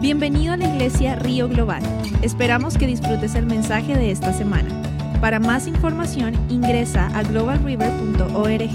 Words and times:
Bienvenido 0.00 0.52
a 0.52 0.56
la 0.56 0.68
iglesia 0.68 1.16
Río 1.16 1.48
Global. 1.48 1.82
Esperamos 2.22 2.78
que 2.78 2.86
disfrutes 2.86 3.34
el 3.34 3.46
mensaje 3.46 3.96
de 3.96 4.12
esta 4.12 4.32
semana. 4.32 4.70
Para 5.20 5.40
más 5.40 5.66
información 5.66 6.34
ingresa 6.48 7.08
a 7.18 7.24
globalriver.org. 7.24 8.70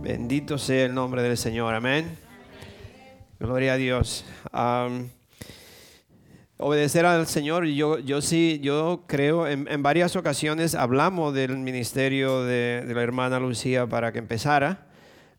Bendito 0.00 0.56
sea 0.56 0.86
el 0.86 0.94
nombre 0.94 1.24
del 1.24 1.36
Señor, 1.36 1.74
amén. 1.74 2.16
Gloria 3.40 3.72
a 3.72 3.76
Dios. 3.76 4.24
Obedecer 6.56 7.04
al 7.04 7.26
Señor, 7.26 7.64
yo, 7.64 7.98
yo 7.98 8.22
sí, 8.22 8.60
yo 8.62 9.02
creo, 9.08 9.48
en, 9.48 9.82
varias 9.82 10.14
ocasiones 10.14 10.76
hablamos 10.76 11.34
del 11.34 11.58
ministerio 11.58 12.44
de 12.44 12.84
la 12.86 13.02
hermana 13.02 13.40
Lucía 13.40 13.88
para 13.88 14.12
que 14.12 14.20
empezara 14.20 14.93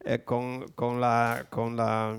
eh, 0.06 0.24
con, 0.24 0.68
con 0.76 1.02
la, 1.02 1.46
con, 1.50 1.76
la, 1.76 2.16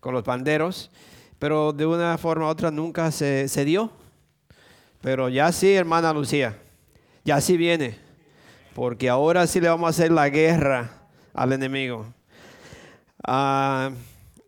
con 0.00 0.14
los 0.14 0.22
panderos, 0.22 0.90
pero 1.38 1.72
de 1.72 1.84
una 1.86 2.16
forma 2.18 2.46
u 2.46 2.48
otra 2.48 2.70
nunca 2.70 3.10
se, 3.10 3.48
se 3.48 3.64
dio. 3.64 3.90
Pero 5.00 5.28
ya 5.28 5.50
sí, 5.52 5.72
hermana 5.74 6.12
Lucía, 6.12 6.56
ya 7.24 7.40
sí 7.40 7.56
viene, 7.56 7.98
porque 8.74 9.08
ahora 9.08 9.46
sí 9.46 9.60
le 9.60 9.68
vamos 9.68 9.86
a 9.86 9.90
hacer 9.90 10.12
la 10.12 10.28
guerra 10.28 10.90
al 11.34 11.52
enemigo. 11.52 12.06
Ah, 13.24 13.90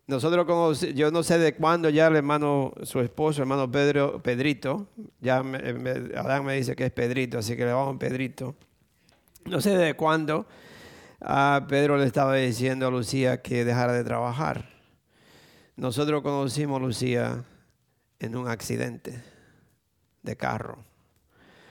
nosotros 0.07 0.45
conoce- 0.47 0.93
yo 0.95 1.11
no 1.11 1.23
sé 1.23 1.39
de 1.39 1.55
cuándo 1.55 1.89
ya 1.91 2.07
el 2.09 2.17
hermano, 2.17 2.73
su 2.83 3.01
esposo, 3.01 3.43
hermano 3.43 3.71
Pedrito, 3.71 4.87
ya 5.21 5.43
me- 5.43 5.73
me- 5.73 5.95
me 6.43 6.55
dice 6.57 6.77
que 6.77 6.87
es 6.87 6.93
Pedrito, 6.93 7.39
así 7.39 7.57
que 7.57 7.65
le 7.65 7.73
vamos 7.73 7.97
a 7.97 7.99
Pedrito. 7.99 8.55
No 9.47 9.61
sé 9.61 9.77
de 9.77 9.95
cuándo 9.95 10.47
ah, 11.21 11.67
Pedro 11.69 11.97
le 11.97 12.07
estaba 12.07 12.35
diciendo 12.37 12.87
a 12.87 12.91
Lucía 12.91 13.43
que 13.43 13.65
dejara 13.65 13.93
de 13.93 14.05
trabajar. 14.05 14.69
Nosotros 15.77 16.23
conocimos 16.23 16.81
a 16.81 16.85
Lucía 16.85 17.45
en 18.21 18.37
un 18.37 18.49
accidente 18.49 19.23
de 20.23 20.37
carro. 20.37 20.79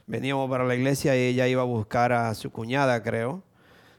Veníamos 0.05 0.49
para 0.49 0.65
la 0.65 0.75
iglesia 0.75 1.15
y 1.15 1.21
ella 1.21 1.47
iba 1.47 1.61
a 1.61 1.65
buscar 1.65 2.11
a 2.11 2.33
su 2.35 2.51
cuñada, 2.51 3.01
creo, 3.01 3.43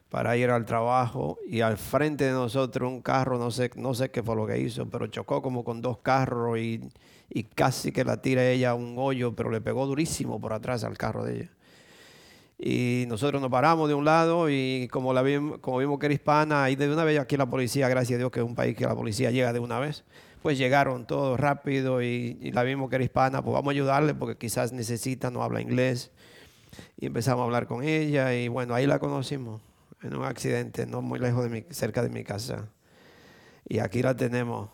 para 0.09 0.37
ir 0.37 0.51
al 0.51 0.65
trabajo 0.65 1.39
y 1.47 1.61
al 1.61 1.77
frente 1.77 2.25
de 2.25 2.31
nosotros 2.31 2.89
un 2.91 3.01
carro, 3.01 3.39
no 3.39 3.49
sé, 3.49 3.71
no 3.75 3.93
sé 3.93 4.11
qué 4.11 4.21
fue 4.21 4.35
lo 4.35 4.45
que 4.45 4.59
hizo, 4.59 4.87
pero 4.87 5.07
chocó 5.07 5.41
como 5.41 5.63
con 5.63 5.81
dos 5.81 5.97
carros 5.97 6.59
y, 6.59 6.89
y 7.29 7.43
casi 7.43 7.91
que 7.91 8.03
la 8.05 8.21
tira 8.21 8.47
ella 8.47 8.71
a 8.71 8.75
un 8.75 8.95
hoyo, 8.97 9.35
pero 9.35 9.49
le 9.49 9.61
pegó 9.61 9.87
durísimo 9.87 10.39
por 10.39 10.53
atrás 10.53 10.83
al 10.83 10.97
carro 10.97 11.25
de 11.25 11.37
ella. 11.37 11.49
Y 12.57 13.05
nosotros 13.07 13.41
nos 13.41 13.51
paramos 13.51 13.89
de 13.89 13.95
un 13.95 14.05
lado 14.05 14.49
y 14.49 14.87
como, 14.91 15.13
la 15.13 15.21
vimos, 15.21 15.59
como 15.59 15.79
vimos 15.79 15.99
que 15.99 16.05
era 16.05 16.15
hispana, 16.15 16.69
y 16.69 16.75
de 16.75 16.91
una 16.91 17.03
vez 17.03 17.19
aquí 17.19 17.35
la 17.35 17.49
policía, 17.49 17.89
gracias 17.89 18.15
a 18.15 18.19
Dios 18.19 18.31
que 18.31 18.39
es 18.39 18.45
un 18.45 18.55
país 18.55 18.77
que 18.77 18.85
la 18.85 18.95
policía 18.95 19.29
llega 19.31 19.51
de 19.51 19.59
una 19.59 19.79
vez, 19.79 20.05
pues 20.41 20.57
llegaron 20.57 21.05
todos 21.05 21.39
rápido 21.39 22.01
y, 22.01 22.51
la 22.53 22.63
vimos 22.63 22.89
que 22.89 22.95
era 22.95 23.03
hispana, 23.03 23.41
pues 23.41 23.53
vamos 23.53 23.71
a 23.71 23.71
ayudarle 23.71 24.13
porque 24.13 24.37
quizás 24.37 24.71
necesita, 24.71 25.31
no 25.31 25.43
habla 25.43 25.59
inglés. 25.59 26.11
Y 26.97 27.07
empezamos 27.07 27.41
a 27.41 27.45
hablar 27.45 27.67
con 27.67 27.83
ella 27.83 28.33
y 28.33 28.47
bueno, 28.47 28.73
ahí 28.73 28.85
la 28.85 28.99
conocimos 28.99 29.61
en 30.01 30.15
un 30.15 30.23
accidente, 30.23 30.85
no 30.85 31.01
muy 31.01 31.19
lejos 31.19 31.43
de 31.43 31.49
mi, 31.49 31.65
cerca 31.71 32.01
de 32.03 32.09
mi 32.09 32.23
casa. 32.23 32.69
Y 33.67 33.79
aquí 33.79 34.01
la 34.01 34.15
tenemos. 34.15 34.69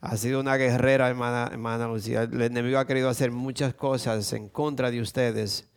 Ha 0.00 0.16
sido 0.16 0.40
una 0.40 0.56
guerrera, 0.56 1.08
hermana, 1.08 1.48
hermana 1.50 1.88
Lucía. 1.88 2.22
El 2.22 2.42
enemigo 2.42 2.78
ha 2.78 2.86
querido 2.86 3.08
hacer 3.08 3.30
muchas 3.30 3.74
cosas 3.74 4.32
en 4.34 4.48
contra 4.48 4.90
de 4.90 5.00
ustedes, 5.00 5.68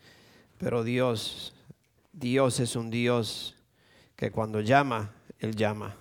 pero 0.60 0.84
Dios, 0.84 1.54
Dios 2.12 2.60
es 2.60 2.76
un 2.76 2.90
Dios 2.90 3.56
que 4.16 4.30
cuando 4.30 4.60
llama, 4.60 5.12
Él 5.40 5.56
llama. 5.56 5.96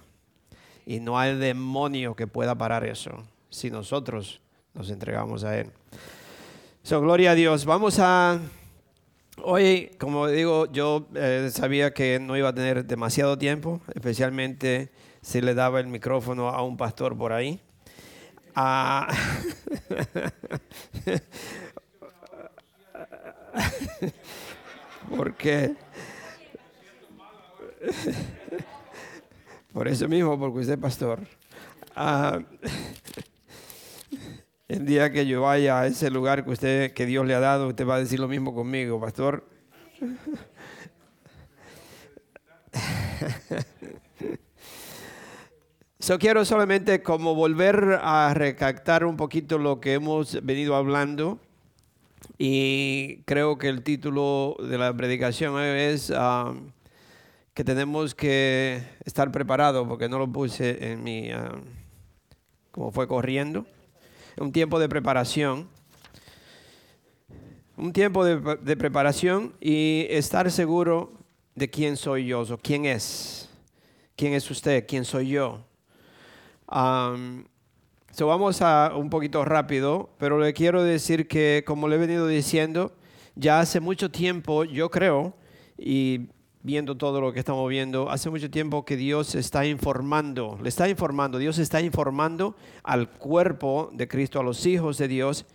Y 0.85 1.01
no 1.01 1.19
hay 1.19 1.37
demonio 1.37 2.15
que 2.17 2.27
pueda 2.27 2.57
parar 2.57 2.85
eso 2.85 3.25
si 3.51 3.71
nosotros 3.71 4.41
nos 4.75 4.91
entregamos 4.91 5.45
a 5.45 5.57
Él. 5.59 5.71
So, 6.83 7.01
gloria 7.01 7.31
a 7.31 7.35
Dios. 7.35 7.65
Vamos 7.65 7.99
a 8.01 8.41
Hoy, 9.41 9.93
como 10.01 10.27
digo, 10.27 10.67
yo 10.73 11.07
eh, 11.15 11.49
sabía 11.53 11.95
que 11.95 12.19
no 12.19 12.37
iba 12.37 12.49
a 12.49 12.55
tener 12.55 12.85
demasiado 12.85 13.39
tiempo, 13.39 13.81
especialmente 13.95 14.91
si 15.23 15.41
le 15.41 15.55
daba 15.55 15.79
el 15.79 15.87
micrófono 15.87 16.49
a 16.49 16.63
un 16.63 16.77
pastor 16.77 17.17
por 17.17 17.33
ahí. 17.33 17.61
Ah, 18.57 19.07
¿Por 25.15 25.35
qué? 25.35 25.75
Por 29.73 29.89
eso 29.89 30.09
mismo, 30.09 30.39
porque 30.39 30.61
usted 30.61 30.75
es 30.75 30.79
pastor. 30.79 31.21
Ah, 31.95 32.41
el 34.69 34.87
día 34.87 35.11
que 35.11 35.27
yo 35.27 35.43
vaya 35.43 35.81
a 35.81 35.87
ese 35.87 36.11
lugar 36.11 36.45
que 36.45 36.51
usted, 36.51 36.93
que 36.93 37.07
Dios 37.07 37.27
le 37.27 37.35
ha 37.35 37.41
dado, 37.41 37.69
usted 37.69 37.87
va 37.87 37.97
a 37.97 37.99
decir 38.01 38.21
lo 38.21 38.29
mismo 38.29 38.55
conmigo, 38.55 39.01
pastor. 39.01 39.45
So 46.01 46.19
quiero 46.19 46.45
solamente 46.45 47.03
como 47.03 47.35
volver 47.35 47.99
a 48.01 48.33
recaptar 48.33 49.05
un 49.05 49.17
poquito 49.17 49.59
lo 49.59 49.81
que 49.81 49.95
hemos 49.95 50.43
venido 50.45 50.75
hablando 50.75 51.39
y 52.39 53.23
creo 53.25 53.59
que 53.59 53.69
el 53.69 53.83
título 53.83 54.57
de 54.61 54.79
la 54.79 54.97
predicación 54.97 55.61
es 55.61 56.13
ah, 56.15 56.55
que 57.55 57.65
tenemos 57.65 58.15
que 58.15 58.83
estar 59.05 59.33
preparados 59.33 59.87
porque 59.89 60.09
no 60.09 60.19
lo 60.19 60.31
puse 60.31 60.93
en 60.93 61.03
mi, 61.03 61.31
ah, 61.31 61.61
como 62.71 62.93
fue 62.93 63.09
corriendo. 63.09 63.67
Un 64.37 64.53
tiempo 64.53 64.79
de 64.79 64.89
preparación, 64.89 65.69
un 67.77 67.93
tiempo 67.93 68.25
de, 68.25 68.59
de 68.63 68.77
preparación 68.77 69.55
y 69.61 70.07
estar 70.11 70.51
seguro 70.53 71.13
de 71.57 71.69
quién 71.69 71.97
soy 71.97 72.27
yo, 72.27 72.43
o 72.43 72.59
quién 72.59 72.85
es, 72.85 73.49
quién 74.17 74.33
es 74.35 74.49
usted, 74.49 74.85
quién 74.87 75.05
soy 75.05 75.29
yo. 75.31 75.65
Um, 76.71 77.45
so 78.11 78.27
vamos 78.27 78.63
a 78.63 78.93
un 78.97 79.11
poquito 79.11 79.45
rápido, 79.45 80.11
pero 80.19 80.39
le 80.39 80.53
quiero 80.53 80.83
decir 80.83 81.29
que, 81.29 81.63
como 81.67 81.89
le 81.89 81.97
he 81.97 81.99
venido 81.99 82.27
diciendo, 82.27 82.93
ya 83.37 83.61
hace 83.61 83.81
mucho 83.81 84.11
tiempo, 84.11 84.65
yo 84.65 84.91
creo, 84.91 85.35
y 85.77 86.29
viendo 86.63 86.97
todo 86.97 87.21
lo 87.21 87.33
que 87.33 87.39
estamos 87.39 87.69
viendo, 87.69 88.11
hace 88.11 88.31
mucho 88.31 88.51
tiempo 88.51 88.85
que 88.85 88.97
Dios 88.97 89.35
está 89.35 89.65
informando, 89.65 90.59
le 90.63 90.69
está 90.69 90.89
informando, 90.89 91.39
Dios 91.39 91.59
está 91.59 91.81
informando 91.81 92.57
al 92.83 93.09
cuerpo 93.11 93.91
de 93.93 94.09
Cristo, 94.09 94.41
a 94.41 94.43
los 94.43 94.67
hijos 94.67 94.99
de 94.99 95.09
Dios, 95.09 95.47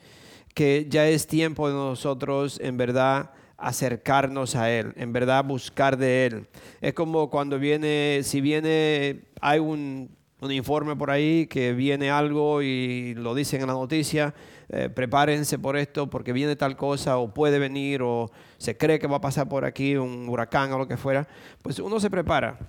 que 0.53 0.87
ya 0.89 1.07
es 1.07 1.27
tiempo 1.27 1.67
de 1.67 1.73
nosotros 1.73 2.59
en 2.63 2.77
verdad 2.77 3.31
acercarnos 3.57 4.55
a 4.55 4.71
Él, 4.71 4.93
en 4.95 5.13
verdad 5.13 5.43
buscar 5.43 5.97
de 5.97 6.25
Él. 6.25 6.47
Es 6.81 6.93
como 6.93 7.29
cuando 7.29 7.59
viene, 7.59 8.21
si 8.23 8.41
viene, 8.41 9.21
hay 9.41 9.59
un, 9.59 10.09
un 10.43 10.51
informe 10.51 10.95
por 10.95 11.09
ahí 11.11 11.47
que 11.47 11.73
viene 11.73 12.09
algo 12.09 12.61
y 12.61 13.13
lo 13.15 13.33
dicen 13.33 13.61
en 13.61 13.67
la 13.67 13.73
noticia, 13.73 14.33
eh, 14.69 14.89
prepárense 14.89 15.59
por 15.59 15.77
esto 15.77 16.09
porque 16.09 16.33
viene 16.33 16.55
tal 16.55 16.75
cosa 16.75 17.17
o 17.17 17.33
puede 17.33 17.59
venir 17.59 18.01
o 18.01 18.31
se 18.57 18.77
cree 18.77 18.99
que 18.99 19.07
va 19.07 19.17
a 19.17 19.21
pasar 19.21 19.47
por 19.47 19.65
aquí 19.65 19.95
un 19.95 20.27
huracán 20.27 20.71
o 20.73 20.77
lo 20.77 20.87
que 20.87 20.97
fuera, 20.97 21.27
pues 21.61 21.79
uno 21.79 21.99
se 21.99 22.09
prepara. 22.09 22.59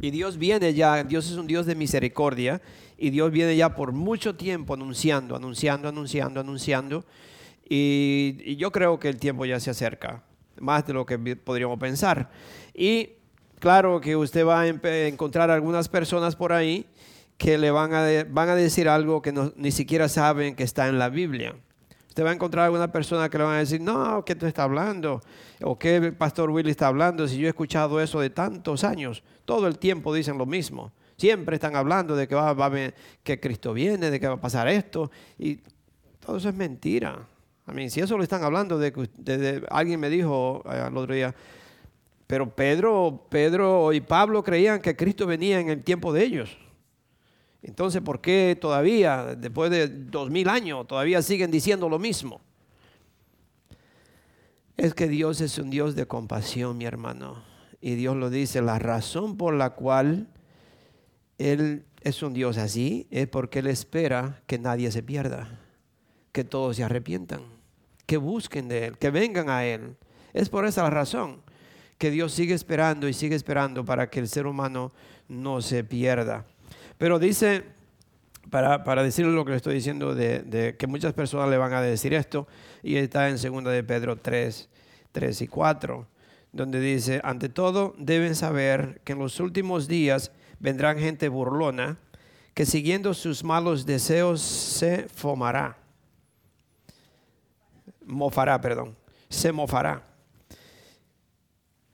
Y 0.00 0.10
Dios 0.10 0.36
viene 0.36 0.74
ya, 0.74 1.04
Dios 1.04 1.30
es 1.30 1.36
un 1.36 1.46
Dios 1.46 1.66
de 1.66 1.74
misericordia 1.74 2.60
y 2.98 3.10
Dios 3.10 3.30
viene 3.30 3.56
ya 3.56 3.74
por 3.74 3.92
mucho 3.92 4.34
tiempo 4.34 4.74
anunciando, 4.74 5.36
anunciando, 5.36 5.88
anunciando, 5.88 6.40
anunciando. 6.40 7.04
Y, 7.68 8.38
y 8.44 8.56
yo 8.56 8.72
creo 8.72 8.98
que 8.98 9.08
el 9.08 9.18
tiempo 9.18 9.44
ya 9.44 9.60
se 9.60 9.70
acerca, 9.70 10.24
más 10.58 10.86
de 10.86 10.92
lo 10.92 11.06
que 11.06 11.18
podríamos 11.36 11.78
pensar. 11.78 12.30
Y 12.74 13.10
claro 13.62 14.00
que 14.00 14.16
usted 14.16 14.44
va 14.44 14.62
a 14.62 14.66
encontrar 15.06 15.48
algunas 15.48 15.88
personas 15.88 16.34
por 16.34 16.52
ahí 16.52 16.84
que 17.38 17.58
le 17.58 17.70
van 17.70 17.94
a, 17.94 18.04
van 18.28 18.48
a 18.48 18.56
decir 18.56 18.88
algo 18.88 19.22
que 19.22 19.32
ni 19.54 19.70
siquiera 19.70 20.08
saben 20.08 20.56
que 20.56 20.64
está 20.64 20.88
en 20.88 20.98
la 20.98 21.08
Biblia. 21.08 21.54
Usted 22.08 22.24
va 22.24 22.30
a 22.30 22.34
encontrar 22.34 22.64
alguna 22.64 22.90
persona 22.90 23.28
que 23.28 23.38
le 23.38 23.44
van 23.44 23.54
a 23.54 23.58
decir, 23.60 23.80
no, 23.80 24.24
¿qué 24.24 24.34
tú 24.34 24.46
estás 24.46 24.64
hablando? 24.64 25.20
¿O 25.62 25.78
qué 25.78 25.96
el 25.96 26.12
pastor 26.14 26.50
Willy 26.50 26.70
está 26.72 26.88
hablando? 26.88 27.28
Si 27.28 27.38
yo 27.38 27.46
he 27.46 27.50
escuchado 27.50 28.00
eso 28.00 28.18
de 28.18 28.30
tantos 28.30 28.82
años, 28.82 29.22
todo 29.44 29.68
el 29.68 29.78
tiempo 29.78 30.12
dicen 30.12 30.38
lo 30.38 30.44
mismo. 30.44 30.90
Siempre 31.16 31.54
están 31.54 31.76
hablando 31.76 32.16
de 32.16 32.26
que, 32.26 32.34
a 32.34 33.36
Cristo 33.40 33.72
viene, 33.72 34.10
de 34.10 34.18
que 34.18 34.26
va 34.26 34.34
a 34.34 34.40
pasar 34.40 34.66
esto. 34.66 35.08
Y 35.38 35.60
todo 36.18 36.36
eso 36.38 36.48
es 36.48 36.54
mentira. 36.54 37.16
A 37.64 37.72
mí, 37.72 37.88
si 37.90 38.00
eso 38.00 38.16
lo 38.16 38.24
están 38.24 38.42
hablando 38.42 38.76
de 38.76 38.90
de- 39.18 39.64
alguien 39.70 40.00
me 40.00 40.10
dijo 40.10 40.62
eh, 40.66 40.84
el 40.88 40.96
otro 40.96 41.14
día, 41.14 41.32
pero 42.32 42.48
Pedro, 42.48 43.26
Pedro 43.28 43.92
y 43.92 44.00
Pablo 44.00 44.42
creían 44.42 44.80
que 44.80 44.96
Cristo 44.96 45.26
venía 45.26 45.60
en 45.60 45.68
el 45.68 45.84
tiempo 45.84 46.14
de 46.14 46.24
ellos. 46.24 46.56
Entonces, 47.60 48.00
¿por 48.00 48.22
qué 48.22 48.56
todavía, 48.58 49.34
después 49.36 49.70
de 49.70 49.86
dos 49.86 50.30
mil 50.30 50.48
años, 50.48 50.86
todavía 50.88 51.20
siguen 51.20 51.50
diciendo 51.50 51.90
lo 51.90 51.98
mismo? 51.98 52.40
Es 54.78 54.94
que 54.94 55.08
Dios 55.08 55.42
es 55.42 55.58
un 55.58 55.68
Dios 55.68 55.94
de 55.94 56.06
compasión, 56.06 56.78
mi 56.78 56.86
hermano. 56.86 57.42
Y 57.82 57.96
Dios 57.96 58.16
lo 58.16 58.30
dice, 58.30 58.62
la 58.62 58.78
razón 58.78 59.36
por 59.36 59.52
la 59.52 59.74
cual 59.74 60.28
Él 61.36 61.84
es 62.00 62.22
un 62.22 62.32
Dios 62.32 62.56
así, 62.56 63.08
es 63.10 63.28
porque 63.28 63.58
Él 63.58 63.66
espera 63.66 64.40
que 64.46 64.58
nadie 64.58 64.90
se 64.90 65.02
pierda, 65.02 65.60
que 66.32 66.44
todos 66.44 66.76
se 66.76 66.82
arrepientan, 66.82 67.42
que 68.06 68.16
busquen 68.16 68.68
de 68.68 68.86
Él, 68.86 68.96
que 68.96 69.10
vengan 69.10 69.50
a 69.50 69.66
Él. 69.66 69.96
Es 70.32 70.48
por 70.48 70.64
esa 70.64 70.88
razón 70.88 71.42
que 72.02 72.10
Dios 72.10 72.32
sigue 72.32 72.52
esperando 72.52 73.06
y 73.06 73.12
sigue 73.12 73.36
esperando 73.36 73.84
para 73.84 74.10
que 74.10 74.18
el 74.18 74.26
ser 74.26 74.48
humano 74.48 74.90
no 75.28 75.62
se 75.62 75.84
pierda. 75.84 76.44
Pero 76.98 77.20
dice, 77.20 77.62
para, 78.50 78.82
para 78.82 79.04
decirle 79.04 79.30
lo 79.30 79.44
que 79.44 79.52
le 79.52 79.58
estoy 79.58 79.76
diciendo, 79.76 80.12
de, 80.12 80.74
que 80.76 80.86
muchas 80.88 81.12
personas 81.12 81.48
le 81.48 81.58
van 81.58 81.72
a 81.72 81.80
decir 81.80 82.12
esto, 82.12 82.48
y 82.82 82.96
está 82.96 83.28
en 83.28 83.36
2 83.36 83.72
de 83.72 83.84
Pedro 83.84 84.16
3, 84.16 84.68
3 85.12 85.42
y 85.42 85.46
4, 85.46 86.08
donde 86.50 86.80
dice, 86.80 87.20
ante 87.22 87.48
todo 87.48 87.94
deben 87.96 88.34
saber 88.34 89.00
que 89.04 89.12
en 89.12 89.20
los 89.20 89.38
últimos 89.38 89.86
días 89.86 90.32
vendrán 90.58 90.98
gente 90.98 91.28
burlona, 91.28 91.98
que 92.52 92.66
siguiendo 92.66 93.14
sus 93.14 93.44
malos 93.44 93.86
deseos 93.86 94.40
se 94.40 95.06
fomará. 95.06 95.76
Mofará, 98.04 98.60
perdón. 98.60 98.96
Se 99.28 99.52
mofará. 99.52 100.11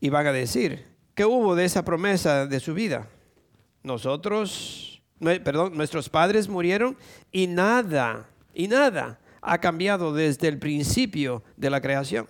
Y 0.01 0.11
van 0.11 0.27
a 0.27 0.33
decir, 0.33 0.87
¿qué 1.15 1.25
hubo 1.25 1.55
de 1.55 1.65
esa 1.65 1.85
promesa 1.85 2.47
de 2.47 2.61
su 2.61 2.75
vida? 2.75 3.09
Nosotros, 3.83 5.03
perdón, 5.19 5.77
nuestros 5.77 6.09
padres 6.09 6.49
murieron 6.49 6.97
y 7.33 7.47
nada, 7.47 8.29
y 8.55 8.69
nada 8.69 9.19
ha 9.41 9.59
cambiado 9.59 10.13
desde 10.13 10.49
el 10.49 10.59
principio 10.59 11.43
de 11.57 11.71
la 11.71 11.81
creación. 11.81 12.27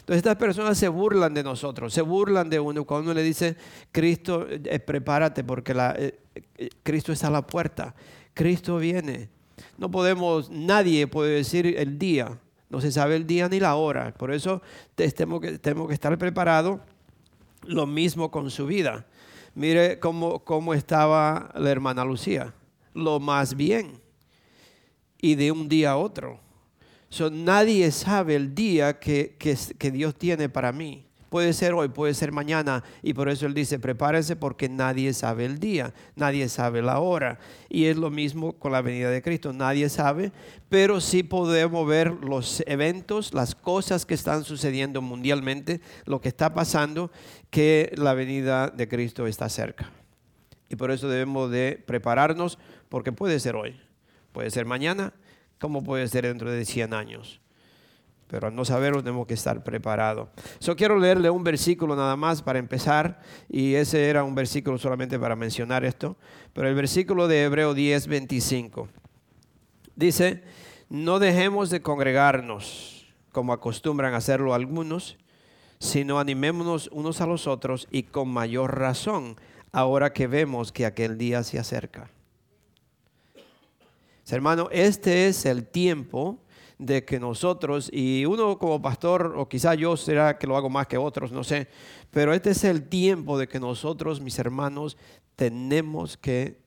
Entonces 0.00 0.18
estas 0.18 0.36
personas 0.36 0.78
se 0.78 0.86
burlan 0.86 1.34
de 1.34 1.42
nosotros, 1.42 1.92
se 1.92 2.00
burlan 2.00 2.48
de 2.48 2.60
uno. 2.60 2.84
Cuando 2.84 3.10
uno 3.10 3.14
le 3.14 3.24
dice, 3.24 3.56
Cristo, 3.90 4.46
eh, 4.48 4.78
prepárate 4.78 5.42
porque 5.42 5.72
eh, 5.72 6.20
eh, 6.58 6.68
Cristo 6.84 7.12
está 7.12 7.26
a 7.26 7.30
la 7.30 7.44
puerta, 7.44 7.92
Cristo 8.32 8.78
viene. 8.78 9.28
No 9.78 9.90
podemos, 9.90 10.48
nadie 10.48 11.08
puede 11.08 11.34
decir 11.34 11.74
el 11.76 11.98
día, 11.98 12.38
no 12.68 12.80
se 12.80 12.92
sabe 12.92 13.16
el 13.16 13.26
día 13.26 13.48
ni 13.48 13.60
la 13.60 13.74
hora. 13.76 14.12
Por 14.14 14.32
eso 14.32 14.62
tenemos 14.94 15.40
que, 15.40 15.58
tenemos 15.58 15.88
que 15.88 15.94
estar 15.94 16.16
preparados. 16.18 16.80
Lo 17.64 17.86
mismo 17.86 18.30
con 18.30 18.50
su 18.50 18.66
vida. 18.66 19.06
Mire 19.54 19.98
cómo, 19.98 20.40
cómo 20.44 20.74
estaba 20.74 21.52
la 21.56 21.70
hermana 21.70 22.04
Lucía. 22.04 22.54
Lo 22.94 23.20
más 23.20 23.54
bien. 23.54 24.00
Y 25.20 25.34
de 25.34 25.50
un 25.50 25.68
día 25.68 25.92
a 25.92 25.96
otro 25.96 26.40
nadie 27.30 27.90
sabe 27.90 28.36
el 28.36 28.54
día 28.54 28.98
que, 28.98 29.36
que, 29.38 29.90
Dios 29.90 30.14
tiene 30.16 30.48
para 30.48 30.72
mí. 30.72 31.05
Puede 31.28 31.52
ser 31.52 31.74
hoy, 31.74 31.88
puede 31.88 32.14
ser 32.14 32.32
mañana. 32.32 32.82
Y 33.02 33.14
por 33.14 33.28
eso 33.28 33.46
Él 33.46 33.54
dice, 33.54 33.78
prepárense 33.78 34.36
porque 34.36 34.68
nadie 34.68 35.12
sabe 35.12 35.44
el 35.44 35.58
día, 35.58 35.92
nadie 36.14 36.48
sabe 36.48 36.82
la 36.82 37.00
hora. 37.00 37.38
Y 37.68 37.86
es 37.86 37.96
lo 37.96 38.10
mismo 38.10 38.52
con 38.54 38.72
la 38.72 38.82
venida 38.82 39.10
de 39.10 39.22
Cristo. 39.22 39.52
Nadie 39.52 39.88
sabe, 39.88 40.32
pero 40.68 41.00
sí 41.00 41.22
podemos 41.22 41.86
ver 41.86 42.12
los 42.12 42.62
eventos, 42.66 43.34
las 43.34 43.54
cosas 43.54 44.06
que 44.06 44.14
están 44.14 44.44
sucediendo 44.44 45.02
mundialmente, 45.02 45.80
lo 46.04 46.20
que 46.20 46.28
está 46.28 46.54
pasando, 46.54 47.10
que 47.50 47.92
la 47.96 48.14
venida 48.14 48.68
de 48.68 48.88
Cristo 48.88 49.26
está 49.26 49.48
cerca. 49.48 49.90
Y 50.68 50.76
por 50.76 50.90
eso 50.90 51.08
debemos 51.08 51.50
de 51.50 51.82
prepararnos 51.86 52.58
porque 52.88 53.12
puede 53.12 53.38
ser 53.40 53.56
hoy, 53.56 53.80
puede 54.32 54.50
ser 54.50 54.66
mañana, 54.66 55.12
¿Cómo 55.58 55.82
puede 55.82 56.06
ser 56.08 56.26
dentro 56.26 56.50
de 56.50 56.64
100 56.64 56.92
años? 56.92 57.40
Pero 58.28 58.48
al 58.48 58.54
no 58.54 58.64
saberlo 58.64 59.02
tenemos 59.02 59.26
que 59.26 59.34
estar 59.34 59.62
preparados. 59.62 60.28
Yo 60.60 60.74
quiero 60.74 60.98
leerle 60.98 61.30
un 61.30 61.44
versículo 61.44 61.94
nada 61.94 62.16
más 62.16 62.42
para 62.42 62.58
empezar, 62.58 63.20
y 63.48 63.74
ese 63.74 64.08
era 64.08 64.24
un 64.24 64.34
versículo 64.34 64.78
solamente 64.78 65.18
para 65.18 65.36
mencionar 65.36 65.84
esto, 65.84 66.16
pero 66.52 66.68
el 66.68 66.74
versículo 66.74 67.28
de 67.28 67.44
Hebreo 67.44 67.74
10, 67.74 68.06
25. 68.08 68.88
Dice, 69.94 70.42
no 70.88 71.18
dejemos 71.18 71.70
de 71.70 71.82
congregarnos 71.82 72.96
como 73.36 73.52
acostumbran 73.52 74.14
hacerlo 74.14 74.54
algunos, 74.54 75.18
sino 75.78 76.18
animémonos 76.18 76.88
unos 76.90 77.20
a 77.20 77.26
los 77.26 77.46
otros 77.46 77.86
y 77.90 78.04
con 78.04 78.28
mayor 78.28 78.78
razón 78.78 79.36
ahora 79.72 80.14
que 80.14 80.26
vemos 80.26 80.72
que 80.72 80.86
aquel 80.86 81.18
día 81.18 81.44
se 81.44 81.58
acerca. 81.58 82.08
Hermano, 84.30 84.68
este 84.72 85.28
es 85.28 85.44
el 85.44 85.66
tiempo 85.66 86.38
de 86.78 87.04
que 87.04 87.18
nosotros, 87.18 87.90
y 87.92 88.24
uno 88.26 88.58
como 88.58 88.82
pastor, 88.82 89.34
o 89.36 89.48
quizá 89.48 89.74
yo 89.74 89.96
será 89.96 90.38
que 90.38 90.46
lo 90.46 90.56
hago 90.56 90.68
más 90.68 90.86
que 90.86 90.98
otros, 90.98 91.32
no 91.32 91.42
sé, 91.42 91.68
pero 92.10 92.34
este 92.34 92.50
es 92.50 92.64
el 92.64 92.88
tiempo 92.88 93.38
de 93.38 93.48
que 93.48 93.60
nosotros, 93.60 94.20
mis 94.20 94.38
hermanos, 94.38 94.96
tenemos 95.36 96.16
que 96.16 96.58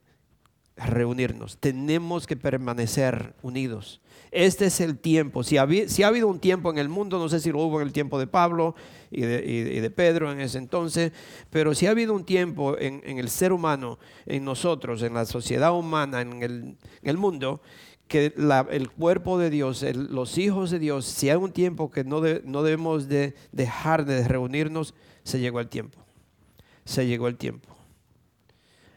reunirnos, 0.75 1.57
tenemos 1.57 2.25
que 2.25 2.37
permanecer 2.37 3.35
unidos. 3.41 4.01
Este 4.31 4.65
es 4.65 4.79
el 4.79 4.99
tiempo. 4.99 5.43
Si 5.43 5.57
ha, 5.57 5.67
si 5.87 6.03
ha, 6.03 6.07
habido 6.07 6.27
un 6.27 6.39
tiempo 6.39 6.69
en 6.69 6.77
el 6.77 6.87
mundo, 6.87 7.17
no 7.17 7.29
sé 7.29 7.39
si 7.39 7.51
lo 7.51 7.59
hubo 7.59 7.81
en 7.81 7.87
el 7.87 7.93
tiempo 7.93 8.19
de 8.19 8.27
Pablo 8.27 8.75
y 9.09 9.21
de, 9.21 9.89
Pedro 9.89 10.31
en 10.31 10.39
ese 10.39 10.59
entonces, 10.59 11.11
pero 11.49 11.73
si 11.73 11.87
ha 11.87 11.91
habido 11.91 12.13
un 12.13 12.25
tiempo 12.25 12.77
en, 12.77 13.01
el 13.03 13.29
ser 13.29 13.51
humano, 13.51 13.97
en 14.27 14.45
nosotros, 14.45 15.01
en 15.01 15.15
la 15.15 15.25
sociedad 15.25 15.75
humana, 15.75 16.21
en 16.21 16.77
el, 17.01 17.17
mundo, 17.17 17.61
que 18.09 18.33
el 18.71 18.89
cuerpo 18.89 19.37
de 19.37 19.49
Dios, 19.49 19.85
los 19.93 20.37
hijos 20.37 20.71
de 20.71 20.79
Dios, 20.79 21.05
si 21.05 21.29
hay 21.29 21.37
un 21.37 21.53
tiempo 21.53 21.89
que 21.89 22.03
no, 22.03 22.21
no 22.43 22.63
debemos 22.63 23.07
de 23.07 23.35
dejar 23.53 24.03
de 24.03 24.27
reunirnos, 24.27 24.93
se 25.23 25.39
llegó 25.39 25.61
el 25.61 25.69
tiempo. 25.69 25.99
Se 26.83 27.07
llegó 27.07 27.29
el 27.29 27.37
tiempo. 27.37 27.69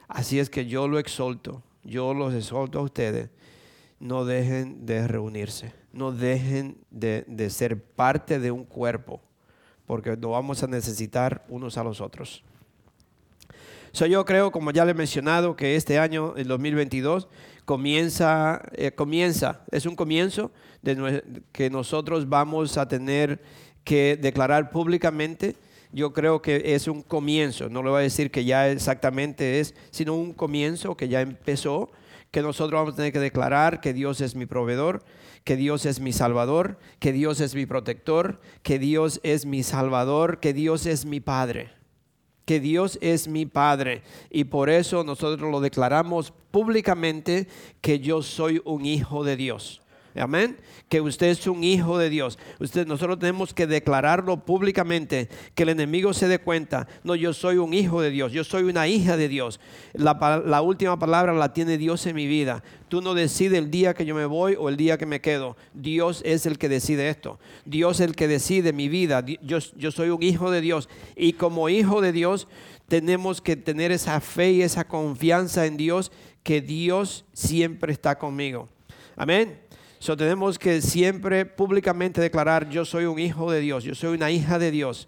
Así 0.09 0.41
es 0.41 0.51
que 0.51 0.67
yo 0.67 0.89
lo 0.89 0.99
exalto, 0.99 1.63
yo 1.85 2.13
los 2.13 2.35
exalto 2.35 2.81
a 2.81 2.83
ustedes 2.83 3.31
no 4.03 4.25
dejen 4.25 4.85
de 4.85 5.07
reunirse, 5.07 5.73
no 5.93 6.11
dejen 6.11 6.77
de, 6.91 7.49
ser 7.51 7.81
parte 7.81 8.41
de 8.41 8.51
un 8.51 8.65
cuerpo, 8.65 9.21
porque 9.87 10.17
nos 10.17 10.33
vamos 10.33 10.61
a 10.65 10.67
necesitar 10.67 11.45
unos 11.49 11.79
a 11.79 11.85
los 11.85 12.01
otros. 12.01 12.43
So, 13.93 14.07
yo 14.07 14.25
creo, 14.25 14.51
como 14.51 14.71
ya 14.71 14.85
le 14.85 14.93
he 14.93 14.95
mencionado, 14.95 15.55
que 15.55 15.77
este 15.77 15.99
año, 15.99 16.35
el 16.37 16.49
2022, 16.49 17.29
comienza, 17.67 18.63
eh, 18.73 18.93
comienza, 18.93 19.61
es 19.71 19.85
un 19.85 19.97
comienzo 19.97 20.51
de 20.81 21.23
que 21.53 21.69
nosotros 21.69 22.29
vamos 22.29 22.79
a 22.79 22.89
tener 22.89 23.43
que 23.85 24.19
declarar 24.21 24.71
públicamente. 24.71 25.57
Yo 25.93 26.15
creo 26.15 26.41
que 26.41 26.75
es 26.75 26.89
un 26.89 27.03
comienzo, 27.03 27.69
no 27.69 27.83
le 27.83 27.91
voy 27.91 28.01
a 28.01 28.03
decir 28.03 28.31
que 28.31 28.47
ya 28.47 28.71
exactamente 28.71 29.61
es, 29.61 29.75
sino 29.91 30.15
un 30.15 30.33
comienzo 30.33 30.97
que 30.97 31.09
ya 31.09 31.21
empezó 31.21 31.91
que 32.33 32.41
nosotros 32.41 32.81
vamos 32.81 32.95
a 32.95 32.97
tener 32.97 33.13
que 33.13 33.21
declarar 33.21 33.83
que 33.83 33.93
Dios 33.93 34.23
es 34.23 34.35
mi 34.35 34.47
proveedor, 34.47 35.05
que 35.45 35.55
Dios 35.55 35.85
es 35.85 36.01
mi 36.01 36.15
salvador, 36.15 36.79
que 36.99 37.13
Dios 37.13 37.41
es 37.41 37.55
mi 37.55 37.67
protector, 37.67 38.41
que 38.63 38.79
Dios 38.79 39.21
es 39.23 39.45
mi 39.45 39.63
salvador, 39.63 40.41
que 40.41 40.55
Dios 40.55 40.87
es 40.87 41.05
mi 41.05 41.21
Padre. 41.21 41.82
Que 42.45 42.61
Dios 42.61 42.99
es 43.01 43.29
mi 43.29 43.47
Padre. 43.47 44.03
Y 44.31 44.45
por 44.45 44.71
eso 44.71 45.05
nosotros 45.05 45.51
lo 45.51 45.61
declaramos 45.61 46.33
públicamente 46.51 47.49
que 47.81 48.01
yo 48.01 48.23
soy 48.23 48.63
un 48.65 48.87
hijo 48.87 49.25
de 49.25 49.37
Dios. 49.37 49.82
Amén. 50.15 50.59
Que 50.89 51.01
usted 51.01 51.29
es 51.29 51.47
un 51.47 51.65
hijo 51.65 51.97
de 51.99 52.11
Dios. 52.11 52.39
Usted, 52.61 52.87
nosotros 52.87 53.19
tenemos 53.19 53.55
que 53.55 53.67
declararlo 53.67 54.45
públicamente, 54.45 55.29
que 55.55 55.63
el 55.63 55.71
enemigo 55.71 56.13
se 56.13 56.29
dé 56.29 56.39
cuenta. 56.39 56.87
No, 57.03 57.15
yo 57.15 57.33
soy 57.33 57.57
un 57.57 57.73
hijo 57.73 58.03
de 58.03 58.11
Dios, 58.11 58.33
yo 58.33 58.45
soy 58.45 58.65
una 58.65 58.89
hija 58.89 59.17
de 59.17 59.29
Dios. 59.29 59.61
La, 59.95 60.43
la 60.45 60.63
última 60.63 60.99
palabra 60.99 61.33
la 61.33 61.53
tiene 61.53 61.79
Dios 61.79 62.05
en 62.07 62.17
mi 62.17 62.27
vida. 62.27 62.63
Tú 62.89 63.01
no 63.01 63.15
decides 63.15 63.59
el 63.59 63.71
día 63.71 63.95
que 63.95 64.05
yo 64.05 64.15
me 64.15 64.27
voy 64.27 64.55
o 64.59 64.69
el 64.69 64.77
día 64.77 64.99
que 64.99 65.07
me 65.07 65.23
quedo. 65.23 65.57
Dios 65.73 66.21
es 66.27 66.45
el 66.45 66.59
que 66.59 66.69
decide 66.69 67.09
esto. 67.09 67.39
Dios 67.65 68.01
es 68.01 68.09
el 68.09 68.15
que 68.15 68.29
decide 68.29 68.75
mi 68.75 68.89
vida. 68.89 69.25
Yo, 69.25 69.59
yo 69.77 69.91
soy 69.91 70.11
un 70.11 70.23
hijo 70.23 70.51
de 70.51 70.61
Dios. 70.61 70.91
Y 71.17 71.33
como 71.33 71.71
hijo 71.71 72.03
de 72.03 72.13
Dios 72.13 72.49
tenemos 72.89 73.41
que 73.41 73.57
tener 73.57 73.91
esa 73.93 74.21
fe 74.21 74.53
y 74.53 74.61
esa 74.61 74.87
confianza 74.87 75.65
en 75.65 75.79
Dios, 75.79 76.13
que 76.43 76.61
Dios 76.61 77.25
siempre 77.33 77.91
está 77.91 78.19
conmigo. 78.19 78.69
Amén. 79.17 79.62
So, 80.03 80.17
tenemos 80.17 80.59
que 80.59 80.83
siempre 80.83 81.47
públicamente 81.47 82.21
declarar, 82.21 82.69
yo 82.69 82.85
soy 82.85 83.05
un 83.05 83.21
hijo 83.21 83.53
de 83.53 83.61
Dios, 83.61 83.85
yo 83.85 83.95
soy 83.95 84.17
una 84.17 84.33
hija 84.33 84.59
de 84.59 84.73
Dios. 84.73 85.07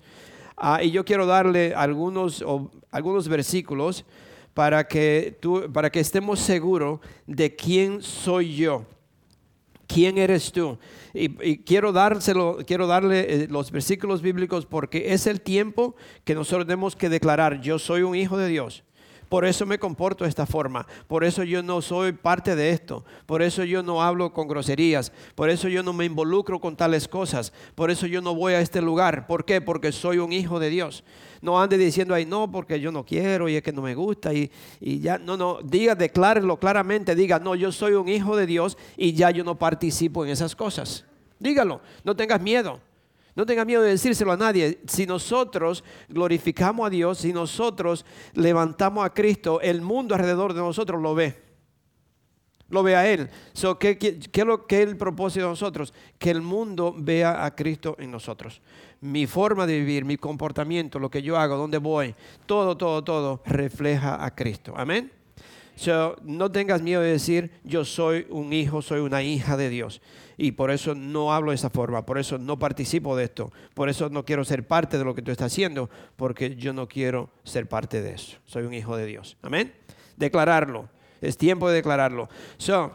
Ah, 0.56 0.84
y 0.84 0.92
yo 0.92 1.04
quiero 1.04 1.26
darle 1.26 1.74
algunos, 1.74 2.44
algunos 2.92 3.26
versículos 3.26 4.04
para 4.54 4.86
que, 4.86 5.36
tú, 5.40 5.68
para 5.72 5.90
que 5.90 5.98
estemos 5.98 6.38
seguros 6.38 7.00
de 7.26 7.56
quién 7.56 8.02
soy 8.02 8.54
yo. 8.54 8.86
¿Quién 9.88 10.16
eres 10.16 10.52
tú? 10.52 10.78
Y, 11.12 11.58
quiero, 11.64 11.90
dárselo, 11.90 12.58
quiero 12.64 12.86
darle 12.86 13.42
eh, 13.42 13.48
los 13.50 13.72
versículos 13.72 14.22
bíblicos 14.22 14.64
porque 14.64 15.12
es 15.12 15.26
el 15.26 15.40
tiempo 15.40 15.96
que 16.22 16.36
nosotros 16.36 16.66
tenemos 16.66 16.94
que 16.94 17.08
declarar, 17.08 17.60
yo 17.60 17.80
soy 17.80 18.02
un 18.02 18.14
hijo 18.14 18.36
de 18.36 18.46
Dios. 18.46 18.84
Por 19.34 19.44
eso 19.44 19.66
me 19.66 19.80
comporto 19.80 20.22
de 20.22 20.30
esta 20.30 20.46
forma. 20.46 20.86
Por 21.08 21.24
eso 21.24 21.42
yo 21.42 21.60
no 21.60 21.82
soy 21.82 22.12
parte 22.12 22.54
de 22.54 22.70
esto. 22.70 23.04
Por 23.26 23.42
eso 23.42 23.64
yo 23.64 23.82
no 23.82 24.00
hablo 24.00 24.32
con 24.32 24.46
groserías. 24.46 25.10
Por 25.34 25.50
eso 25.50 25.66
yo 25.66 25.82
no 25.82 25.92
me 25.92 26.04
involucro 26.04 26.60
con 26.60 26.76
tales 26.76 27.08
cosas. 27.08 27.52
Por 27.74 27.90
eso 27.90 28.06
yo 28.06 28.20
no 28.20 28.36
voy 28.36 28.52
a 28.52 28.60
este 28.60 28.80
lugar. 28.80 29.26
¿Por 29.26 29.44
qué? 29.44 29.60
Porque 29.60 29.90
soy 29.90 30.18
un 30.18 30.32
hijo 30.32 30.60
de 30.60 30.70
Dios. 30.70 31.02
No 31.42 31.60
ande 31.60 31.76
diciendo 31.76 32.14
ahí, 32.14 32.24
no, 32.24 32.48
porque 32.48 32.78
yo 32.78 32.92
no 32.92 33.04
quiero 33.04 33.48
y 33.48 33.56
es 33.56 33.64
que 33.64 33.72
no 33.72 33.82
me 33.82 33.96
gusta 33.96 34.32
y, 34.32 34.52
y 34.78 35.00
ya. 35.00 35.18
No, 35.18 35.36
no, 35.36 35.58
diga, 35.64 35.96
declárelo 35.96 36.56
claramente. 36.60 37.16
Diga, 37.16 37.40
no, 37.40 37.56
yo 37.56 37.72
soy 37.72 37.94
un 37.94 38.08
hijo 38.08 38.36
de 38.36 38.46
Dios 38.46 38.78
y 38.96 39.14
ya 39.14 39.32
yo 39.32 39.42
no 39.42 39.58
participo 39.58 40.24
en 40.24 40.30
esas 40.30 40.54
cosas. 40.54 41.06
Dígalo, 41.40 41.80
no 42.04 42.14
tengas 42.14 42.40
miedo. 42.40 42.78
No 43.36 43.44
tenga 43.44 43.64
miedo 43.64 43.82
de 43.82 43.90
decírselo 43.90 44.32
a 44.32 44.36
nadie. 44.36 44.80
Si 44.86 45.06
nosotros 45.06 45.82
glorificamos 46.08 46.86
a 46.86 46.90
Dios, 46.90 47.18
si 47.18 47.32
nosotros 47.32 48.04
levantamos 48.34 49.04
a 49.04 49.10
Cristo, 49.10 49.60
el 49.60 49.80
mundo 49.80 50.14
alrededor 50.14 50.54
de 50.54 50.60
nosotros 50.60 51.02
lo 51.02 51.14
ve. 51.14 51.42
Lo 52.68 52.82
ve 52.82 52.94
a 52.94 53.10
Él. 53.10 53.28
¿qué, 53.78 53.98
es 54.32 54.44
lo 54.44 54.66
que 54.66 54.82
es 54.82 54.88
el 54.88 54.96
propósito 54.96 55.46
de 55.46 55.50
nosotros? 55.50 55.92
Que 56.18 56.30
el 56.30 56.42
mundo 56.42 56.94
vea 56.96 57.44
a 57.44 57.54
Cristo 57.54 57.96
en 57.98 58.12
nosotros. 58.12 58.62
Mi 59.00 59.26
forma 59.26 59.66
de 59.66 59.78
vivir, 59.80 60.04
mi 60.04 60.16
comportamiento, 60.16 60.98
lo 60.98 61.10
que 61.10 61.20
yo 61.20 61.36
hago, 61.36 61.56
dónde 61.56 61.78
voy, 61.78 62.14
todo, 62.46 62.76
todo, 62.76 63.02
todo 63.02 63.42
refleja 63.44 64.24
a 64.24 64.34
Cristo. 64.34 64.72
Amén. 64.76 65.10
So, 65.76 66.14
no 66.22 66.52
tengas 66.52 66.80
miedo 66.82 67.02
de 67.02 67.10
decir, 67.10 67.50
yo 67.64 67.84
soy 67.84 68.26
un 68.30 68.52
hijo, 68.52 68.80
soy 68.80 69.00
una 69.00 69.24
hija 69.24 69.56
de 69.56 69.68
Dios 69.68 70.00
y 70.36 70.52
por 70.52 70.70
eso 70.70 70.94
no 70.94 71.32
hablo 71.32 71.50
de 71.50 71.56
esa 71.56 71.70
forma, 71.70 72.04
por 72.04 72.18
eso 72.18 72.38
no 72.38 72.58
participo 72.58 73.16
de 73.16 73.24
esto, 73.24 73.52
por 73.74 73.88
eso 73.88 74.08
no 74.08 74.24
quiero 74.24 74.44
ser 74.44 74.66
parte 74.66 74.98
de 74.98 75.04
lo 75.04 75.14
que 75.14 75.22
tú 75.22 75.30
estás 75.30 75.52
haciendo, 75.52 75.90
porque 76.16 76.56
yo 76.56 76.72
no 76.72 76.88
quiero 76.88 77.30
ser 77.44 77.68
parte 77.68 78.02
de 78.02 78.14
eso. 78.14 78.38
Soy 78.44 78.64
un 78.64 78.74
hijo 78.74 78.96
de 78.96 79.06
Dios. 79.06 79.36
Amén. 79.42 79.72
Declararlo. 80.16 80.88
Es 81.20 81.36
tiempo 81.36 81.68
de 81.68 81.76
declararlo. 81.76 82.28
So, 82.58 82.92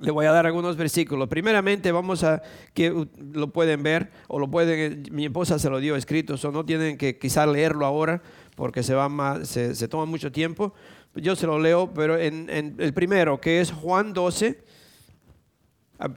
le 0.00 0.10
voy 0.10 0.26
a 0.26 0.32
dar 0.32 0.46
algunos 0.46 0.76
versículos. 0.76 1.28
Primeramente 1.28 1.90
vamos 1.92 2.24
a 2.24 2.42
que 2.74 3.06
lo 3.32 3.48
pueden 3.48 3.82
ver 3.82 4.10
o 4.28 4.38
lo 4.38 4.48
pueden. 4.48 5.04
Mi 5.10 5.26
esposa 5.26 5.58
se 5.58 5.70
lo 5.70 5.78
dio 5.78 5.96
escrito, 5.96 6.36
so 6.36 6.52
no 6.52 6.64
tienen 6.64 6.98
que 6.98 7.18
quizá 7.18 7.46
leerlo 7.46 7.86
ahora 7.86 8.22
porque 8.54 8.82
se 8.82 8.94
va 8.94 9.08
más, 9.08 9.48
se, 9.48 9.88
toma 9.88 10.04
mucho 10.04 10.30
tiempo. 10.30 10.74
Yo 11.14 11.36
se 11.36 11.46
lo 11.46 11.58
leo, 11.58 11.92
pero 11.94 12.18
en, 12.18 12.50
en 12.50 12.76
el 12.78 12.92
primero 12.92 13.40
que 13.40 13.60
es 13.60 13.72
Juan 13.72 14.12
12 14.12 14.58
Ah, 14.58 14.73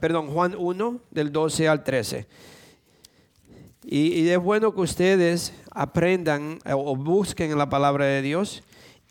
perdón, 0.00 0.28
Juan 0.28 0.54
1, 0.56 1.00
del 1.10 1.32
12 1.32 1.68
al 1.68 1.84
13. 1.84 2.26
Y, 3.84 4.28
es 4.28 4.38
bueno 4.38 4.74
que 4.74 4.80
ustedes 4.82 5.52
aprendan 5.70 6.58
eh, 6.64 6.72
o 6.74 6.94
busquen 6.94 7.50
en 7.50 7.58
la 7.58 7.70
palabra 7.70 8.04
de 8.04 8.20
Dios 8.22 8.62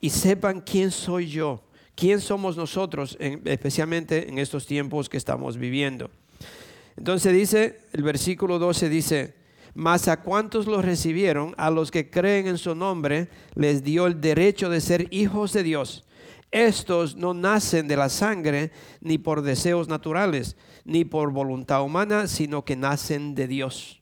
y 0.01 0.11
sepan 0.11 0.61
quién 0.61 0.91
soy 0.91 1.27
yo, 1.27 1.63
quién 1.95 2.21
somos 2.21 2.57
nosotros, 2.57 3.17
especialmente 3.19 4.29
en 4.29 4.37
estos 4.37 4.67
tiempos 4.67 5.09
que 5.09 5.17
estamos 5.17 5.57
viviendo. 5.57 6.11
Entonces 6.95 7.33
dice, 7.33 7.79
el 7.93 8.03
versículo 8.03 8.59
12 8.59 8.89
dice, 8.89 9.33
mas 9.73 10.07
a 10.07 10.21
cuantos 10.21 10.67
los 10.67 10.85
recibieron, 10.85 11.55
a 11.57 11.71
los 11.71 11.89
que 11.89 12.09
creen 12.09 12.47
en 12.47 12.57
su 12.57 12.75
nombre, 12.75 13.29
les 13.55 13.83
dio 13.83 14.05
el 14.05 14.21
derecho 14.21 14.69
de 14.69 14.81
ser 14.81 15.07
hijos 15.11 15.53
de 15.53 15.63
Dios 15.63 16.06
estos 16.51 17.15
no 17.15 17.33
nacen 17.33 17.87
de 17.87 17.97
la 17.97 18.09
sangre 18.09 18.71
ni 19.01 19.17
por 19.17 19.41
deseos 19.41 19.87
naturales, 19.87 20.55
ni 20.85 21.05
por 21.05 21.31
voluntad 21.31 21.83
humana, 21.83 22.27
sino 22.27 22.63
que 22.63 22.75
nacen 22.75 23.35
de 23.35 23.47
Dios. 23.47 24.01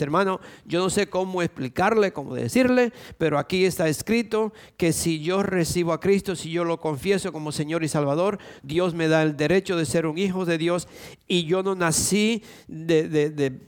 Hermano, 0.00 0.40
yo 0.64 0.80
no 0.80 0.88
sé 0.88 1.08
cómo 1.08 1.42
explicarle, 1.42 2.14
cómo 2.14 2.34
decirle, 2.34 2.92
pero 3.18 3.38
aquí 3.38 3.66
está 3.66 3.88
escrito 3.88 4.54
que 4.78 4.92
si 4.92 5.20
yo 5.20 5.42
recibo 5.42 5.92
a 5.92 6.00
Cristo, 6.00 6.34
si 6.34 6.50
yo 6.50 6.64
lo 6.64 6.80
confieso 6.80 7.30
como 7.30 7.52
Señor 7.52 7.84
y 7.84 7.88
Salvador, 7.88 8.38
Dios 8.62 8.94
me 8.94 9.06
da 9.08 9.22
el 9.22 9.36
derecho 9.36 9.76
de 9.76 9.84
ser 9.84 10.06
un 10.06 10.16
hijo 10.16 10.46
de 10.46 10.56
Dios 10.56 10.88
y 11.28 11.44
yo 11.44 11.62
no 11.62 11.74
nací 11.74 12.42
de, 12.68 13.60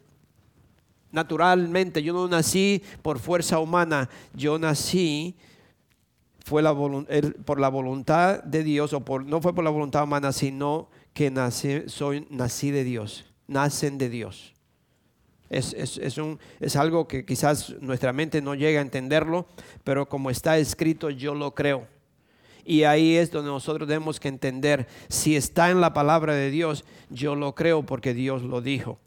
naturalmente, 1.12 2.02
yo 2.02 2.14
no 2.14 2.26
nací 2.26 2.82
por 3.02 3.18
fuerza 3.18 3.58
humana, 3.58 4.08
yo 4.32 4.58
nací 4.58 5.36
fue 6.44 6.62
la 6.62 6.74
por 7.44 7.58
la 7.58 7.68
voluntad 7.70 8.42
de 8.44 8.62
Dios, 8.62 8.92
o 8.92 9.00
por, 9.00 9.24
no 9.24 9.40
fue 9.40 9.54
por 9.54 9.64
la 9.64 9.70
voluntad 9.70 10.04
humana, 10.04 10.30
sino 10.30 10.88
que 11.14 11.30
nací, 11.30 11.84
soy, 11.86 12.26
nací 12.30 12.70
de 12.70 12.84
Dios, 12.84 13.24
nacen 13.48 13.96
de 13.96 14.10
Dios. 14.10 14.52
Es, 15.48 15.72
es, 15.72 16.18
un, 16.18 16.38
es 16.60 16.76
algo 16.76 17.08
que 17.08 17.24
quizás 17.24 17.74
nuestra 17.80 18.12
mente 18.12 18.42
no 18.42 18.54
llega 18.54 18.80
a 18.80 18.82
entenderlo, 18.82 19.46
pero 19.84 20.08
como 20.08 20.28
está 20.30 20.58
escrito, 20.58 21.10
yo 21.10 21.34
lo 21.34 21.54
creo. 21.54 21.86
Y 22.64 22.82
ahí 22.82 23.16
es 23.16 23.30
donde 23.30 23.50
nosotros 23.50 23.88
tenemos 23.88 24.20
que 24.20 24.28
entender, 24.28 24.86
si 25.08 25.36
está 25.36 25.70
en 25.70 25.80
la 25.80 25.94
palabra 25.94 26.34
de 26.34 26.50
Dios, 26.50 26.84
yo 27.08 27.36
lo 27.36 27.54
creo 27.54 27.84
porque 27.84 28.12
Dios 28.12 28.42
lo 28.42 28.60
dijo. 28.60 28.98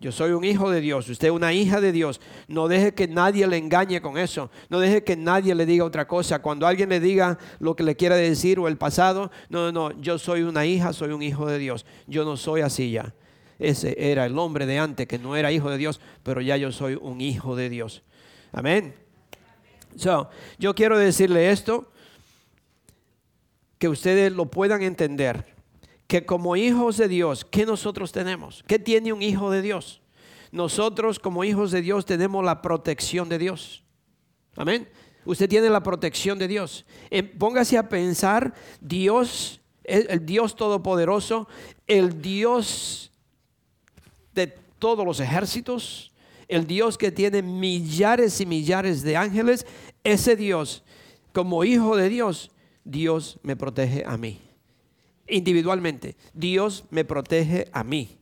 Yo 0.00 0.12
soy 0.12 0.30
un 0.30 0.44
hijo 0.44 0.70
de 0.70 0.80
Dios, 0.80 1.08
usted 1.08 1.28
es 1.28 1.32
una 1.32 1.52
hija 1.52 1.80
de 1.80 1.90
Dios. 1.90 2.20
No 2.46 2.68
deje 2.68 2.94
que 2.94 3.08
nadie 3.08 3.46
le 3.48 3.56
engañe 3.56 4.00
con 4.00 4.16
eso. 4.16 4.48
No 4.68 4.78
deje 4.78 5.02
que 5.02 5.16
nadie 5.16 5.54
le 5.54 5.66
diga 5.66 5.84
otra 5.84 6.06
cosa. 6.06 6.40
Cuando 6.40 6.66
alguien 6.68 6.88
le 6.88 7.00
diga 7.00 7.36
lo 7.58 7.74
que 7.74 7.82
le 7.82 7.96
quiera 7.96 8.14
decir 8.14 8.60
o 8.60 8.68
el 8.68 8.76
pasado, 8.76 9.32
no, 9.48 9.72
no, 9.72 9.90
no, 9.90 10.00
yo 10.00 10.18
soy 10.18 10.42
una 10.42 10.64
hija, 10.64 10.92
soy 10.92 11.10
un 11.10 11.22
hijo 11.22 11.46
de 11.46 11.58
Dios. 11.58 11.84
Yo 12.06 12.24
no 12.24 12.36
soy 12.36 12.60
así 12.60 12.92
ya. 12.92 13.12
Ese 13.58 13.96
era 13.98 14.24
el 14.24 14.38
hombre 14.38 14.66
de 14.66 14.78
antes 14.78 15.08
que 15.08 15.18
no 15.18 15.34
era 15.34 15.50
hijo 15.50 15.68
de 15.68 15.78
Dios, 15.78 16.00
pero 16.22 16.40
ya 16.40 16.56
yo 16.56 16.70
soy 16.70 16.96
un 17.00 17.20
hijo 17.20 17.56
de 17.56 17.68
Dios. 17.68 18.04
Amén. 18.52 18.94
So, 19.96 20.30
yo 20.58 20.76
quiero 20.76 20.96
decirle 20.96 21.50
esto, 21.50 21.90
que 23.78 23.88
ustedes 23.88 24.32
lo 24.32 24.46
puedan 24.46 24.82
entender 24.82 25.44
que 26.08 26.24
como 26.24 26.56
hijos 26.56 26.96
de 26.96 27.06
Dios, 27.06 27.44
¿qué 27.44 27.66
nosotros 27.66 28.10
tenemos? 28.12 28.64
¿Qué 28.66 28.78
tiene 28.78 29.12
un 29.12 29.22
hijo 29.22 29.50
de 29.50 29.60
Dios? 29.60 30.00
Nosotros 30.50 31.18
como 31.18 31.44
hijos 31.44 31.70
de 31.70 31.82
Dios 31.82 32.06
tenemos 32.06 32.42
la 32.42 32.62
protección 32.62 33.28
de 33.28 33.38
Dios. 33.38 33.84
Amén. 34.56 34.88
Usted 35.26 35.50
tiene 35.50 35.68
la 35.68 35.82
protección 35.82 36.38
de 36.38 36.48
Dios. 36.48 36.86
Eh, 37.10 37.22
póngase 37.22 37.76
a 37.76 37.90
pensar, 37.90 38.54
Dios, 38.80 39.60
el 39.84 40.24
Dios 40.24 40.56
todopoderoso, 40.56 41.46
el 41.86 42.22
Dios 42.22 43.12
de 44.32 44.46
todos 44.78 45.04
los 45.04 45.20
ejércitos, 45.20 46.10
el 46.48 46.66
Dios 46.66 46.96
que 46.96 47.12
tiene 47.12 47.42
millares 47.42 48.40
y 48.40 48.46
millares 48.46 49.02
de 49.02 49.18
ángeles, 49.18 49.66
ese 50.02 50.36
Dios, 50.36 50.82
como 51.34 51.64
hijo 51.64 51.96
de 51.96 52.08
Dios, 52.08 52.50
Dios 52.84 53.38
me 53.42 53.56
protege 53.56 54.04
a 54.06 54.16
mí 54.16 54.47
individualmente. 55.28 56.16
Dios 56.32 56.84
me 56.90 57.04
protege 57.04 57.68
a 57.72 57.84
mí, 57.84 58.18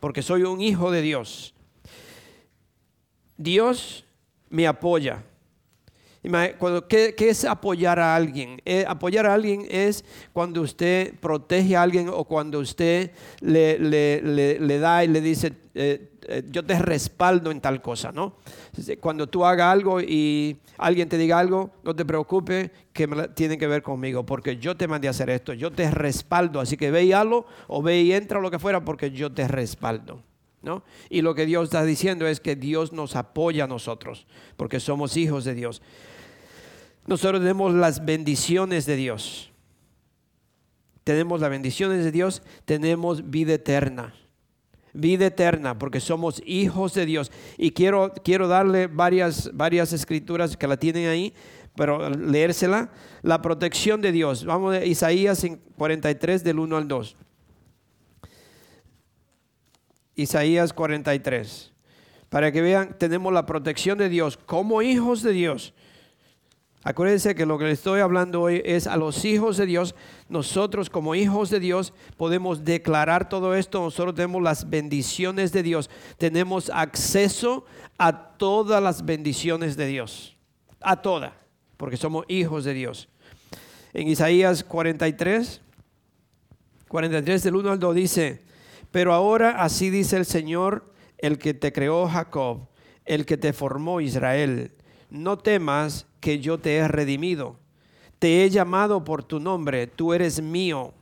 porque 0.00 0.22
soy 0.22 0.42
un 0.42 0.60
hijo 0.60 0.90
de 0.90 1.02
Dios. 1.02 1.54
Dios 3.36 4.04
me 4.48 4.66
apoya. 4.66 5.24
¿qué, 6.88 7.14
es 7.18 7.44
apoyar 7.44 7.98
a 7.98 8.14
alguien? 8.14 8.60
Eh, 8.64 8.84
apoyar 8.86 9.26
a 9.26 9.34
alguien 9.34 9.66
es 9.70 10.04
cuando 10.32 10.60
usted 10.60 11.14
protege 11.18 11.76
a 11.76 11.82
alguien 11.82 12.10
o 12.12 12.24
cuando 12.24 12.58
usted 12.58 13.12
le, 13.40 14.78
da 14.78 15.04
y 15.04 15.08
le 15.08 15.20
dice, 15.20 15.52
eh, 15.74 16.10
yo 16.50 16.64
te 16.64 16.78
respaldo 16.78 17.50
en 17.50 17.60
tal 17.60 17.82
cosa, 17.82 18.12
¿no? 18.12 18.36
Cuando 19.00 19.28
tú 19.28 19.44
hagas 19.44 19.72
algo 19.72 20.00
y 20.00 20.58
alguien 20.78 21.08
te 21.08 21.18
diga 21.18 21.38
algo, 21.38 21.70
no 21.82 21.94
te 21.94 22.04
preocupes 22.04 22.70
que 22.92 23.08
tiene 23.34 23.58
que 23.58 23.66
ver 23.66 23.82
conmigo, 23.82 24.24
porque 24.24 24.56
yo 24.56 24.76
te 24.76 24.86
mandé 24.86 25.08
a 25.08 25.10
hacer 25.10 25.30
esto, 25.30 25.52
yo 25.52 25.70
te 25.70 25.90
respaldo, 25.90 26.60
así 26.60 26.76
que 26.76 26.90
ve 26.90 27.04
y 27.04 27.12
hazlo 27.12 27.46
o 27.66 27.82
ve 27.82 28.00
y 28.02 28.12
entra 28.12 28.38
o 28.38 28.42
lo 28.42 28.50
que 28.50 28.58
fuera, 28.58 28.84
porque 28.84 29.10
yo 29.10 29.32
te 29.32 29.46
respaldo. 29.48 30.22
¿No? 30.62 30.82
Y 31.08 31.22
lo 31.22 31.34
que 31.34 31.46
Dios 31.46 31.64
está 31.64 31.82
diciendo 31.84 32.26
es 32.26 32.38
que 32.38 32.54
Dios 32.54 32.92
nos 32.92 33.16
apoya 33.16 33.64
a 33.64 33.66
nosotros, 33.66 34.26
porque 34.58 34.78
somos 34.78 35.16
hijos 35.16 35.46
de 35.46 35.54
Dios. 35.54 35.80
Nosotros 37.06 37.40
tenemos 37.40 37.72
las 37.72 38.04
bendiciones 38.04 38.84
de 38.84 38.96
Dios. 38.96 39.50
Tenemos 41.02 41.40
las 41.40 41.48
bendiciones 41.48 42.04
de 42.04 42.12
Dios, 42.12 42.42
tenemos 42.66 43.30
vida 43.30 43.54
eterna 43.54 44.12
vida 44.92 45.26
eterna, 45.26 45.78
porque 45.78 46.00
somos 46.00 46.42
hijos 46.44 46.94
de 46.94 47.06
Dios. 47.06 47.30
Y 47.56 47.72
quiero, 47.72 48.12
quiero 48.24 48.48
darle 48.48 48.86
varias, 48.86 49.50
varias 49.54 49.92
escrituras 49.92 50.56
que 50.56 50.66
la 50.66 50.76
tienen 50.76 51.08
ahí, 51.08 51.34
pero 51.76 52.10
leérsela. 52.10 52.90
La 53.22 53.42
protección 53.42 54.00
de 54.00 54.12
Dios. 54.12 54.44
Vamos 54.44 54.74
a 54.74 54.84
Isaías 54.84 55.46
43 55.76 56.44
del 56.44 56.58
1 56.58 56.76
al 56.76 56.88
2. 56.88 57.16
Isaías 60.16 60.72
43. 60.72 61.72
Para 62.28 62.52
que 62.52 62.62
vean, 62.62 62.96
tenemos 62.98 63.32
la 63.32 63.46
protección 63.46 63.98
de 63.98 64.08
Dios 64.08 64.36
como 64.36 64.82
hijos 64.82 65.22
de 65.22 65.32
Dios. 65.32 65.74
Acuérdense 66.82 67.34
que 67.34 67.44
lo 67.44 67.58
que 67.58 67.66
le 67.66 67.72
estoy 67.72 68.00
hablando 68.00 68.40
hoy 68.40 68.62
es 68.64 68.86
a 68.86 68.96
los 68.96 69.26
hijos 69.26 69.58
de 69.58 69.66
Dios. 69.66 69.94
Nosotros 70.30 70.88
como 70.88 71.14
hijos 71.14 71.50
de 71.50 71.60
Dios 71.60 71.92
podemos 72.16 72.64
declarar 72.64 73.28
todo 73.28 73.54
esto. 73.54 73.82
Nosotros 73.82 74.14
tenemos 74.14 74.42
las 74.42 74.70
bendiciones 74.70 75.52
de 75.52 75.62
Dios. 75.62 75.90
Tenemos 76.16 76.70
acceso 76.70 77.66
a 77.98 78.36
todas 78.38 78.82
las 78.82 79.04
bendiciones 79.04 79.76
de 79.76 79.86
Dios. 79.86 80.36
A 80.80 81.02
todas. 81.02 81.32
porque 81.76 81.96
somos 81.96 82.24
hijos 82.28 82.64
de 82.64 82.74
Dios. 82.74 83.08
En 83.94 84.06
Isaías 84.06 84.64
43, 84.64 85.62
43 86.88 87.42
del 87.42 87.56
1 87.56 87.70
al 87.72 87.78
2 87.78 87.94
dice, 87.94 88.42
pero 88.90 89.14
ahora 89.14 89.62
así 89.62 89.88
dice 89.88 90.18
el 90.18 90.26
Señor, 90.26 90.92
el 91.16 91.38
que 91.38 91.54
te 91.54 91.72
creó 91.72 92.06
Jacob, 92.06 92.68
el 93.06 93.24
que 93.24 93.38
te 93.38 93.54
formó 93.54 94.02
Israel, 94.02 94.72
no 95.08 95.38
temas 95.38 96.06
que 96.20 96.38
yo 96.38 96.58
te 96.58 96.76
he 96.76 96.88
redimido, 96.88 97.56
te 98.18 98.44
he 98.44 98.50
llamado 98.50 99.02
por 99.02 99.24
tu 99.24 99.40
nombre, 99.40 99.86
tú 99.86 100.12
eres 100.12 100.42
mío. 100.42 100.92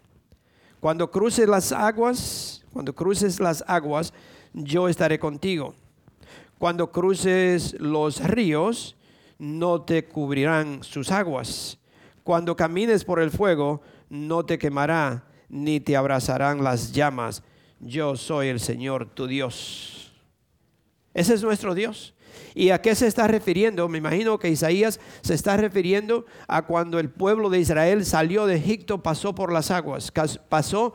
Cuando 0.81 1.11
cruces 1.11 1.49
las 1.49 1.73
aguas, 1.73 2.65
cuando 2.73 2.95
cruces 2.95 3.41
las 3.41 3.65
aguas, 3.67 4.13
yo 4.53 4.89
estaré 4.89 5.19
contigo. 5.19 5.75
Cuando 6.59 6.91
cruces 6.91 7.75
los 7.81 8.21
ríos, 8.21 8.97
no 9.39 9.83
te 9.83 10.05
cubrirán 10.05 10.83
sus 10.83 11.11
aguas. 11.11 11.79
Cuando 12.25 12.57
camines 12.57 13.05
por 13.05 13.21
el 13.21 13.31
fuego, 13.31 13.81
no 14.11 14.45
te 14.45 14.59
quemará, 14.59 15.25
ni 15.49 15.81
te 15.81 15.97
abrazarán 15.97 16.63
las 16.63 16.93
llamas. 16.93 17.43
Yo 17.81 18.17
soy 18.17 18.49
el 18.49 18.61
Señor 18.61 19.07
tu 19.07 19.27
Dios. 19.27 20.13
Ese 21.15 21.35
es 21.35 21.43
nuestro 21.43 21.75
Dios. 21.75 22.15
¿Y 22.55 22.71
a 22.71 22.81
qué 22.81 22.95
se 22.95 23.07
está 23.07 23.27
refiriendo? 23.27 23.89
Me 23.89 23.99
imagino 23.99 24.39
que 24.39 24.49
Isaías 24.49 25.01
se 25.23 25.35
está 25.35 25.57
refiriendo 25.57 26.27
a 26.47 26.63
cuando 26.63 26.99
el 26.99 27.11
pueblo 27.11 27.51
de 27.51 27.61
Israel 27.61 28.05
salió 28.05 28.47
de 28.47 28.57
Egipto, 28.57 29.03
pasó 29.03 29.35
por 29.35 29.53
las 29.53 29.71
aguas, 29.71 30.13
pasó, 30.49 30.93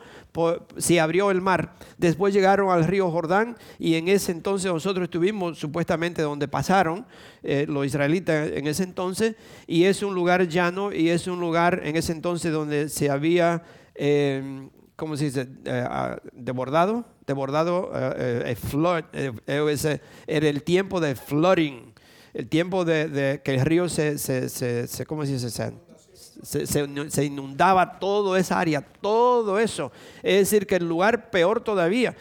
se 0.76 1.00
abrió 1.00 1.30
el 1.30 1.40
mar. 1.40 1.74
Después 1.98 2.34
llegaron 2.34 2.70
al 2.70 2.84
río 2.84 3.10
Jordán 3.10 3.56
y 3.78 3.94
en 3.94 4.08
ese 4.08 4.32
entonces 4.32 4.72
nosotros 4.72 5.04
estuvimos 5.04 5.58
supuestamente 5.58 6.22
donde 6.22 6.48
pasaron 6.48 7.06
eh, 7.42 7.66
los 7.68 7.86
israelitas 7.86 8.50
en 8.52 8.66
ese 8.66 8.82
entonces 8.82 9.36
y 9.66 9.84
es 9.84 10.02
un 10.02 10.14
lugar 10.14 10.48
llano 10.48 10.92
y 10.92 11.08
es 11.08 11.26
un 11.26 11.40
lugar 11.40 11.80
en 11.84 11.96
ese 11.96 12.12
entonces 12.12 12.52
donde 12.52 12.88
se 12.88 13.10
había... 13.10 13.62
Eh, 13.94 14.68
¿cómo 14.96 15.16
se 15.16 15.24
dice? 15.24 15.48
Eh, 15.64 15.84
ah, 15.88 16.18
de 16.32 16.52
bordado, 16.52 17.04
de 17.26 17.32
bordado, 17.32 17.90
eh, 17.94 18.56
eh, 18.56 20.00
era 20.26 20.48
el 20.48 20.62
tiempo 20.62 21.00
de 21.00 21.14
flooding, 21.14 21.92
el 22.32 22.48
tiempo 22.48 22.84
de, 22.84 23.40
que 23.44 23.54
el 23.54 23.60
río 23.60 23.88
se, 23.88 24.18
se, 24.18 24.48
se, 24.48 25.06
¿cómo 25.06 25.24
se 25.24 25.32
dice? 25.32 25.50
Se, 25.50 26.66
se, 26.66 27.24
inundaba 27.24 27.98
toda 27.98 28.38
esa 28.38 28.58
área, 28.58 28.80
todo 28.80 29.58
eso. 29.58 29.92
Es 30.22 30.50
decir, 30.50 30.66
que 30.66 30.76
el 30.76 30.88
lugar 30.88 31.30
peor 31.30 31.62
todavía. 31.62 32.14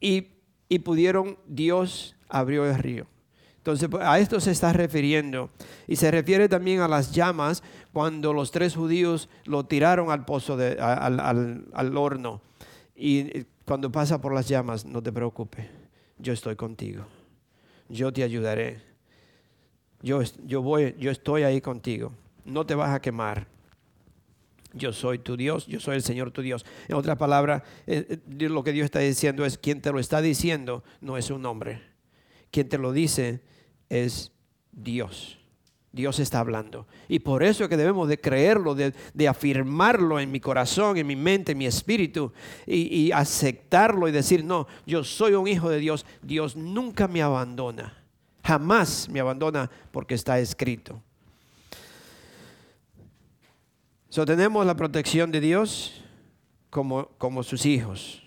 Y, 0.00 0.28
y 0.68 0.78
pudieron, 0.78 1.38
Dios 1.46 2.16
abrió 2.28 2.64
el 2.66 2.78
río. 2.78 3.06
Entonces, 3.62 3.88
pues, 3.88 4.02
a 4.04 4.18
esto 4.18 4.40
se 4.40 4.50
está 4.50 4.72
refiriendo. 4.72 5.48
Y 5.86 5.94
se 5.94 6.10
refiere 6.10 6.48
también 6.48 6.80
a 6.80 6.88
las 6.88 7.12
llamas 7.12 7.62
cuando 7.92 8.32
los 8.32 8.50
tres 8.50 8.74
judíos 8.74 9.28
lo 9.44 9.64
tiraron 9.64 10.10
al 10.10 10.24
pozo, 10.24 10.56
de, 10.56 10.80
al, 10.80 11.96
horno. 11.96 12.42
Y 12.96 13.20
eh, 13.20 13.44
cuando 13.64 13.92
pasa 13.92 14.20
por 14.20 14.34
las 14.34 14.48
llamas, 14.48 14.84
no 14.84 15.00
te 15.00 15.12
preocupes, 15.12 15.66
yo 16.18 16.32
estoy 16.32 16.56
contigo. 16.56 17.04
Yo 17.88 18.12
te 18.12 18.24
ayudaré. 18.24 18.82
Yo, 20.02 20.22
yo, 20.44 20.60
voy, 20.60 20.96
yo 20.98 21.12
estoy 21.12 21.44
ahí 21.44 21.60
contigo. 21.60 22.12
No 22.44 22.66
te 22.66 22.74
vas 22.74 22.90
a 22.90 23.00
quemar. 23.00 23.46
Yo 24.72 24.92
soy 24.92 25.20
tu 25.20 25.36
Dios, 25.36 25.68
yo 25.68 25.78
soy 25.78 25.94
el 25.94 26.02
Señor 26.02 26.32
tu 26.32 26.42
Dios. 26.42 26.66
En 26.88 26.96
otras 26.96 27.16
palabras, 27.16 27.62
eh, 27.86 28.18
eh, 28.28 28.48
lo 28.48 28.64
que 28.64 28.72
Dios 28.72 28.86
está 28.86 28.98
diciendo 28.98 29.44
es, 29.44 29.56
quien 29.56 29.80
te 29.80 29.92
lo 29.92 30.00
está 30.00 30.20
diciendo 30.20 30.82
no 31.00 31.16
es 31.16 31.30
un 31.30 31.46
hombre. 31.46 31.91
Quien 32.52 32.68
te 32.68 32.78
lo 32.78 32.92
dice 32.92 33.40
es 33.88 34.30
Dios. 34.70 35.38
Dios 35.90 36.20
está 36.20 36.38
hablando. 36.38 36.86
Y 37.08 37.18
por 37.18 37.42
eso 37.42 37.64
es 37.64 37.70
que 37.70 37.76
debemos 37.76 38.08
de 38.08 38.20
creerlo, 38.20 38.74
de, 38.74 38.94
afirmarlo 39.28 40.20
en 40.20 40.30
mi 40.30 40.38
corazón, 40.40 40.96
en 40.96 41.06
mi 41.06 41.16
mente, 41.16 41.52
en 41.52 41.58
mi 41.58 41.66
espíritu, 41.66 42.32
y, 42.66 43.06
y, 43.06 43.12
aceptarlo 43.12 44.08
y 44.08 44.12
decir, 44.12 44.44
no, 44.44 44.66
yo 44.86 45.02
soy 45.02 45.32
un 45.32 45.48
hijo 45.48 45.68
de 45.68 45.78
Dios. 45.78 46.06
Dios 46.22 46.56
nunca 46.56 47.08
me 47.08 47.20
abandona. 47.20 48.04
Jamás 48.44 49.08
me 49.08 49.20
abandona 49.20 49.70
porque 49.90 50.14
está 50.14 50.38
escrito. 50.38 51.02
So, 54.08 54.26
tenemos 54.26 54.64
la 54.66 54.76
protección 54.76 55.30
de 55.30 55.40
Dios 55.40 56.02
como, 56.70 57.08
como 57.18 57.42
sus 57.42 57.64
hijos. 57.66 58.22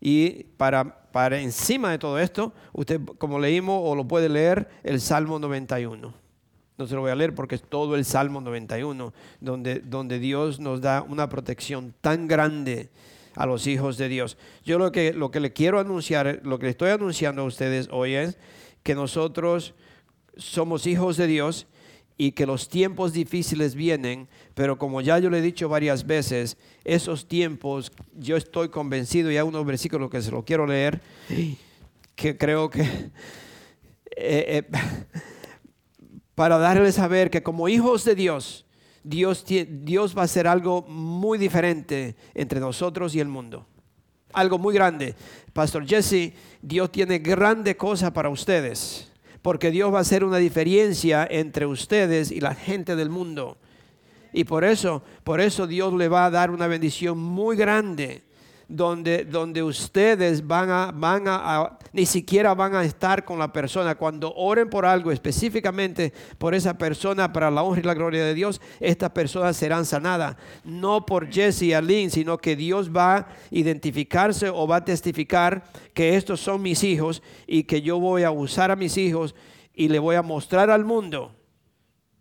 Y 0.00 0.44
para 0.58 1.03
para 1.14 1.38
encima 1.38 1.92
de 1.92 1.98
todo 2.00 2.18
esto, 2.18 2.52
usted 2.72 3.00
como 3.18 3.38
leímos 3.38 3.80
o 3.84 3.94
lo 3.94 4.04
puede 4.04 4.28
leer 4.28 4.68
el 4.82 5.00
Salmo 5.00 5.38
91. 5.38 6.12
No 6.76 6.86
se 6.88 6.94
lo 6.96 7.02
voy 7.02 7.12
a 7.12 7.14
leer 7.14 7.36
porque 7.36 7.54
es 7.54 7.62
todo 7.62 7.94
el 7.94 8.04
Salmo 8.04 8.40
91, 8.40 9.14
donde, 9.38 9.76
donde 9.78 10.18
Dios 10.18 10.58
nos 10.58 10.80
da 10.80 11.02
una 11.02 11.28
protección 11.28 11.94
tan 12.00 12.26
grande 12.26 12.90
a 13.36 13.46
los 13.46 13.68
hijos 13.68 13.96
de 13.96 14.08
Dios. 14.08 14.36
Yo 14.64 14.76
lo 14.76 14.90
que, 14.90 15.12
lo 15.12 15.30
que 15.30 15.38
le 15.38 15.52
quiero 15.52 15.78
anunciar, 15.78 16.40
lo 16.42 16.58
que 16.58 16.64
le 16.64 16.70
estoy 16.70 16.90
anunciando 16.90 17.42
a 17.42 17.44
ustedes 17.44 17.88
hoy 17.92 18.14
es 18.14 18.36
que 18.82 18.96
nosotros 18.96 19.72
somos 20.36 20.84
hijos 20.88 21.16
de 21.16 21.28
Dios 21.28 21.68
y 22.16 22.32
que 22.32 22.46
los 22.46 22.68
tiempos 22.68 23.12
difíciles 23.12 23.74
vienen, 23.74 24.28
pero 24.54 24.78
como 24.78 25.00
ya 25.00 25.18
yo 25.18 25.30
le 25.30 25.38
he 25.38 25.42
dicho 25.42 25.68
varias 25.68 26.06
veces, 26.06 26.56
esos 26.84 27.26
tiempos, 27.26 27.90
yo 28.14 28.36
estoy 28.36 28.68
convencido, 28.68 29.30
y 29.30 29.36
hay 29.36 29.42
unos 29.42 29.66
versículos 29.66 30.10
que 30.10 30.22
se 30.22 30.30
lo 30.30 30.44
quiero 30.44 30.66
leer, 30.66 31.00
que 32.14 32.38
creo 32.38 32.70
que 32.70 32.82
eh, 34.16 34.62
eh, 34.62 34.62
para 36.34 36.58
darles 36.58 36.98
a 36.98 37.08
ver 37.08 37.30
que 37.30 37.42
como 37.42 37.68
hijos 37.68 38.04
de 38.04 38.14
Dios, 38.14 38.64
Dios, 39.02 39.44
Dios 39.46 40.16
va 40.16 40.22
a 40.22 40.24
hacer 40.24 40.46
algo 40.46 40.82
muy 40.82 41.36
diferente 41.36 42.16
entre 42.32 42.60
nosotros 42.60 43.14
y 43.14 43.20
el 43.20 43.28
mundo. 43.28 43.66
Algo 44.32 44.58
muy 44.58 44.74
grande. 44.74 45.14
Pastor 45.52 45.86
Jesse, 45.86 46.32
Dios 46.62 46.90
tiene 46.90 47.18
grande 47.18 47.76
cosa 47.76 48.12
para 48.12 48.30
ustedes 48.30 49.13
porque 49.44 49.70
Dios 49.70 49.92
va 49.92 49.98
a 49.98 50.00
hacer 50.00 50.24
una 50.24 50.38
diferencia 50.38 51.28
entre 51.30 51.66
ustedes 51.66 52.30
y 52.30 52.40
la 52.40 52.54
gente 52.54 52.96
del 52.96 53.10
mundo. 53.10 53.58
Y 54.32 54.44
por 54.44 54.64
eso, 54.64 55.02
por 55.22 55.38
eso 55.38 55.66
Dios 55.66 55.92
le 55.92 56.08
va 56.08 56.24
a 56.24 56.30
dar 56.30 56.50
una 56.50 56.66
bendición 56.66 57.18
muy 57.18 57.54
grande 57.54 58.22
donde, 58.68 59.24
donde 59.24 59.62
ustedes 59.62 60.46
van 60.46 60.70
a, 60.70 60.92
van 60.92 61.24
a, 61.26 61.78
ni 61.92 62.06
siquiera 62.06 62.54
van 62.54 62.74
a 62.74 62.84
estar 62.84 63.24
con 63.24 63.38
la 63.38 63.52
persona. 63.52 63.94
Cuando 63.94 64.32
oren 64.34 64.68
por 64.68 64.86
algo 64.86 65.12
específicamente 65.12 66.12
por 66.38 66.54
esa 66.54 66.76
persona 66.76 67.32
para 67.32 67.50
la 67.50 67.62
honra 67.62 67.80
y 67.80 67.84
la 67.84 67.94
gloria 67.94 68.24
de 68.24 68.34
Dios, 68.34 68.60
estas 68.80 69.10
personas 69.10 69.56
serán 69.56 69.84
sanadas. 69.84 70.36
No 70.64 71.04
por 71.06 71.30
Jesse 71.30 71.62
y 71.62 71.72
Aline, 71.72 72.10
sino 72.10 72.38
que 72.38 72.56
Dios 72.56 72.90
va 72.94 73.16
a 73.16 73.28
identificarse 73.50 74.48
o 74.48 74.66
va 74.66 74.76
a 74.76 74.84
testificar 74.84 75.64
que 75.92 76.16
estos 76.16 76.40
son 76.40 76.62
mis 76.62 76.82
hijos 76.84 77.22
y 77.46 77.64
que 77.64 77.82
yo 77.82 77.98
voy 77.98 78.22
a 78.22 78.30
usar 78.30 78.70
a 78.70 78.76
mis 78.76 78.96
hijos 78.96 79.34
y 79.74 79.88
le 79.88 79.98
voy 79.98 80.16
a 80.16 80.22
mostrar 80.22 80.70
al 80.70 80.84
mundo, 80.84 81.34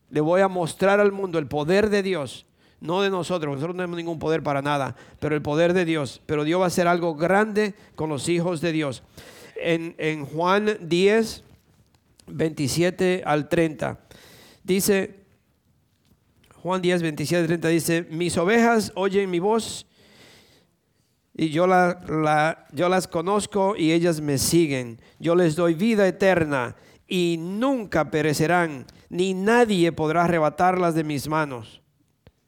le 0.09 0.21
voy 0.21 0.41
a 0.41 0.47
mostrar 0.47 0.99
al 0.99 1.11
mundo 1.11 1.37
el 1.37 1.47
poder 1.47 1.89
de 1.89 2.03
Dios 2.03 2.45
no 2.83 3.01
de 3.01 3.09
nosotros, 3.09 3.55
nosotros 3.55 3.75
no 3.75 3.81
tenemos 3.81 3.95
ningún 3.95 4.19
poder 4.19 4.43
para 4.43 4.61
nada, 4.61 4.93
pero 5.21 5.35
el 5.35 5.41
poder 5.41 5.71
de 5.73 5.85
Dios. 5.85 6.21
Pero 6.25 6.43
Dios 6.43 6.59
va 6.59 6.65
a 6.65 6.67
hacer 6.67 6.85
algo 6.85 7.15
grande 7.15 7.75
con 7.95 8.09
los 8.09 8.27
hijos 8.27 8.59
de 8.59 8.73
Dios. 8.73 9.03
En, 9.55 10.25
Juan 10.25 10.77
10, 10.81 11.43
27 12.27 13.23
al 13.25 13.47
30, 13.47 13.99
dice, 14.65 15.15
Juan 16.61 16.81
10, 16.81 17.03
27 17.03 17.41
al 17.41 17.47
30 17.47 17.67
dice, 17.69 18.07
mis 18.09 18.37
ovejas 18.37 18.91
oyen 18.95 19.31
mi 19.31 19.39
voz 19.39 19.85
y 21.33 21.51
yo, 21.51 21.67
la, 21.67 22.67
yo 22.73 22.89
las 22.89 23.07
conozco 23.07 23.77
y 23.77 23.93
ellas 23.93 24.19
me 24.19 24.37
siguen. 24.37 24.99
Yo 25.19 25.35
les 25.35 25.55
doy 25.55 25.73
vida 25.73 26.05
eterna 26.05 26.75
y 27.07 27.37
nunca 27.39 28.11
perecerán, 28.11 28.85
ni 29.07 29.33
nadie 29.33 29.93
podrá 29.93 30.25
arrebatarlas 30.25 30.95
de 30.95 31.05
mis 31.05 31.29
manos 31.29 31.82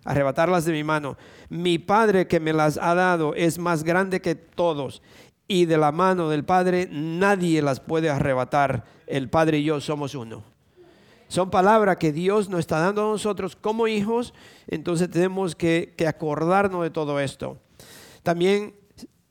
arrebatarlas 0.05 0.63
de 0.63 0.71
mi 0.71 0.83
mano. 0.83 1.17
Mi 1.49 1.77
Padre 1.77 2.27
que 2.27 2.39
me 2.39 2.53
las 2.53 2.77
ha 2.77 2.95
dado 2.95 3.33
es 3.35 3.57
más 3.59 3.83
grande 3.83 4.21
que 4.21 4.35
todos 4.35 5.01
y 5.47 5.65
de 5.65 5.77
la 5.77 5.91
mano 5.91 6.29
del 6.29 6.45
Padre 6.45 6.87
nadie 6.89 7.61
las 7.61 7.79
puede 7.79 8.09
arrebatar. 8.09 8.85
El 9.07 9.29
Padre 9.29 9.59
y 9.59 9.65
yo 9.65 9.81
somos 9.81 10.15
uno. 10.15 10.43
Son 11.27 11.49
palabras 11.49 11.97
que 11.97 12.11
Dios 12.11 12.49
nos 12.49 12.61
está 12.61 12.79
dando 12.79 13.03
a 13.03 13.11
nosotros 13.11 13.55
como 13.55 13.87
hijos, 13.87 14.33
entonces 14.67 15.09
tenemos 15.09 15.55
que, 15.55 15.93
que 15.97 16.07
acordarnos 16.07 16.83
de 16.83 16.91
todo 16.91 17.19
esto. 17.19 17.57
También 18.23 18.75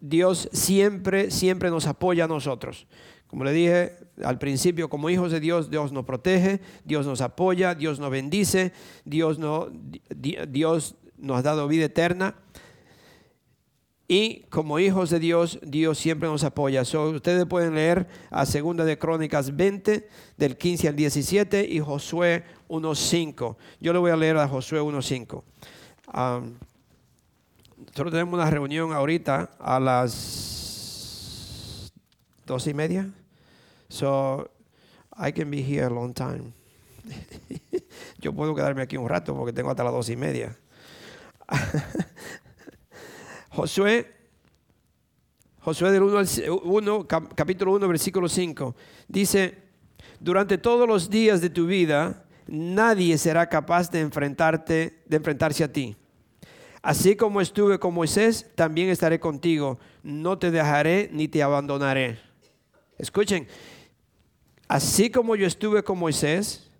Dios 0.00 0.48
siempre, 0.52 1.30
siempre 1.30 1.70
nos 1.70 1.86
apoya 1.86 2.24
a 2.24 2.28
nosotros. 2.28 2.86
Como 3.34 3.42
le 3.42 3.52
dije 3.52 3.96
al 4.22 4.38
principio, 4.38 4.88
como 4.88 5.10
hijos 5.10 5.32
de 5.32 5.40
Dios, 5.40 5.68
Dios 5.68 5.90
nos 5.90 6.04
protege, 6.04 6.60
Dios 6.84 7.04
nos 7.04 7.20
apoya, 7.20 7.74
Dios 7.74 7.98
nos 7.98 8.08
bendice, 8.08 8.72
Dios, 9.04 9.40
no, 9.40 9.70
Dios 10.14 10.94
nos 11.18 11.38
ha 11.38 11.42
dado 11.42 11.66
vida 11.66 11.86
eterna. 11.86 12.36
Y 14.06 14.42
como 14.50 14.78
hijos 14.78 15.10
de 15.10 15.18
Dios, 15.18 15.58
Dios 15.64 15.98
siempre 15.98 16.28
nos 16.28 16.44
apoya. 16.44 16.84
So, 16.84 17.10
ustedes 17.10 17.44
pueden 17.46 17.74
leer 17.74 18.06
a 18.30 18.46
Segunda 18.46 18.84
de 18.84 18.98
Crónicas 18.98 19.56
20, 19.56 20.08
del 20.36 20.56
15 20.56 20.86
al 20.86 20.94
17, 20.94 21.66
y 21.68 21.80
Josué 21.80 22.44
1.5. 22.68 23.56
Yo 23.80 23.92
le 23.92 23.98
voy 23.98 24.12
a 24.12 24.16
leer 24.16 24.36
a 24.36 24.46
Josué 24.46 24.80
1.5. 24.80 25.42
Um, 26.14 26.54
nosotros 27.78 28.12
tenemos 28.12 28.34
una 28.34 28.48
reunión 28.48 28.92
ahorita 28.92 29.50
a 29.58 29.80
las 29.80 30.44
dos 32.46 32.66
y 32.68 32.74
media. 32.74 33.10
So, 33.88 34.50
I 35.16 35.32
can 35.32 35.50
be 35.50 35.62
here 35.62 35.86
a 35.86 35.90
long 35.90 36.12
time. 36.12 36.52
Yo 38.18 38.32
puedo 38.32 38.54
quedarme 38.54 38.82
aquí 38.82 38.96
un 38.96 39.08
rato 39.08 39.34
porque 39.34 39.52
tengo 39.52 39.70
hasta 39.70 39.84
las 39.84 39.92
dos 39.92 40.08
y 40.08 40.16
media. 40.16 40.56
Josué, 43.50 44.12
Josué 45.60 45.92
del 45.92 46.02
1, 46.02 47.06
capítulo 47.34 47.72
1, 47.72 47.88
versículo 47.88 48.28
5, 48.28 48.74
dice, 49.08 49.62
durante 50.18 50.58
todos 50.58 50.88
los 50.88 51.08
días 51.08 51.40
de 51.40 51.50
tu 51.50 51.66
vida, 51.66 52.24
nadie 52.46 53.16
será 53.18 53.48
capaz 53.48 53.90
de 53.90 54.00
enfrentarte, 54.00 55.02
de 55.06 55.16
enfrentarse 55.16 55.64
a 55.64 55.72
ti. 55.72 55.96
Así 56.82 57.16
como 57.16 57.40
estuve 57.40 57.78
con 57.78 57.94
Moisés, 57.94 58.50
también 58.54 58.90
estaré 58.90 59.18
contigo. 59.18 59.78
No 60.02 60.38
te 60.38 60.50
dejaré 60.50 61.08
ni 61.12 61.28
te 61.28 61.42
abandonaré. 61.42 62.18
Escuchen, 62.98 63.48
así 64.68 65.10
como 65.10 65.36
yo 65.36 65.46
estuve 65.46 65.82
con 65.82 65.98
Moisés, 65.98 66.70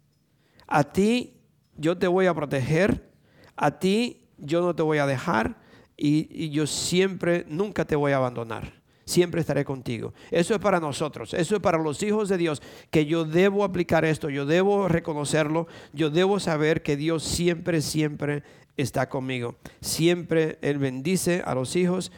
a 0.67 0.85
ti 0.85 1.41
yo 1.77 1.99
te 1.99 2.07
voy 2.07 2.27
a 2.27 2.35
proteger, 2.35 3.11
a 3.57 3.79
ti 3.79 4.27
yo 4.39 4.61
no 4.61 4.75
te 4.75 4.83
voy 4.83 4.99
a 4.99 5.07
dejar 5.07 5.59
y, 5.97 6.51
yo 6.51 6.67
siempre, 6.67 7.45
nunca 7.49 7.85
te 7.85 7.97
voy 7.97 8.13
a 8.13 8.17
abandonar. 8.17 8.83
Siempre 9.07 9.43
estaré 9.43 9.67
contigo. 9.67 10.15
Eso 10.31 10.55
es 10.55 10.61
para 10.61 10.81
nosotros, 10.81 11.35
eso 11.35 11.57
es 11.57 11.61
para 11.61 11.79
los 11.79 12.03
hijos 12.03 12.31
de 12.31 12.39
Dios, 12.39 12.63
que 12.91 13.05
yo 13.05 13.25
debo 13.25 13.63
aplicar 13.63 14.05
esto, 14.05 14.31
yo 14.31 14.47
debo 14.47 14.89
reconocerlo, 14.89 15.67
yo 15.93 16.09
debo 16.09 16.41
saber 16.41 16.83
que 16.83 16.97
Dios 16.97 17.23
siempre, 17.23 17.83
siempre 17.83 18.43
está 18.79 19.09
conmigo. 19.09 19.57
Siempre 19.81 20.59
Él 20.63 20.79
bendice 20.79 21.43
a 21.45 21.55
los 21.55 21.77
hijos 21.77 22.11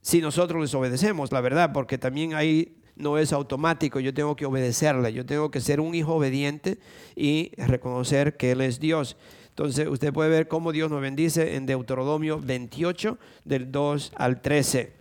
si 0.00 0.22
nosotros 0.22 0.62
les 0.62 0.74
obedecemos, 0.74 1.30
la 1.30 1.42
verdad, 1.42 1.72
porque 1.74 1.98
también 1.98 2.32
ahí 2.32 2.79
no 3.00 3.18
es 3.18 3.32
automático, 3.32 4.00
yo 4.00 4.14
tengo 4.14 4.36
que 4.36 4.46
obedecerle, 4.46 5.12
yo 5.12 5.26
tengo 5.26 5.50
que 5.50 5.60
ser 5.60 5.80
un 5.80 5.94
hijo 5.94 6.14
obediente 6.14 6.78
y 7.16 7.52
reconocer 7.56 8.36
que 8.36 8.52
Él 8.52 8.60
es 8.60 8.78
Dios. 8.80 9.16
Entonces 9.48 9.88
usted 9.88 10.12
puede 10.12 10.30
ver 10.30 10.48
cómo 10.48 10.72
Dios 10.72 10.90
nos 10.90 11.00
bendice 11.00 11.56
en 11.56 11.66
Deuteronomio 11.66 12.40
28 12.40 13.18
del 13.44 13.70
2 13.70 14.12
al 14.16 14.40
13. 14.40 14.92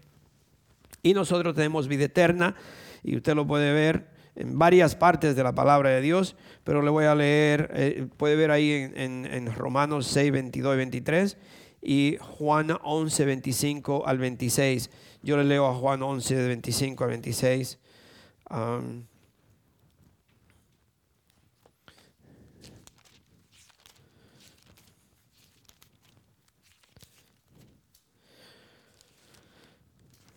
Y 1.01 1.13
nosotros 1.13 1.55
tenemos 1.55 1.87
vida 1.87 2.05
eterna 2.05 2.55
y 3.03 3.15
usted 3.15 3.35
lo 3.35 3.47
puede 3.47 3.71
ver 3.73 4.07
en 4.35 4.57
varias 4.57 4.95
partes 4.95 5.35
de 5.35 5.43
la 5.43 5.53
palabra 5.53 5.89
de 5.89 6.01
Dios, 6.01 6.35
pero 6.63 6.81
le 6.81 6.89
voy 6.89 7.05
a 7.05 7.15
leer, 7.15 7.71
eh, 7.73 8.07
puede 8.17 8.35
ver 8.35 8.51
ahí 8.51 8.91
en, 8.95 9.53
Romanos 9.53 10.07
6, 10.07 10.31
22 10.31 10.73
y 10.73 10.77
23 10.77 11.37
y 11.81 12.17
Juan 12.19 12.77
11, 12.83 13.25
25 13.25 14.07
al 14.07 14.17
26. 14.17 14.89
Yo 15.21 15.37
le 15.37 15.43
leo 15.43 15.67
a 15.67 15.73
Juan 15.73 16.01
11, 16.01 16.35
25 16.47 17.03
al 17.03 17.09
26. 17.11 17.79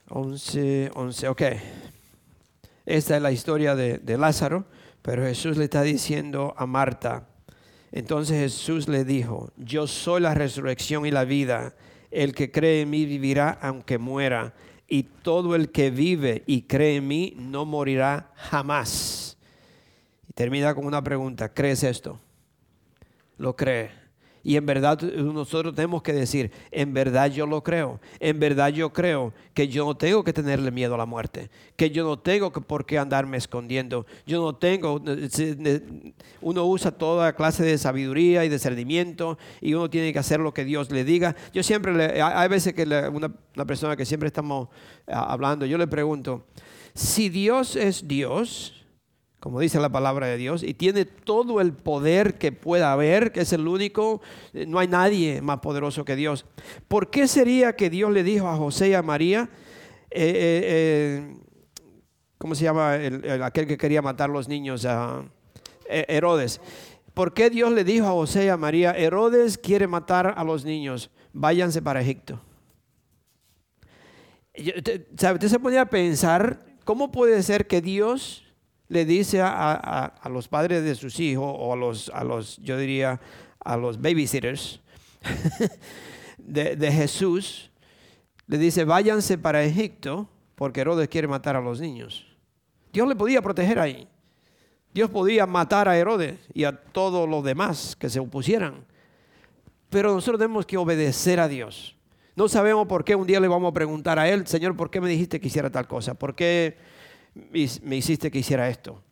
11, 0.09 0.91
11, 0.95 1.29
ok. 1.29 1.43
Esta 2.85 3.17
es 3.17 3.23
la 3.23 3.33
historia 3.33 3.75
de, 3.75 3.97
de, 3.99 4.19
Lázaro, 4.19 4.67
pero 5.01 5.23
Jesús 5.23 5.57
le 5.57 5.65
está 5.65 5.83
diciendo 5.83 6.55
a 6.59 6.67
Marta, 6.67 7.29
entonces 7.93 8.39
Jesús 8.39 8.89
le 8.89 9.05
dijo, 9.05 9.53
yo 9.57 9.87
soy 9.87 10.21
la 10.21 10.35
resurrección 10.35 11.07
y 11.07 11.11
la 11.11 11.25
vida, 11.25 11.75
el 12.11 12.35
que 12.35 12.51
cree 12.51 12.83
en 12.83 12.91
mí 12.91 13.07
vivirá 13.07 13.59
aunque 13.63 13.97
muera, 13.97 14.53
y 14.93 15.05
todo 15.05 15.55
el 15.55 15.71
que 15.71 15.91
vive 15.91 16.43
y 16.47 16.65
cree 16.65 16.97
en 16.97 17.09
mí 17.09 17.33
no 17.39 17.65
morirá 17.65 18.31
jamás. 18.37 19.39
Y 20.29 20.35
termina 20.35 20.75
con 20.75 20.85
una 20.85 21.03
pregunta, 21.03 21.55
¿crees 21.55 21.83
esto? 21.83 22.21
¿Lo 23.39 23.57
cree? 23.57 24.02
Y 24.45 24.57
en 24.57 24.67
verdad 24.67 25.01
nosotros 25.01 25.75
tenemos 25.75 26.03
que 26.03 26.13
decir, 26.13 26.51
en 26.71 26.93
verdad 26.93 27.31
yo 27.31 27.47
lo 27.47 27.63
creo, 27.63 28.01
en 28.19 28.41
verdad 28.41 28.69
yo 28.71 28.93
creo 28.93 29.33
que 29.55 29.69
yo 29.69 29.85
no 29.85 29.97
tengo 29.97 30.25
que 30.25 30.33
tenerle 30.33 30.71
miedo 30.71 30.95
a 30.95 30.99
la 30.99 31.07
muerte, 31.07 31.49
que 31.77 31.91
yo 31.91 32.05
no 32.05 32.19
tengo 32.19 32.53
que 32.53 32.61
por 32.61 32.85
qué 32.85 32.99
andarme 32.99 33.37
escondiendo, 33.37 34.05
yo 34.27 34.43
no 34.43 34.55
tengo, 34.55 35.01
uno 36.41 36.67
usa 36.67 36.91
toda 36.91 37.35
clase 37.35 37.65
de 37.65 37.79
sabiduría 37.79 38.45
y 38.45 38.49
discernimiento 38.49 39.39
y 39.61 39.75
uno 39.75 39.89
tiene 39.89 40.13
que 40.13 40.19
hacer 40.19 40.41
lo 40.41 40.53
que 40.53 40.65
Dios 40.65 40.91
le 40.91 41.05
diga. 41.05 41.37
Yo 41.53 41.63
siempre, 41.63 41.95
le, 41.95 42.21
hay 42.21 42.49
veces 42.49 42.75
que 42.75 42.83
una, 42.83 43.33
una 43.55 43.65
persona 43.67 43.97
que 43.97 44.05
siempre 44.05 44.27
estamos 44.27 44.69
ah, 45.07 45.33
hablando, 45.33 45.67
yo 45.67 45.79
le 45.79 45.87
pregunto, 45.87 46.45
si 46.95 47.29
Dios 47.29 47.77
es 47.77 48.07
Dios, 48.09 48.82
como 49.43 49.59
dice 49.59 49.81
la 49.81 49.89
palabra 49.89 50.29
de 50.29 50.37
Dios, 50.37 50.63
y 50.63 50.73
tiene 50.73 51.05
todo 51.05 51.61
el 51.61 51.73
poder 51.73 52.39
que 52.39 52.53
pueda 52.53 52.93
haber, 52.93 53.33
que 53.33 53.41
es 53.41 53.53
el 53.53 53.67
único, 53.67 54.23
eh, 54.53 54.67
no 54.67 54.79
hay 54.79 54.87
nadie 54.87 55.43
más 55.43 55.59
poderoso 55.59 56.05
que 56.05 56.15
Dios. 56.15 56.47
¿Por 56.87 57.11
qué 57.11 57.27
sería 57.27 57.75
que 57.75 57.91
Dios 57.91 58.13
le 58.13 58.23
dijo 58.23 58.47
a 58.47 58.57
José 58.57 58.91
y 58.91 58.95
a 58.95 59.03
María, 59.03 59.51
eh, 60.13 60.63
eh, 60.65 61.37
¿cómo 62.39 62.55
se 62.55 62.63
llama 62.63 62.93
aquel 63.45 63.67
que 63.67 63.77
quería 63.77 64.01
matar 64.01 64.31
los 64.31 64.47
niños? 64.49 64.85
a 64.85 65.25
Herodes. 65.89 66.61
¿Por 67.13 67.35
qué 67.35 67.51
Dios 67.51 67.73
le 67.73 67.83
dijo 67.83 68.07
a 68.07 68.13
José 68.13 68.45
y 68.45 68.49
a 68.49 68.57
María, 68.57 68.93
Herodes 68.93 69.59
quiere 69.59 69.89
matar 69.89 70.35
a 70.37 70.45
los 70.45 70.65
niños, 70.65 71.11
váyanse 71.33 71.83
para 71.83 72.01
Egipto? 72.01 72.41
Usted 74.57 75.49
se 75.49 75.59
ponía 75.59 75.81
a 75.81 75.87
pensar, 75.87 76.65
¿cómo 76.85 77.11
puede 77.11 77.43
ser 77.43 77.67
que 77.67 77.81
Dios 77.81 78.45
le 78.93 79.07
dice 79.07 79.41
a, 79.41 80.13
los 80.31 80.49
padres 80.49 80.85
de 80.85 80.95
sus 80.95 81.19
hijos 81.19 81.51
o 81.59 81.73
a 81.73 81.77
los, 81.77 82.11
a 82.11 82.23
los 82.25 82.59
yo 82.59 82.77
diría, 82.77 83.19
a 83.65 83.79
los 83.79 83.99
babysitters 83.99 84.83
de, 86.39 86.93
Jesús, 86.93 87.71
le 88.47 88.59
dice, 88.59 88.85
váyanse 88.85 89.39
para 89.39 89.65
Egipto 89.65 90.29
porque 90.57 90.83
Herodes 90.83 91.09
quiere 91.09 91.27
matar 91.27 91.57
a 91.57 91.63
los 91.63 91.81
niños. 91.81 92.27
Dios 92.93 93.09
le 93.09 93.17
podía 93.17 93.41
proteger 93.41 93.79
ahí. 93.79 94.07
Dios 94.93 95.09
podía 95.09 95.47
matar 95.47 95.89
a 95.89 95.97
Herodes 95.97 96.39
y 96.53 96.65
a 96.65 96.73
todos 96.73 97.27
los 97.27 97.43
demás 97.43 97.97
que 97.97 98.11
se 98.11 98.21
opusieran. 98.21 98.85
Pero 99.89 100.13
nosotros 100.13 100.39
tenemos 100.39 100.67
que 100.67 100.77
obedecer 100.77 101.41
a 101.41 101.49
Dios. 101.49 101.97
No 102.37 102.47
sabemos 102.47 102.87
por 102.87 103.05
qué 103.05 103.15
un 103.15 103.27
día 103.27 103.41
le 103.41 103.49
vamos 103.49 103.71
a 103.71 103.75
preguntar 103.75 104.19
a 104.19 104.29
Él, 104.29 104.47
Señor, 104.47 104.77
¿por 104.77 104.91
qué 104.91 105.01
me 105.01 105.09
dijiste 105.09 105.41
que 105.41 105.47
hiciera 105.47 105.71
tal 105.71 105.89
cosa? 105.89 106.13
¿Por 106.13 106.35
qué 106.35 106.92
me 107.35 107.97
hiciste 107.97 108.31
que 108.31 108.39
hiciera 108.39 108.69
esto. 108.69 109.03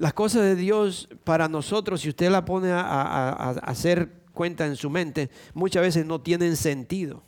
Las 0.00 0.14
cosas 0.14 0.40
de 0.42 0.56
Dios 0.56 1.10
para 1.24 1.46
nosotros, 1.46 2.00
si 2.00 2.08
usted 2.08 2.30
la 2.30 2.46
pone 2.46 2.70
a, 2.72 3.50
hacer 3.62 4.22
cuenta 4.32 4.64
en 4.64 4.76
su 4.76 4.88
mente, 4.88 5.28
muchas 5.52 5.82
veces 5.82 6.06
no 6.06 6.22
tienen 6.22 6.56
sentido. 6.56 7.22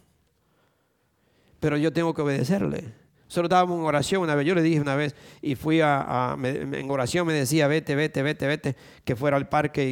Pero 1.61 1.77
yo 1.77 1.93
tengo 1.93 2.15
que 2.15 2.23
obedecerle. 2.23 2.95
Solo 3.29 3.47
estábamos 3.47 3.79
en 3.79 3.85
oración 3.85 4.23
una 4.23 4.35
vez, 4.35 4.47
yo 4.47 4.55
le 4.55 4.63
dije 4.63 4.81
una 4.81 4.97
vez 4.97 5.15
y 5.43 5.55
fui 5.55 5.83
a, 5.83 6.35
en 6.43 6.91
oración 6.91 7.27
me 7.27 7.35
decía, 7.35 7.67
vete, 7.67 7.95
vete, 7.95 8.23
vete, 8.23 8.47
vete, 8.47 8.77
que 9.05 9.17
fuera 9.17 9.37
al 9.37 9.51
parque 9.51 9.91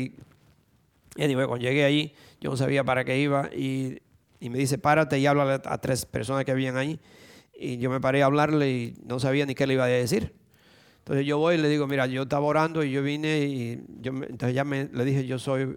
y, 1.17 1.23
anyway, 1.23 1.47
cuando 1.47 1.67
llegué 1.67 1.85
ahí, 1.85 2.15
yo 2.41 2.49
no 2.49 2.57
sabía 2.57 2.83
para 2.83 3.05
qué 3.05 3.19
iba 3.19 3.51
y, 3.55 4.01
y 4.41 4.49
me 4.49 4.59
dice, 4.59 4.79
párate 4.79 5.19
y 5.19 5.27
habla 5.27 5.61
a 5.65 5.79
tres 5.79 6.07
personas 6.07 6.47
que 6.47 6.53
habían 6.53 6.79
ahí. 6.79 6.99
Y 7.63 7.77
yo 7.77 7.91
me 7.91 8.01
paré 8.01 8.23
a 8.23 8.27
hablarle 8.27 8.71
y 8.71 8.95
no 9.05 9.21
sabía 9.21 9.45
ni 9.45 9.55
qué 9.55 9.67
le 9.67 9.75
iba 9.75 9.85
a 9.85 9.89
decir. 9.89 10.33
Entonces 11.01 11.27
yo 11.27 11.37
voy 11.37 11.57
y 11.57 11.59
le 11.59 11.69
digo, 11.69 11.87
mira, 11.87 12.07
yo 12.07 12.23
estaba 12.23 12.47
orando 12.47 12.83
y 12.83 12.91
yo 12.91 13.03
vine 13.03 13.41
y 13.41 13.85
yo, 14.01 14.13
entonces 14.13 14.55
ya 14.55 14.65
me, 14.65 14.89
le 14.91 15.05
dije, 15.05 15.27
yo 15.27 15.39
soy, 15.39 15.77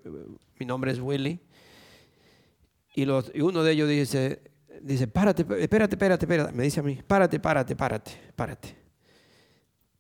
mi 0.60 0.66
nombre 0.66 0.94
es 0.94 1.00
Willy. 1.02 1.42
Y, 2.96 3.04
los, 3.04 3.32
y 3.36 3.42
uno 3.42 3.64
de 3.64 3.74
ellos 3.74 3.90
dice, 3.90 4.42
dice, 4.82 5.08
párate, 5.08 5.42
espérate, 5.42 5.96
espérate, 5.96 6.24
espérate. 6.24 6.54
Me 6.54 6.64
dice 6.64 6.80
a 6.80 6.84
mí, 6.84 6.98
párate, 7.06 7.38
párate, 7.42 7.76
párate, 7.76 8.12
párate. 8.34 8.78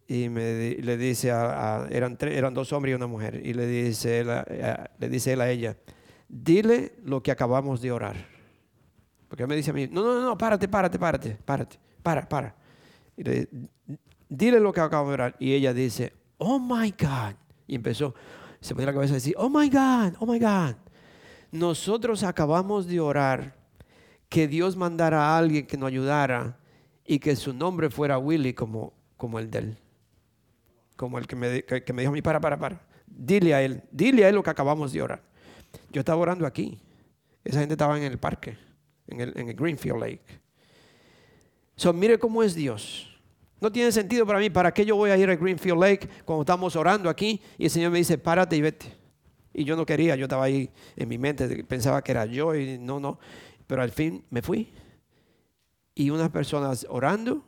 Y 0.08 0.30
me, 0.30 0.76
le 0.76 0.96
dice, 0.96 1.32
a, 1.32 1.86
eran, 1.92 2.18
eran 2.22 2.54
dos 2.54 2.72
hombres 2.72 2.94
y 2.94 2.96
una 2.96 3.08
mujer. 3.08 3.42
Y 3.44 3.54
le 3.54 3.68
dice, 3.68 4.24
le 4.24 5.10
dice 5.10 5.34
él 5.34 5.42
a 5.42 5.50
ella, 5.50 5.76
dile 6.30 6.94
lo 7.04 7.22
que 7.22 7.32
acabamos 7.32 7.82
de 7.82 7.92
orar. 7.92 8.33
Porque 9.34 9.48
me 9.48 9.56
dice 9.56 9.72
a 9.72 9.74
mí, 9.74 9.88
no, 9.92 10.04
no, 10.04 10.22
no, 10.22 10.38
párate, 10.38 10.68
párate, 10.68 11.00
párate, 11.00 11.32
párate, 11.44 11.80
para, 12.04 12.30
para. 12.30 12.56
Y 13.18 13.24
le, 13.24 13.50
dile 14.30 14.60
lo 14.60 14.72
que 14.72 14.80
acabo 14.80 15.08
de 15.08 15.14
orar. 15.16 15.36
Y 15.40 15.54
ella 15.54 15.74
dice, 15.74 16.14
oh 16.38 16.60
my 16.60 16.92
God. 16.92 17.34
Y 17.66 17.74
empezó, 17.74 18.14
se 18.60 18.76
ponía 18.76 18.86
la 18.86 18.94
cabeza 18.94 19.14
a 19.14 19.16
decir, 19.16 19.34
oh 19.36 19.50
my 19.50 19.72
God, 19.72 20.14
oh 20.20 20.28
my 20.28 20.38
God. 20.38 20.76
Nosotros 21.52 22.22
acabamos 22.22 22.86
de 22.86 23.00
orar 23.00 23.56
que 24.30 24.48
Dios 24.48 24.76
mandara 24.76 25.26
a 25.26 25.40
alguien 25.40 25.66
que 25.66 25.78
nos 25.78 25.88
ayudara 25.88 26.60
y 27.04 27.18
que 27.18 27.36
su 27.36 27.54
nombre 27.54 27.90
fuera 27.90 28.20
Willy 28.20 28.54
como, 28.54 28.94
como 29.18 29.40
el 29.40 29.50
de 29.50 29.58
él. 29.58 29.78
Como 30.96 31.18
el 31.18 31.26
que 31.26 31.36
me, 31.36 31.64
que 31.64 31.92
me 31.92 32.04
dijo 32.04 32.12
a 32.12 32.14
mí, 32.14 32.22
para, 32.22 32.40
para, 32.40 32.60
para. 32.60 32.80
Dile 33.08 33.56
a 33.56 33.64
él, 33.64 33.82
dile 33.92 34.26
a 34.26 34.30
él 34.30 34.36
lo 34.36 34.44
que 34.44 34.52
acabamos 34.52 34.94
de 34.94 35.02
orar. 35.02 35.24
Yo 35.92 36.02
estaba 36.02 36.22
orando 36.22 36.46
aquí. 36.46 36.80
Esa 37.44 37.62
gente 37.62 37.74
estaba 37.74 37.98
en 37.98 38.04
el 38.04 38.20
parque, 38.20 38.60
en 39.08 39.22
el, 39.22 39.34
en 39.36 39.50
el 39.50 39.56
Greenfield 39.56 40.00
Lake. 40.00 40.44
So, 41.76 41.92
mire 41.94 42.20
cómo 42.20 42.44
es 42.44 42.56
Dios. 42.56 43.10
No 43.60 43.72
tiene 43.72 43.92
sentido 43.92 44.26
para 44.26 44.40
mí. 44.40 44.50
¿Para 44.50 44.74
qué 44.74 44.86
yo 44.86 44.96
voy 44.96 45.10
a 45.10 45.18
ir 45.18 45.30
a 45.30 45.36
Greenfield 45.36 45.80
Lake 45.80 46.10
cuando 46.26 46.42
estamos 46.42 46.76
orando 46.76 47.10
aquí 47.10 47.42
y 47.58 47.66
el 47.66 47.70
Señor 47.70 47.92
me 47.92 47.98
dice, 47.98 48.18
párate 48.18 48.56
y 48.56 48.62
vete? 48.62 48.88
Y 49.54 49.64
yo 49.64 49.76
no 49.76 49.86
quería, 49.86 50.16
yo 50.16 50.26
estaba 50.26 50.46
ahí 50.46 50.70
en 50.96 51.08
mi 51.08 51.18
mente, 51.18 51.64
pensaba 51.64 52.04
que 52.04 52.12
era 52.12 52.26
yo 52.26 52.56
y 52.56 52.78
no, 52.80 53.00
no. 53.00 53.20
Pero 53.68 53.82
al 53.82 53.92
fin 53.92 54.26
me 54.30 54.42
fui. 54.42 54.74
Y 55.96 56.10
unas 56.10 56.30
personas 56.30 56.86
orando, 56.90 57.46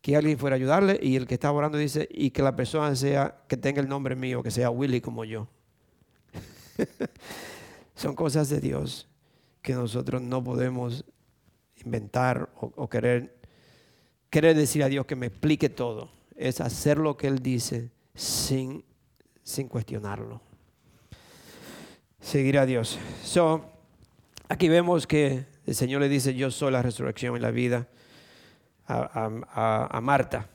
que 0.00 0.14
alguien 0.14 0.38
fuera 0.38 0.54
a 0.54 0.58
ayudarle 0.58 0.98
y 1.02 1.16
el 1.16 1.26
que 1.26 1.34
estaba 1.34 1.58
orando 1.58 1.76
dice, 1.78 2.08
y 2.10 2.30
que 2.30 2.42
la 2.42 2.54
persona 2.54 2.94
sea, 2.94 3.42
que 3.48 3.56
tenga 3.56 3.80
el 3.80 3.88
nombre 3.88 4.14
mío, 4.14 4.42
que 4.42 4.50
sea 4.50 4.70
Willy 4.70 5.00
como 5.00 5.24
yo. 5.24 5.48
Son 7.94 8.14
cosas 8.14 8.48
de 8.48 8.60
Dios 8.60 9.08
que 9.62 9.74
nosotros 9.74 10.22
no 10.22 10.42
podemos 10.42 11.04
inventar 11.84 12.50
o, 12.56 12.88
querer, 12.88 13.36
querer 14.30 14.56
decir 14.56 14.82
a 14.82 14.88
Dios 14.88 15.06
que 15.06 15.16
me 15.16 15.26
explique 15.26 15.68
todo. 15.68 16.10
Es 16.36 16.60
hacer 16.60 16.98
lo 16.98 17.16
que 17.16 17.26
Él 17.26 17.40
dice 17.40 17.90
sin, 18.14 18.84
sin 19.42 19.68
cuestionarlo. 19.68 20.40
Seguir 22.20 22.58
a 22.58 22.66
Dios. 22.66 22.98
So, 23.22 23.64
aquí 24.48 24.68
vemos 24.68 25.06
que 25.06 25.46
el 25.66 25.74
Señor 25.74 26.00
le 26.00 26.08
dice, 26.08 26.34
yo 26.34 26.50
soy 26.50 26.72
la 26.72 26.82
resurrección 26.82 27.36
y 27.36 27.40
la 27.40 27.50
vida 27.50 27.88
a, 28.86 30.00
Marta. 30.02 30.48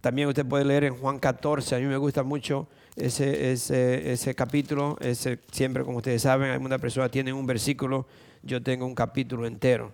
También 0.00 0.28
usted 0.28 0.44
puede 0.44 0.64
leer 0.64 0.84
en 0.84 0.96
Juan 0.96 1.18
14, 1.18 1.76
a 1.76 1.78
mí 1.78 1.86
me 1.86 1.96
gusta 1.96 2.22
mucho 2.22 2.68
ese, 2.96 3.52
ese, 3.52 4.12
ese 4.12 4.34
capítulo, 4.34 4.96
ese, 5.00 5.38
siempre 5.50 5.84
como 5.84 5.98
ustedes 5.98 6.22
saben, 6.22 6.50
alguna 6.50 6.78
persona 6.78 7.08
tiene 7.08 7.32
un 7.32 7.46
versículo, 7.46 8.06
yo 8.42 8.62
tengo 8.62 8.86
un 8.86 8.94
capítulo 8.94 9.46
entero. 9.46 9.92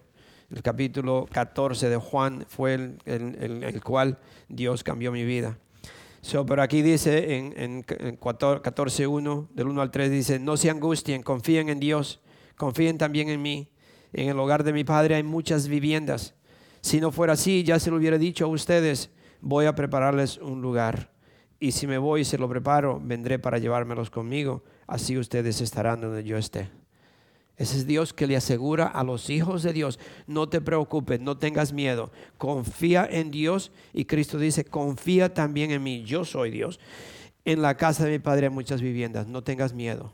El 0.50 0.62
capítulo 0.62 1.28
14 1.30 1.90
de 1.90 1.96
Juan 1.96 2.46
fue 2.48 2.74
el, 2.74 2.98
el, 3.04 3.62
el, 3.62 3.82
cual 3.82 4.18
Dios 4.48 4.82
cambió 4.82 5.12
mi 5.12 5.24
vida. 5.24 5.58
So, 6.22 6.46
pero 6.46 6.62
aquí 6.62 6.82
dice 6.82 7.36
en, 7.36 7.52
en, 7.56 7.84
en 7.88 8.18
14.1, 8.18 9.48
del 9.54 9.68
1 9.68 9.82
al 9.82 9.90
3, 9.90 10.10
dice, 10.10 10.38
no 10.38 10.56
se 10.56 10.70
angustien, 10.70 11.22
confíen 11.22 11.68
en 11.68 11.80
Dios, 11.80 12.20
confíen 12.56 12.98
también 12.98 13.28
en 13.28 13.42
mí. 13.42 13.68
En 14.12 14.30
el 14.30 14.38
hogar 14.38 14.64
de 14.64 14.72
mi 14.72 14.84
Padre 14.84 15.16
hay 15.16 15.22
muchas 15.22 15.68
viviendas. 15.68 16.34
Si 16.80 16.98
no 16.98 17.12
fuera 17.12 17.34
así, 17.34 17.62
ya 17.62 17.78
se 17.78 17.90
lo 17.90 17.96
hubiera 17.96 18.16
dicho 18.16 18.46
a 18.46 18.48
ustedes, 18.48 19.10
voy 19.40 19.66
a 19.66 19.74
prepararles 19.74 20.38
un 20.38 20.62
lugar. 20.62 21.10
Y 21.60 21.72
si 21.72 21.86
me 21.86 21.98
voy 21.98 22.20
y 22.20 22.24
se 22.24 22.38
lo 22.38 22.48
preparo, 22.48 23.00
vendré 23.02 23.38
para 23.38 23.58
llevármelos 23.58 24.10
conmigo. 24.10 24.62
Así 24.86 25.18
ustedes 25.18 25.60
estarán 25.60 26.00
donde 26.00 26.22
yo 26.24 26.36
esté. 26.36 26.70
Ese 27.58 27.76
es 27.78 27.86
Dios 27.86 28.12
que 28.12 28.28
le 28.28 28.36
asegura 28.36 28.86
a 28.86 29.02
los 29.02 29.30
hijos 29.30 29.64
de 29.64 29.72
Dios, 29.72 29.98
no 30.28 30.48
te 30.48 30.60
preocupes, 30.60 31.20
no 31.20 31.38
tengas 31.38 31.72
miedo, 31.72 32.12
confía 32.38 33.04
en 33.10 33.32
Dios. 33.32 33.72
Y 33.92 34.04
Cristo 34.04 34.38
dice, 34.38 34.64
confía 34.64 35.34
también 35.34 35.72
en 35.72 35.82
mí, 35.82 36.04
yo 36.04 36.24
soy 36.24 36.52
Dios. 36.52 36.78
En 37.44 37.60
la 37.60 37.76
casa 37.76 38.04
de 38.04 38.12
mi 38.12 38.18
Padre 38.20 38.46
hay 38.46 38.52
muchas 38.52 38.80
viviendas, 38.80 39.26
no 39.26 39.42
tengas 39.42 39.74
miedo, 39.74 40.12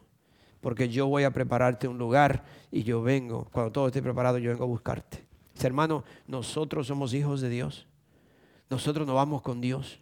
porque 0.63 0.89
yo 0.89 1.07
voy 1.07 1.25
a 1.25 1.33
prepararte 1.33 1.87
un 1.87 1.99
lugar 1.99 2.45
y 2.71 2.83
yo 2.83 3.03
vengo, 3.03 3.47
cuando 3.53 3.73
todo 3.73 3.89
esté 3.89 4.01
preparado, 4.01 4.39
yo 4.39 4.51
vengo 4.51 4.65
a 4.65 4.69
buscarte. 4.69 5.27
hermano, 5.63 6.03
nosotros 6.27 6.87
somos 6.87 7.13
hijos 7.13 7.43
de 7.43 7.51
Dios, 7.51 7.87
nosotros 8.71 9.07
no 9.07 9.15
vamos 9.15 9.43
con 9.43 9.61
Dios. 9.61 10.01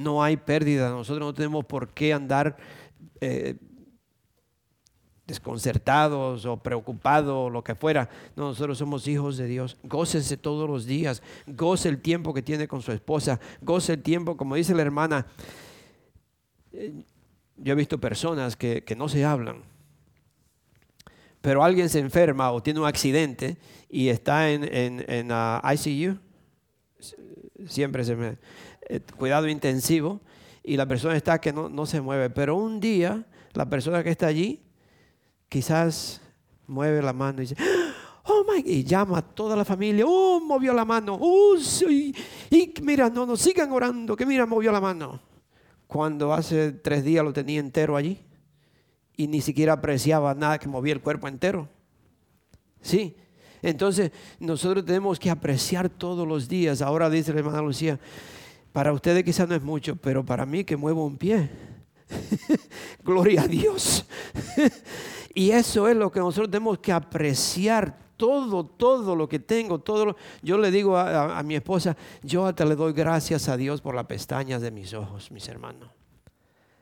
No 0.00 0.22
hay 0.22 0.36
pérdida, 0.36 0.90
nosotros 0.90 1.26
no 1.26 1.34
tenemos 1.34 1.64
por 1.64 1.88
qué 1.88 2.12
andar... 2.12 2.56
Eh, 3.20 3.56
desconcertados 5.30 6.44
o 6.44 6.56
preocupados 6.56 7.32
o 7.32 7.50
lo 7.50 7.62
que 7.62 7.74
fuera. 7.74 8.08
nosotros 8.36 8.76
somos 8.76 9.06
hijos 9.08 9.36
de 9.36 9.46
Dios. 9.46 9.78
Gócense 9.84 10.36
todos 10.36 10.68
los 10.68 10.86
días. 10.86 11.22
Goce 11.46 11.88
el 11.88 12.02
tiempo 12.02 12.34
que 12.34 12.42
tiene 12.42 12.68
con 12.68 12.82
su 12.82 12.92
esposa. 12.92 13.40
Goce 13.62 13.94
el 13.94 14.02
tiempo, 14.02 14.36
como 14.36 14.56
dice 14.56 14.74
la 14.74 14.82
hermana. 14.82 15.26
Eh, 16.72 17.04
yo 17.56 17.72
he 17.72 17.76
visto 17.76 17.98
personas 17.98 18.56
que, 18.56 18.84
no 18.96 19.08
se 19.08 19.24
hablan. 19.24 19.62
Pero 21.40 21.62
alguien 21.62 21.88
se 21.88 22.00
enferma 22.00 22.50
o 22.50 22.62
tiene 22.62 22.80
un 22.80 22.86
accidente 22.86 23.56
y 23.88 24.08
está 24.08 24.50
en, 24.50 24.64
en, 24.64 25.32
uh, 25.32 25.60
ICU. 25.72 26.18
Siempre 27.66 28.04
se 28.04 28.16
me... 28.16 28.36
Eh, 28.92 29.00
cuidado 29.16 29.48
intensivo. 29.48 30.20
Y 30.64 30.76
la 30.76 30.86
persona 30.86 31.16
está 31.16 31.40
que 31.40 31.52
no, 31.52 31.68
no 31.68 31.86
se 31.86 32.00
mueve. 32.00 32.28
Pero 32.28 32.56
un 32.56 32.80
día 32.80 33.24
la 33.52 33.68
persona 33.68 34.02
que 34.02 34.10
está 34.10 34.26
allí 34.26 34.60
quizás 35.48 36.20
mueve 36.66 37.00
la 37.02 37.12
mano 37.12 37.42
y 37.42 37.46
dice, 37.46 37.56
oh 38.24 38.44
my, 38.44 38.62
y 38.64 38.84
llama 38.84 39.18
a 39.18 39.22
toda 39.22 39.56
la 39.56 39.64
familia, 39.64 40.04
oh, 40.06 40.40
movió 40.40 40.72
la 40.72 40.84
mano, 40.84 41.18
oh, 41.20 41.56
y 41.88 42.14
mira, 42.82 43.10
no, 43.10 43.26
no, 43.26 43.36
sigan 43.36 43.72
orando, 43.72 44.16
que 44.16 44.26
mira, 44.26 44.46
movió 44.46 44.70
la 44.70 44.80
mano. 44.80 45.20
Cuando 45.86 46.32
hace 46.32 46.70
tres 46.70 47.02
días 47.02 47.24
lo 47.24 47.32
tenía 47.32 47.58
entero 47.58 47.96
allí 47.96 48.20
y 49.16 49.26
ni 49.26 49.40
siquiera 49.40 49.72
apreciaba 49.72 50.34
nada 50.34 50.58
que 50.58 50.68
movía 50.68 50.92
el 50.92 51.00
cuerpo 51.00 51.26
entero. 51.26 51.68
Sí, 52.80 53.16
entonces 53.60 54.12
nosotros 54.38 54.84
tenemos 54.84 55.18
que 55.18 55.30
apreciar 55.30 55.88
todos 55.88 56.26
los 56.26 56.48
días. 56.48 56.80
Ahora 56.80 57.10
dice 57.10 57.32
la 57.32 57.40
hermana 57.40 57.60
Lucía, 57.60 57.98
para 58.72 58.92
ustedes 58.92 59.24
quizás 59.24 59.48
no 59.48 59.54
es 59.54 59.62
mucho, 59.62 59.96
pero 59.96 60.24
para 60.24 60.46
mí 60.46 60.64
que 60.64 60.76
muevo 60.76 61.04
un 61.04 61.16
pie. 61.16 61.50
Gloria 63.04 63.42
a 63.42 63.46
Dios. 63.48 64.06
Y 65.34 65.52
eso 65.52 65.88
es 65.88 65.96
lo 65.96 66.10
que 66.10 66.18
nosotros 66.18 66.50
tenemos 66.50 66.78
que 66.78 66.92
apreciar 66.92 67.96
todo, 68.16 68.66
todo 68.66 69.16
lo 69.16 69.28
que 69.28 69.38
tengo, 69.38 69.78
todo 69.78 70.16
yo 70.42 70.58
le 70.58 70.70
digo 70.70 70.98
a, 70.98 71.42
mi 71.42 71.54
esposa, 71.54 71.96
yo 72.22 72.46
hasta 72.46 72.64
le 72.64 72.74
doy 72.74 72.92
gracias 72.92 73.48
a 73.48 73.56
Dios 73.56 73.80
por 73.80 73.94
las 73.94 74.06
pestañas 74.06 74.60
de 74.60 74.70
mis 74.70 74.92
ojos, 74.92 75.30
mis 75.30 75.48
hermanos. 75.48 75.88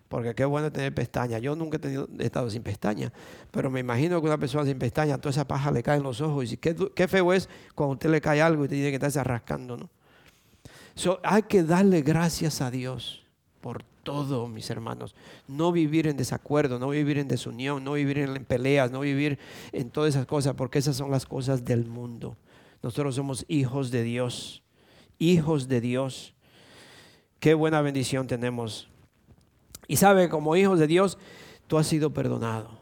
Porque 0.09 0.35
qué 0.35 0.47
bueno 0.47 0.73
tener 0.73 0.95
pestañas. 0.95 1.43
Yo 1.43 1.55
nunca 1.55 1.77
he, 1.77 1.81
tenido, 1.81 2.09
estado 2.19 2.49
sin 2.49 2.63
pestañas, 2.63 3.13
pero 3.51 3.71
me 3.71 3.81
imagino 3.81 4.21
que 4.23 4.27
una 4.27 4.39
persona 4.39 4.65
sin 4.65 4.79
pestañas, 4.79 5.21
toda 5.21 5.31
esa 5.31 5.47
paja 5.47 5.71
le 5.71 5.83
cae 5.83 5.99
en 5.99 6.03
los 6.03 6.23
ojos. 6.23 6.51
Y 6.51 6.57
qué, 6.57 6.75
qué 6.97 7.07
feo 7.07 7.35
es 7.35 7.49
cuando 7.75 7.93
usted 7.93 8.09
le 8.09 8.21
cae 8.23 8.41
algo 8.41 8.65
y 8.65 8.69
tiene 8.69 8.89
que 8.89 8.95
estarse 8.95 9.23
rascando, 9.23 9.77
¿no? 9.77 9.91
Hay 11.23 11.43
que 11.43 11.63
darle 11.63 12.03
gracias 12.03 12.61
a 12.61 12.71
Dios 12.71 13.23
por 13.61 13.83
todo, 14.03 14.49
mis 14.49 14.71
hermanos. 14.71 15.15
No 15.47 15.73
vivir 15.73 16.07
en 16.07 16.17
desacuerdo, 16.17 16.79
no 16.79 16.89
vivir 16.89 17.19
en 17.19 17.29
desunión, 17.29 17.85
no 17.85 17.93
vivir 17.93 18.19
en 18.19 18.45
peleas, 18.45 18.91
no 18.91 19.01
vivir 19.01 19.39
en 19.73 19.91
todas 19.91 20.15
esas 20.15 20.27
cosas, 20.27 20.55
porque 20.55 20.79
esas 20.79 20.97
son 20.97 21.11
las 21.11 21.27
cosas 21.27 21.65
del 21.65 21.85
mundo. 21.85 22.37
Nosotros 22.83 23.15
somos 23.15 23.45
hijos 23.49 23.91
de 23.91 24.03
Dios, 24.03 24.63
hijos 25.19 25.69
de 25.69 25.81
Dios. 25.81 26.35
Qué 27.41 27.55
buena 27.55 27.83
bendición 27.83 28.27
tenemos. 28.27 28.89
Y 29.87 29.97
sabe, 29.97 30.29
como 30.29 30.57
hijos 30.57 30.79
de 30.79 30.87
Dios, 30.87 31.19
tú 31.67 31.79
has 31.79 31.87
sido 31.87 32.13
perdonado. 32.13 32.78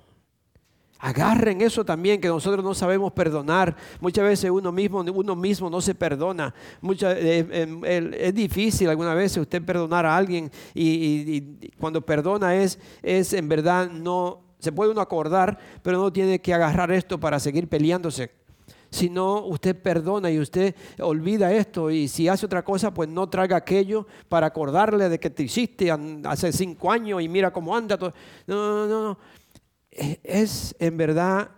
Agarren 0.99 1.61
eso 1.61 1.85
también, 1.85 2.21
que 2.21 2.29
nosotros 2.29 2.65
no 2.65 2.75
sabemos 2.75 3.13
perdonar. 3.13 3.77
Muchas 4.01 4.25
veces 4.25 4.51
uno 4.51 4.73
mismo, 4.73 5.01
uno 5.01 5.37
mismo 5.37 5.69
no 5.69 5.81
se 5.81 5.95
perdona. 5.95 6.55
Eh, 6.83 7.47
em, 7.51 7.85
es 7.85 8.35
difícil 8.35 8.89
alguna 8.89 9.15
vez 9.15 9.37
usted 9.37 9.63
perdonar 9.63 10.07
a 10.07 10.17
alguien 10.17 10.51
y, 10.75 11.41
cuando 11.79 12.01
perdona 12.01 12.57
es, 12.57 12.79
es 13.03 13.35
en 13.35 13.49
verdad 13.49 13.91
no, 13.91 14.41
se 14.59 14.73
puede 14.73 14.91
uno 14.91 15.03
acordar, 15.03 15.59
pero 15.83 15.99
no 15.99 16.11
tiene 16.13 16.41
que 16.41 16.55
agarrar 16.55 16.91
esto 16.91 17.21
para 17.21 17.39
seguir 17.41 17.69
peleándose. 17.69 18.31
Sino 18.89 19.45
usted 19.45 19.77
perdona 19.77 20.31
y 20.31 20.39
usted 20.39 20.75
olvida 21.01 21.53
esto 21.53 21.91
y 21.91 22.09
si 22.09 22.29
hace 22.29 22.47
otra 22.47 22.65
cosa, 22.65 22.95
pues 22.95 23.09
no 23.11 23.29
traiga 23.29 23.57
aquello 23.57 24.07
para 24.31 24.47
acordarle 24.47 25.11
de 25.11 25.21
que 25.21 25.29
te 25.29 25.43
hiciste 25.43 25.91
hace 26.25 26.53
cinco 26.53 26.91
años 26.91 27.21
y 27.21 27.29
mira 27.29 27.53
cómo 27.53 27.77
anda. 27.77 27.99
Todo. 27.99 28.15
No, 28.47 28.87
no, 28.87 29.03
no 29.03 29.19
es 29.91 30.75
en 30.79 30.97
verdad, 30.97 31.51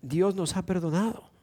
Dios 0.00 0.34
nos 0.34 0.56
ha 0.56 0.64
perdonado. 0.64 1.34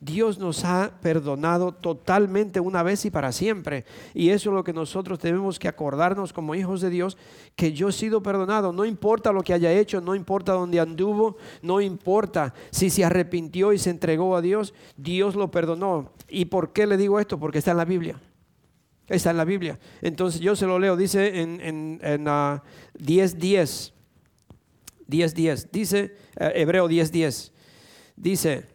Dios 0.00 0.38
nos 0.38 0.64
ha 0.64 0.92
perdonado 1.02 1.72
totalmente 1.72 2.58
una 2.58 2.82
vez 2.82 3.04
y 3.04 3.10
para 3.10 3.32
siempre. 3.32 3.84
Y 4.14 4.30
eso 4.30 4.48
es 4.48 4.54
lo 4.54 4.64
que 4.64 4.72
nosotros 4.72 5.18
tenemos 5.18 5.58
que 5.58 5.68
acordarnos 5.68 6.32
como 6.32 6.54
hijos 6.54 6.80
de 6.80 6.88
Dios, 6.88 7.18
que 7.54 7.74
yo 7.74 7.90
he 7.90 7.92
sido 7.92 8.22
perdonado. 8.22 8.72
No 8.72 8.86
importa 8.86 9.30
lo 9.30 9.42
que 9.42 9.52
haya 9.52 9.72
hecho, 9.72 10.00
no 10.00 10.14
importa 10.14 10.52
dónde 10.52 10.80
anduvo, 10.80 11.36
no 11.60 11.82
importa 11.82 12.54
si 12.70 12.88
se 12.88 13.04
arrepintió 13.04 13.74
y 13.74 13.78
se 13.78 13.90
entregó 13.90 14.36
a 14.36 14.40
Dios, 14.40 14.72
Dios 14.96 15.34
lo 15.34 15.50
perdonó. 15.50 16.12
¿Y 16.28 16.46
por 16.46 16.72
qué 16.72 16.86
le 16.86 16.96
digo 16.96 17.20
esto? 17.20 17.38
Porque 17.38 17.58
está 17.58 17.72
en 17.72 17.76
la 17.76 17.84
Biblia. 17.84 18.18
Está 19.06 19.32
en 19.32 19.36
la 19.36 19.44
Biblia. 19.44 19.78
Entonces 20.00 20.40
yo 20.40 20.56
se 20.56 20.66
lo 20.66 20.78
leo, 20.78 20.96
dice 20.96 21.42
en, 21.42 21.60
en, 21.60 22.00
en 22.02 22.24
10.10. 22.24 23.92
10.10. 25.10 25.68
Dice, 25.70 26.16
eh, 26.36 26.52
Hebreo 26.54 26.88
10.10. 26.88 27.50
Dice, 28.16 28.66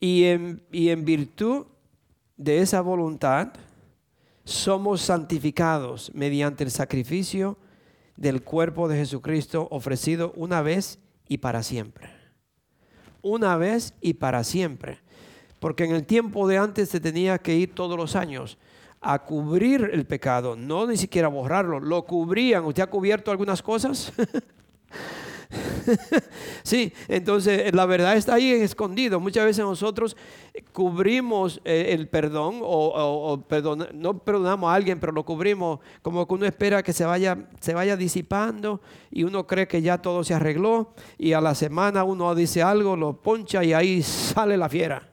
Y 0.00 0.24
en, 0.24 0.62
y 0.72 0.88
en 0.88 1.04
virtud 1.04 1.66
de 2.36 2.60
esa 2.60 2.80
voluntad 2.80 3.52
somos 4.44 5.02
santificados 5.02 6.10
mediante 6.14 6.64
el 6.64 6.70
sacrificio 6.70 7.58
del 8.16 8.42
cuerpo 8.42 8.88
de 8.88 8.96
Jesucristo 8.96 9.68
ofrecido 9.70 10.32
una 10.36 10.62
vez 10.62 10.98
y 11.28 11.38
para 11.38 11.62
siempre. 11.62 12.10
Una 13.22 13.56
vez 13.56 13.94
y 14.00 14.14
para 14.14 14.42
siempre. 14.44 14.98
Porque 15.58 15.84
en 15.84 15.92
el 15.92 16.06
tiempo 16.06 16.48
de 16.48 16.58
antes 16.58 16.88
se 16.88 17.00
tenía 17.00 17.38
que 17.38 17.54
ir 17.54 17.74
todos 17.74 17.96
los 17.96 18.16
años 18.16 18.58
a 19.00 19.18
cubrir 19.20 19.90
el 19.92 20.06
pecado, 20.06 20.56
no 20.56 20.86
ni 20.86 20.96
siquiera 20.96 21.28
borrarlo, 21.28 21.80
lo 21.80 22.04
cubrían. 22.04 22.64
¿Usted 22.64 22.82
ha 22.82 22.86
cubierto 22.86 23.30
algunas 23.30 23.62
cosas? 23.62 24.12
sí, 26.62 26.92
entonces 27.08 27.74
la 27.74 27.86
verdad 27.86 28.16
está 28.16 28.34
ahí 28.34 28.50
escondido. 28.50 29.18
Muchas 29.18 29.44
veces 29.44 29.64
nosotros 29.64 30.16
cubrimos 30.72 31.60
eh, 31.64 31.88
el 31.90 32.08
perdón 32.08 32.60
o, 32.62 33.44
no 33.94 34.18
perdonamos 34.18 34.70
a 34.70 34.74
alguien, 34.74 35.00
pero 35.00 35.12
lo 35.12 35.24
cubrimos 35.24 35.80
como 36.02 36.26
que 36.26 36.34
uno 36.34 36.46
espera 36.46 36.82
que 36.82 36.92
se 36.92 37.04
vaya, 37.04 37.48
se 37.60 37.74
vaya 37.74 37.96
disipando 37.96 38.80
y 39.10 39.24
uno 39.24 39.46
cree 39.46 39.66
que 39.66 39.82
ya 39.82 39.98
todo 39.98 40.24
se 40.24 40.34
arregló 40.34 40.94
y 41.18 41.32
a 41.32 41.40
la 41.40 41.54
semana 41.54 42.04
uno 42.04 42.34
dice 42.34 42.62
algo, 42.62 42.96
lo 42.96 43.20
poncha 43.20 43.64
y 43.64 43.72
ahí 43.72 44.02
sale 44.02 44.56
la 44.56 44.68
fiera. 44.68 45.12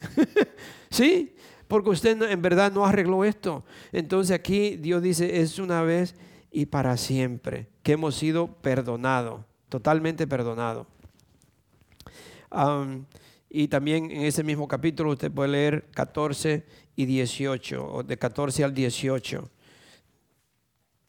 sí, 0.90 1.34
porque 1.68 1.90
usted 1.90 2.20
en 2.22 2.42
verdad 2.42 2.72
no 2.72 2.84
arregló 2.84 3.24
esto. 3.24 3.64
Entonces 3.92 4.34
aquí 4.34 4.76
Dios 4.76 5.02
dice, 5.02 5.40
es 5.40 5.58
una 5.58 5.82
vez 5.82 6.16
y 6.50 6.66
para 6.66 6.96
siempre 6.96 7.68
que 7.82 7.92
hemos 7.92 8.14
sido 8.14 8.48
perdonados, 8.48 9.42
totalmente 9.68 10.26
perdonados. 10.26 10.86
y 13.50 13.68
también 13.68 14.10
en 14.10 14.22
ese 14.22 14.42
mismo 14.42 14.66
capítulo 14.66 15.10
usted 15.10 15.30
puede 15.30 15.50
leer 15.50 15.84
14 15.92 16.64
y 16.96 17.06
18, 17.06 17.92
o 17.92 18.02
de 18.02 18.16
14 18.16 18.64
al 18.64 18.74
18. 18.74 19.48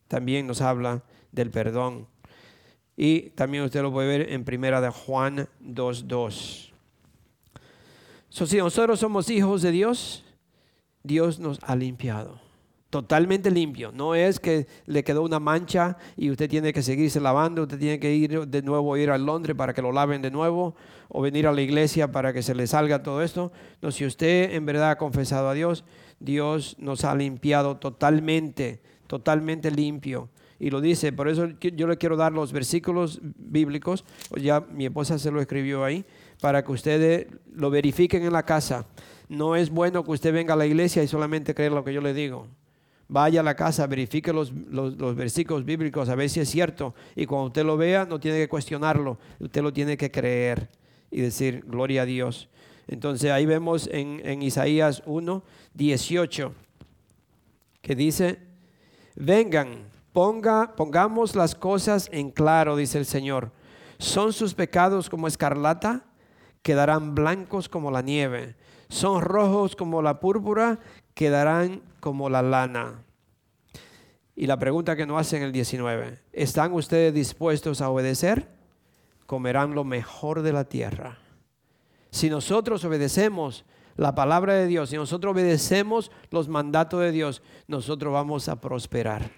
También 0.07 0.45
nos 0.45 0.61
habla 0.61 1.03
del 1.31 1.51
perdón. 1.51 2.07
Y 2.97 3.29
también 3.31 3.63
usted 3.63 3.81
lo 3.81 3.91
puede 3.91 4.07
ver 4.07 4.33
en 4.33 4.43
primera 4.43 4.81
de 4.81 4.89
Juan 4.89 5.47
2.2. 5.63 6.71
So, 8.27 8.45
si 8.45 8.57
nosotros 8.57 8.99
somos 8.99 9.29
hijos 9.29 9.61
de 9.61 9.71
Dios, 9.71 10.23
Dios 11.03 11.39
nos 11.39 11.59
ha 11.63 11.75
limpiado. 11.75 12.39
Totalmente 12.89 13.51
limpio. 13.51 13.91
No 13.91 14.15
es 14.15 14.39
que 14.39 14.65
le 14.87 15.03
quedó 15.03 15.21
una 15.21 15.39
mancha 15.39 15.97
y 16.17 16.31
usted 16.31 16.49
tiene 16.49 16.73
que 16.73 16.81
seguirse 16.81 17.19
lavando, 17.19 17.63
usted 17.63 17.77
tiene 17.77 17.99
que 17.99 18.15
ir 18.15 18.47
de 18.47 18.61
nuevo, 18.63 18.97
ir 18.97 19.11
a 19.11 19.17
Londres 19.19 19.55
para 19.55 19.73
que 19.73 19.81
lo 19.81 19.91
laven 19.91 20.23
de 20.23 20.31
nuevo 20.31 20.75
o 21.07 21.21
venir 21.21 21.45
a 21.45 21.51
la 21.51 21.61
iglesia 21.61 22.11
para 22.11 22.33
que 22.33 22.41
se 22.41 22.55
le 22.55 22.65
salga 22.65 23.03
todo 23.03 23.21
esto. 23.21 23.51
No, 23.81 23.91
si 23.91 24.05
usted 24.05 24.53
en 24.53 24.65
verdad 24.65 24.91
ha 24.91 24.97
confesado 24.97 25.49
a 25.49 25.53
Dios, 25.53 25.85
Dios 26.19 26.77
nos 26.79 27.05
ha 27.05 27.13
limpiado 27.13 27.77
totalmente, 27.77 28.81
totalmente 29.05 29.69
limpio. 29.69 30.29
Y 30.59 30.71
lo 30.71 30.81
dice, 30.81 31.13
por 31.13 31.29
eso 31.29 31.47
yo 31.61 31.87
le 31.87 31.97
quiero 31.97 32.17
dar 32.17 32.33
los 32.33 32.51
versículos 32.51 33.21
bíblicos, 33.21 34.03
ya 34.35 34.59
mi 34.59 34.85
esposa 34.85 35.17
se 35.17 35.31
lo 35.31 35.39
escribió 35.39 35.85
ahí, 35.85 36.05
para 36.41 36.65
que 36.65 36.71
ustedes 36.71 37.27
lo 37.53 37.69
verifiquen 37.69 38.23
en 38.23 38.33
la 38.33 38.43
casa. 38.43 38.85
No 39.29 39.55
es 39.55 39.69
bueno 39.69 40.03
que 40.03 40.11
usted 40.11 40.33
venga 40.33 40.55
a 40.55 40.57
la 40.57 40.65
iglesia 40.65 41.03
y 41.03 41.07
solamente 41.07 41.53
creer 41.53 41.71
lo 41.71 41.83
que 41.83 41.93
yo 41.93 42.01
le 42.01 42.15
digo. 42.15 42.47
Vaya 43.07 43.41
a 43.41 43.43
la 43.43 43.55
casa, 43.55 43.85
verifique 43.85 44.33
los, 44.33 44.51
versículos 45.15 45.63
bíblicos 45.65 46.09
a 46.09 46.15
ver 46.15 46.29
si 46.31 46.39
es 46.39 46.49
cierto. 46.49 46.95
Y 47.15 47.27
cuando 47.27 47.47
usted 47.47 47.63
lo 47.63 47.77
vea, 47.77 48.05
no 48.05 48.19
tiene 48.19 48.39
que 48.39 48.49
cuestionarlo. 48.49 49.19
Usted 49.39 49.61
lo 49.61 49.71
tiene 49.71 49.97
que 49.97 50.09
creer 50.09 50.69
y 51.11 51.21
decir, 51.21 51.63
gloria 51.67 52.01
a 52.01 52.05
Dios. 52.05 52.49
Entonces 52.87 53.29
ahí 53.29 53.45
vemos 53.45 53.87
en, 53.91 54.19
en 54.25 54.41
Isaías 54.41 55.03
1, 55.05 55.43
18, 55.75 56.53
que 57.81 57.95
dice, 57.95 58.39
vengan, 59.15 59.83
ponga, 60.11 60.75
pongamos 60.75 61.35
las 61.35 61.53
cosas 61.53 62.09
en 62.11 62.31
claro, 62.31 62.75
dice 62.75 62.97
el 62.97 63.05
Señor. 63.05 63.51
¿Son 63.99 64.33
sus 64.33 64.55
pecados 64.55 65.07
como 65.07 65.27
escarlata? 65.27 66.05
Quedarán 66.63 67.13
blancos 67.13 67.69
como 67.69 67.91
la 67.91 68.01
nieve 68.01 68.55
son 68.89 69.21
rojos 69.21 69.75
como 69.75 70.01
la 70.01 70.19
púrpura, 70.19 70.79
quedarán 71.13 71.81
como 71.99 72.29
la 72.29 72.41
lana. 72.41 73.03
Y 74.35 74.47
la 74.47 74.57
pregunta 74.57 74.95
que 74.95 75.05
nos 75.05 75.19
hacen 75.19 75.43
el 75.43 75.51
19, 75.51 76.19
¿están 76.33 76.73
ustedes 76.73 77.13
dispuestos 77.13 77.81
a 77.81 77.89
obedecer? 77.89 78.47
Comerán 79.25 79.75
lo 79.75 79.83
mejor 79.83 80.41
de 80.41 80.53
la 80.53 80.63
tierra. 80.63 81.19
Si 82.09 82.29
nosotros 82.29 82.83
obedecemos 82.85 83.65
la 83.95 84.15
palabra 84.15 84.53
de 84.53 84.65
Dios, 84.65 84.89
si 84.89 84.95
nosotros 84.95 85.33
obedecemos 85.33 86.09
los 86.31 86.47
mandatos 86.47 87.01
de 87.01 87.11
Dios, 87.11 87.43
nosotros 87.67 88.13
vamos 88.13 88.47
a 88.49 88.59
prosperar. 88.59 89.29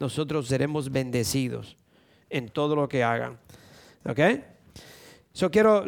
Nosotros 0.00 0.48
seremos 0.48 0.90
bendecidos 0.90 1.76
en 2.30 2.48
todo 2.48 2.74
lo 2.74 2.88
que 2.88 3.04
hagan. 3.04 3.38
¿Ok? 4.06 4.20
Yo 5.34 5.50
quiero, 5.50 5.84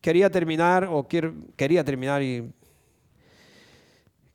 quería 0.00 0.30
terminar, 0.30 0.84
o 0.90 1.06
quiero, 1.06 1.34
quería 1.56 1.84
terminar 1.84 2.22
y 2.22 2.50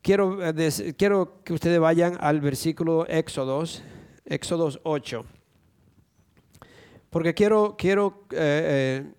quiero, 0.01 0.39
eh, 0.43 0.93
quiero 0.97 1.43
que 1.43 1.53
ustedes 1.53 1.79
vayan 1.79 2.17
al 2.19 2.39
versículo 2.41 3.07
Éxodos, 3.07 3.83
Éxodos 4.25 4.79
8. 4.83 5.25
Porque 7.09 7.33
quiero, 7.33 7.75
quiero 7.77 8.25
eh, 8.31 9.03
eh, 9.03 9.13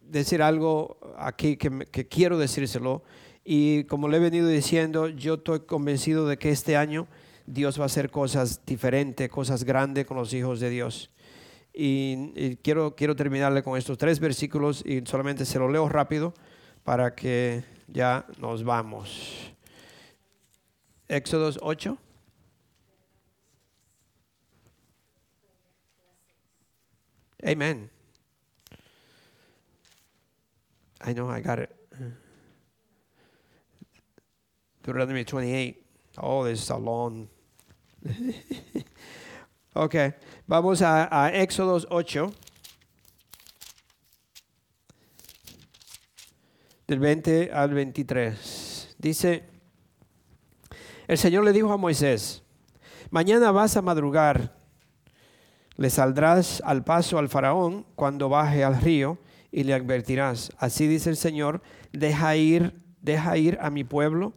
decir 0.00 0.42
algo 0.42 0.98
aquí 1.18 1.56
que, 1.56 1.86
que 1.90 2.06
quiero 2.06 2.38
decírselo. 2.38 3.02
Y 3.44 3.84
como 3.84 4.08
le 4.08 4.18
he 4.18 4.20
venido 4.20 4.46
diciendo, 4.46 5.08
yo 5.08 5.34
estoy 5.34 5.60
convencido 5.60 6.28
de 6.28 6.38
que 6.38 6.50
este 6.50 6.76
año 6.76 7.08
Dios 7.44 7.78
va 7.78 7.84
a 7.84 7.86
hacer 7.86 8.10
cosas 8.10 8.64
diferentes, 8.64 9.28
cosas 9.28 9.64
grandes 9.64 10.06
con 10.06 10.16
los 10.16 10.32
hijos 10.32 10.60
de 10.60 10.70
Dios. 10.70 11.11
Y, 11.74 12.56
quiero, 12.56 12.94
quiero 12.94 13.16
terminarle 13.16 13.62
con 13.62 13.78
estos 13.78 13.96
tres 13.96 14.20
versículos 14.20 14.84
y 14.84 15.02
solamente 15.06 15.44
se 15.44 15.58
lo 15.58 15.68
leo 15.70 15.88
rápido 15.88 16.34
para 16.84 17.14
que 17.14 17.64
ya 17.88 18.26
nos 18.38 18.62
vamos. 18.62 19.52
Éxodos 21.08 21.58
8. 21.62 21.98
Amen. 27.44 27.90
I 31.04 31.12
know 31.12 31.28
I 31.28 31.40
got 31.40 31.58
it. 31.58 31.74
Deuteronomy 34.82 35.24
28. 35.24 35.76
Oh, 36.18 36.44
this 36.44 36.62
is 36.62 36.70
a 36.70 36.76
long. 36.76 37.28
Ok, 39.74 39.94
vamos 40.46 40.82
a, 40.82 41.24
a 41.24 41.30
Éxodos 41.30 41.86
8. 41.88 42.30
Del 46.86 46.98
20 46.98 47.50
al 47.54 47.72
23. 47.72 48.96
Dice, 48.98 49.48
el 51.08 51.16
Señor 51.16 51.44
le 51.44 51.54
dijo 51.54 51.72
a 51.72 51.78
Moisés, 51.78 52.42
mañana 53.10 53.50
vas 53.50 53.78
a 53.78 53.80
madrugar, 53.80 54.58
le 55.76 55.88
saldrás 55.88 56.62
al 56.66 56.84
paso 56.84 57.16
al 57.16 57.30
faraón 57.30 57.86
cuando 57.94 58.28
baje 58.28 58.64
al 58.64 58.78
río 58.78 59.16
y 59.50 59.64
le 59.64 59.72
advertirás. 59.72 60.52
Así 60.58 60.86
dice 60.86 61.08
el 61.08 61.16
Señor, 61.16 61.62
deja 61.92 62.36
ir, 62.36 62.78
deja 63.00 63.38
ir 63.38 63.56
a 63.58 63.70
mi 63.70 63.84
pueblo 63.84 64.34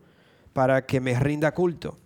para 0.54 0.86
que 0.86 1.02
me 1.02 1.20
rinda 1.20 1.54
culto. 1.54 1.98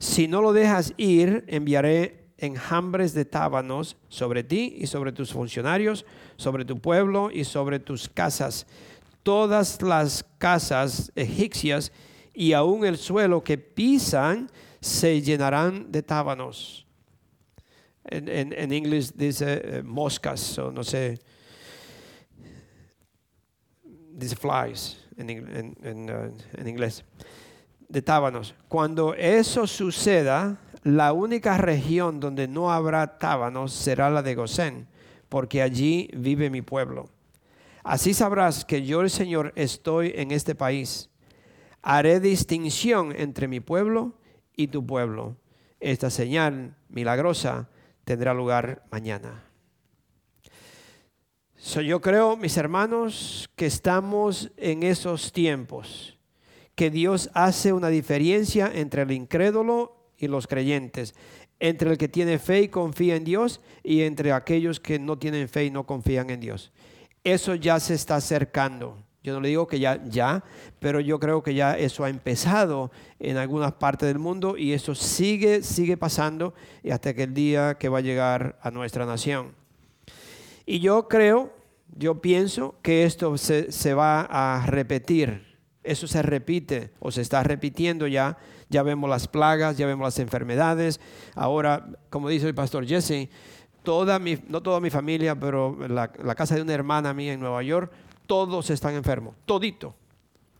Si 0.00 0.26
no 0.26 0.42
lo 0.42 0.52
dejas 0.52 0.92
ir, 0.96 1.44
enviaré 1.46 2.27
enjambres 2.38 3.12
de 3.12 3.24
tábanos 3.24 3.96
sobre 4.08 4.44
ti 4.44 4.76
y 4.78 4.86
sobre 4.86 5.12
tus 5.12 5.32
funcionarios, 5.32 6.06
sobre 6.36 6.64
tu 6.64 6.78
pueblo 6.78 7.30
y 7.30 7.44
sobre 7.44 7.80
tus 7.80 8.08
casas. 8.08 8.66
Todas 9.22 9.82
las 9.82 10.24
casas 10.38 11.12
egipcias 11.16 11.92
y 12.32 12.52
aún 12.52 12.86
el 12.86 12.96
suelo 12.96 13.42
que 13.42 13.58
pisan 13.58 14.48
se 14.80 15.20
llenarán 15.20 15.90
de 15.90 16.02
tábanos. 16.02 16.86
En, 18.04 18.72
inglés 18.72 19.12
dice 19.14 19.60
eh, 19.62 19.82
moscas, 19.82 20.58
o 20.58 20.72
no 20.72 20.82
sé, 20.82 21.18
dice 23.84 24.34
flies 24.34 24.98
en, 25.18 25.28
en 25.82 26.10
uh, 26.10 26.68
inglés, 26.68 27.04
de 27.86 28.00
tábanos. 28.00 28.54
Cuando 28.68 29.12
eso 29.14 29.66
suceda, 29.66 30.58
la 30.82 31.12
única 31.12 31.58
región 31.58 32.20
donde 32.20 32.48
no 32.48 32.72
habrá 32.72 33.18
tábanos 33.18 33.72
será 33.72 34.10
la 34.10 34.22
de 34.22 34.34
Gosén, 34.34 34.86
porque 35.28 35.62
allí 35.62 36.10
vive 36.14 36.50
mi 36.50 36.62
pueblo. 36.62 37.08
Así 37.84 38.14
sabrás 38.14 38.64
que 38.64 38.84
yo 38.84 39.00
el 39.00 39.10
Señor 39.10 39.52
estoy 39.56 40.12
en 40.14 40.30
este 40.30 40.54
país. 40.54 41.10
Haré 41.82 42.20
distinción 42.20 43.14
entre 43.16 43.48
mi 43.48 43.60
pueblo 43.60 44.14
y 44.56 44.68
tu 44.68 44.84
pueblo. 44.84 45.36
Esta 45.80 46.10
señal 46.10 46.76
milagrosa 46.88 47.68
tendrá 48.04 48.34
lugar 48.34 48.84
mañana. 48.90 49.44
So, 51.56 51.80
yo 51.80 52.00
creo, 52.00 52.36
mis 52.36 52.56
hermanos, 52.56 53.50
que 53.56 53.66
estamos 53.66 54.50
en 54.56 54.82
esos 54.82 55.32
tiempos, 55.32 56.16
que 56.74 56.90
Dios 56.90 57.30
hace 57.34 57.72
una 57.72 57.88
diferencia 57.88 58.70
entre 58.72 59.02
el 59.02 59.10
incrédulo 59.10 59.97
y 60.18 60.26
los 60.26 60.46
creyentes, 60.46 61.14
entre 61.60 61.90
el 61.90 61.98
que 61.98 62.08
tiene 62.08 62.38
fe 62.38 62.62
y 62.62 62.68
confía 62.68 63.16
en 63.16 63.24
Dios 63.24 63.60
y 63.82 64.02
entre 64.02 64.32
aquellos 64.32 64.80
que 64.80 64.98
no 64.98 65.18
tienen 65.18 65.48
fe 65.48 65.66
y 65.66 65.70
no 65.70 65.86
confían 65.86 66.30
en 66.30 66.40
Dios. 66.40 66.72
Eso 67.24 67.54
ya 67.54 67.80
se 67.80 67.94
está 67.94 68.16
acercando. 68.16 68.98
Yo 69.22 69.34
no 69.34 69.40
le 69.40 69.48
digo 69.48 69.66
que 69.66 69.80
ya, 69.80 70.02
ya, 70.04 70.44
pero 70.78 71.00
yo 71.00 71.18
creo 71.18 71.42
que 71.42 71.52
ya 71.52 71.76
eso 71.76 72.04
ha 72.04 72.08
empezado 72.08 72.90
en 73.18 73.36
algunas 73.36 73.72
partes 73.72 74.08
del 74.08 74.18
mundo 74.18 74.56
y 74.56 74.72
eso 74.72 74.94
sigue, 74.94 75.62
sigue 75.62 75.96
pasando 75.96 76.54
y 76.82 76.90
hasta 76.90 77.12
que 77.14 77.24
el 77.24 77.34
día 77.34 77.76
que 77.76 77.88
va 77.88 77.98
a 77.98 78.02
llegar 78.02 78.58
a 78.62 78.70
nuestra 78.70 79.04
nación. 79.04 79.54
Y 80.64 80.80
yo 80.80 81.08
creo, 81.08 81.52
yo 81.96 82.20
pienso 82.20 82.76
que 82.82 83.04
esto 83.04 83.36
se, 83.38 83.72
se 83.72 83.92
va 83.92 84.22
a 84.22 84.64
repetir. 84.66 85.47
Eso 85.88 86.06
se 86.06 86.22
repite 86.22 86.90
o 87.00 87.10
se 87.10 87.22
está 87.22 87.42
repitiendo 87.42 88.06
ya. 88.06 88.36
Ya 88.68 88.82
vemos 88.82 89.08
las 89.08 89.26
plagas, 89.26 89.78
ya 89.78 89.86
vemos 89.86 90.04
las 90.04 90.18
enfermedades. 90.18 91.00
Ahora, 91.34 91.86
como 92.10 92.28
dice 92.28 92.46
el 92.46 92.54
pastor 92.54 92.86
Jesse, 92.86 93.30
toda 93.82 94.18
mi, 94.18 94.38
no 94.48 94.62
toda 94.62 94.80
mi 94.80 94.90
familia, 94.90 95.34
pero 95.34 95.76
la, 95.88 96.08
casa 96.08 96.54
de 96.54 96.60
una 96.60 96.74
hermana 96.74 97.14
mía 97.14 97.32
en 97.32 97.40
Nueva 97.40 97.62
York, 97.62 97.90
todos 98.26 98.68
están 98.68 98.94
enfermos, 98.94 99.34
todito, 99.46 99.94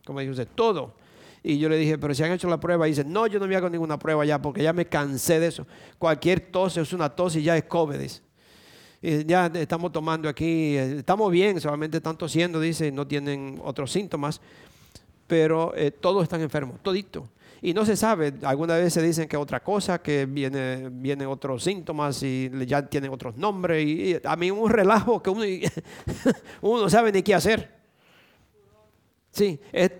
como 0.03 0.19
dice 0.19 0.31
usted, 0.31 0.47
todo. 0.55 0.95
Y 1.43 1.59
yo 1.59 1.69
le 1.69 1.77
dije, 1.77 1.99
pero 1.99 2.15
si 2.15 2.23
han 2.23 2.31
hecho 2.31 2.49
la 2.49 2.59
prueba, 2.59 2.87
y 2.87 2.91
dice, 2.91 3.03
no, 3.03 3.27
yo 3.27 3.39
no 3.39 3.45
me 3.45 3.55
hago 3.55 3.69
ninguna 3.69 3.99
prueba 3.99 4.25
ya, 4.25 4.41
porque 4.41 4.63
ya 4.63 4.73
me 4.73 4.87
cansé 4.87 5.39
de 5.39 5.45
eso. 5.45 5.67
Cualquier 5.99 6.39
tos 6.39 6.75
es 6.77 6.91
una 6.91 7.07
tos 7.07 7.35
y 7.35 7.43
ya 7.43 7.55
es 7.55 7.65
COVID. 7.65 7.99
Y 9.03 9.25
ya 9.25 9.45
estamos 9.53 9.91
tomando 9.91 10.27
aquí, 10.27 10.75
estamos 10.75 11.31
bien, 11.31 11.61
solamente 11.61 11.97
están 11.97 12.17
tosiendo, 12.17 12.59
dice, 12.59 12.91
no 12.91 13.05
tienen 13.05 13.61
otros 13.63 13.91
síntomas, 13.91 14.41
pero 15.29 15.73
eh, 15.75 15.91
todos 15.91 16.23
están 16.23 16.41
enfermos, 16.41 16.81
todito. 16.81 17.29
Y 17.61 17.73
no 17.73 17.85
se 17.85 17.95
sabe, 17.95 18.33
algunas 18.41 18.81
veces 18.81 19.03
dicen 19.03 19.27
que 19.27 19.37
otra 19.37 19.61
cosa, 19.61 20.01
que 20.01 20.25
viene, 20.25 20.89
vienen 20.91 21.27
otros 21.27 21.63
síntomas 21.63 22.23
y 22.23 22.49
ya 22.65 22.87
tienen 22.87 23.11
otros 23.11 23.37
nombres. 23.37 23.85
Y, 23.85 24.17
a 24.23 24.35
mí 24.35 24.49
un 24.49 24.71
relajo 24.71 25.21
que 25.21 25.29
uno, 25.29 25.43
uno 26.61 26.81
no 26.81 26.89
sabe 26.89 27.11
ni 27.11 27.21
qué 27.21 27.35
hacer. 27.35 27.78
Sí, 29.31 29.59
es, 29.71 29.91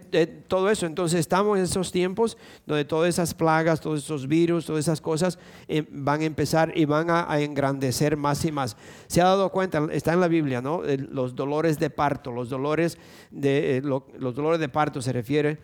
todo 0.48 0.70
eso. 0.70 0.86
Entonces 0.86 1.20
estamos 1.20 1.58
en 1.58 1.64
esos 1.64 1.92
tiempos 1.92 2.38
donde 2.66 2.84
todas 2.86 3.10
esas 3.10 3.34
plagas, 3.34 3.80
todos 3.80 4.04
esos 4.04 4.28
virus, 4.28 4.66
todas 4.66 4.86
esas 4.86 5.02
cosas 5.02 5.38
eh, 5.68 5.86
van 5.92 6.22
a 6.22 6.26
empezar 6.26 6.72
y 6.76 6.86
van 6.86 7.10
a, 7.10 7.40
engrandecer 7.40 8.18
más 8.18 8.44
y 8.46 8.52
más. 8.52 8.76
Se 9.08 9.22
ha 9.22 9.26
dado 9.26 9.52
cuenta, 9.52 9.88
está 9.92 10.14
en 10.14 10.20
la 10.20 10.28
Biblia, 10.28 10.62
¿no? 10.62 10.82
Los 10.84 11.36
dolores 11.36 11.78
de 11.80 11.90
parto, 11.90 12.32
los 12.32 12.50
dolores 12.50 12.98
de, 13.30 13.78
eh, 13.78 13.82
los 13.82 14.36
dolores 14.36 14.60
de 14.60 14.70
parto 14.70 15.02
se 15.02 15.14
refiere 15.14 15.60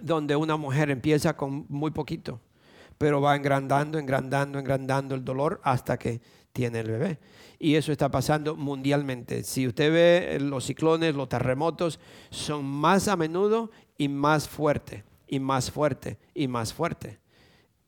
donde 0.00 0.36
una 0.36 0.56
mujer 0.56 0.90
empieza 0.90 1.36
con 1.36 1.66
muy 1.68 1.90
poquito, 1.90 2.40
pero 2.96 3.20
va 3.20 3.34
engrandando, 3.34 3.98
engrandando, 3.98 4.58
engrandando 4.58 5.14
el 5.16 5.24
dolor 5.24 5.60
hasta 5.64 5.98
que 5.98 6.20
tiene 6.58 6.80
el 6.80 6.90
bebé. 6.90 7.18
Y 7.60 7.76
eso 7.76 7.92
está 7.92 8.10
pasando 8.10 8.56
mundialmente. 8.56 9.44
Si 9.44 9.68
usted 9.68 9.92
ve 9.92 10.38
los 10.40 10.64
ciclones, 10.64 11.14
los 11.14 11.28
terremotos, 11.28 12.00
son 12.30 12.64
más 12.64 13.06
a 13.06 13.14
menudo 13.14 13.70
y 13.96 14.08
más 14.08 14.48
fuerte, 14.48 15.04
y 15.28 15.38
más 15.38 15.70
fuerte, 15.70 16.18
y 16.34 16.48
más 16.48 16.74
fuerte. 16.74 17.20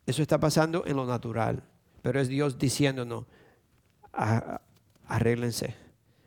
Eso 0.06 0.22
está 0.22 0.38
pasando 0.38 0.84
en 0.86 0.94
lo 0.94 1.04
natural, 1.04 1.64
pero 2.00 2.20
es 2.20 2.28
Dios 2.28 2.58
diciéndonos, 2.58 3.24
arréglense 5.08 5.74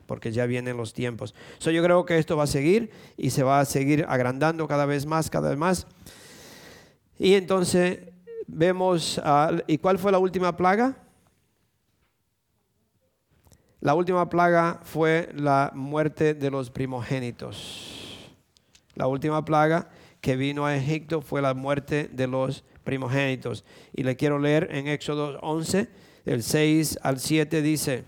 porque 0.04 0.30
ya 0.30 0.44
vienen 0.44 0.76
los 0.76 0.92
tiempos. 0.92 1.34
So, 1.56 1.70
yo 1.70 1.82
creo 1.82 2.04
que 2.04 2.18
esto 2.18 2.36
va 2.36 2.42
a 2.42 2.46
seguir 2.46 2.90
y 3.16 3.30
se 3.30 3.42
va 3.42 3.60
a 3.60 3.64
seguir 3.64 4.04
agrandando 4.06 4.68
cada 4.68 4.84
vez 4.84 5.06
más, 5.06 5.30
cada 5.30 5.48
vez 5.48 5.56
más. 5.56 5.86
Y 7.18 7.36
entonces 7.36 8.00
vemos, 8.46 9.18
¿y 9.66 9.78
cuál 9.78 9.98
fue 9.98 10.12
la 10.12 10.18
última 10.18 10.58
plaga? 10.58 11.03
La 13.84 13.92
última 13.92 14.30
plaga 14.30 14.80
fue 14.82 15.28
la 15.34 15.70
muerte 15.74 16.32
de 16.32 16.50
los 16.50 16.70
primogénitos. 16.70 18.32
La 18.94 19.06
última 19.08 19.44
plaga 19.44 19.90
que 20.22 20.36
vino 20.36 20.64
a 20.64 20.74
Egipto 20.74 21.20
fue 21.20 21.42
la 21.42 21.52
muerte 21.52 22.08
de 22.10 22.26
los 22.26 22.64
primogénitos. 22.82 23.62
Y 23.92 24.04
le 24.04 24.16
quiero 24.16 24.38
leer 24.38 24.68
en 24.70 24.88
Éxodo 24.88 25.38
11, 25.42 25.90
del 26.24 26.42
6 26.42 27.00
al 27.02 27.20
7 27.20 27.60
dice, 27.60 28.04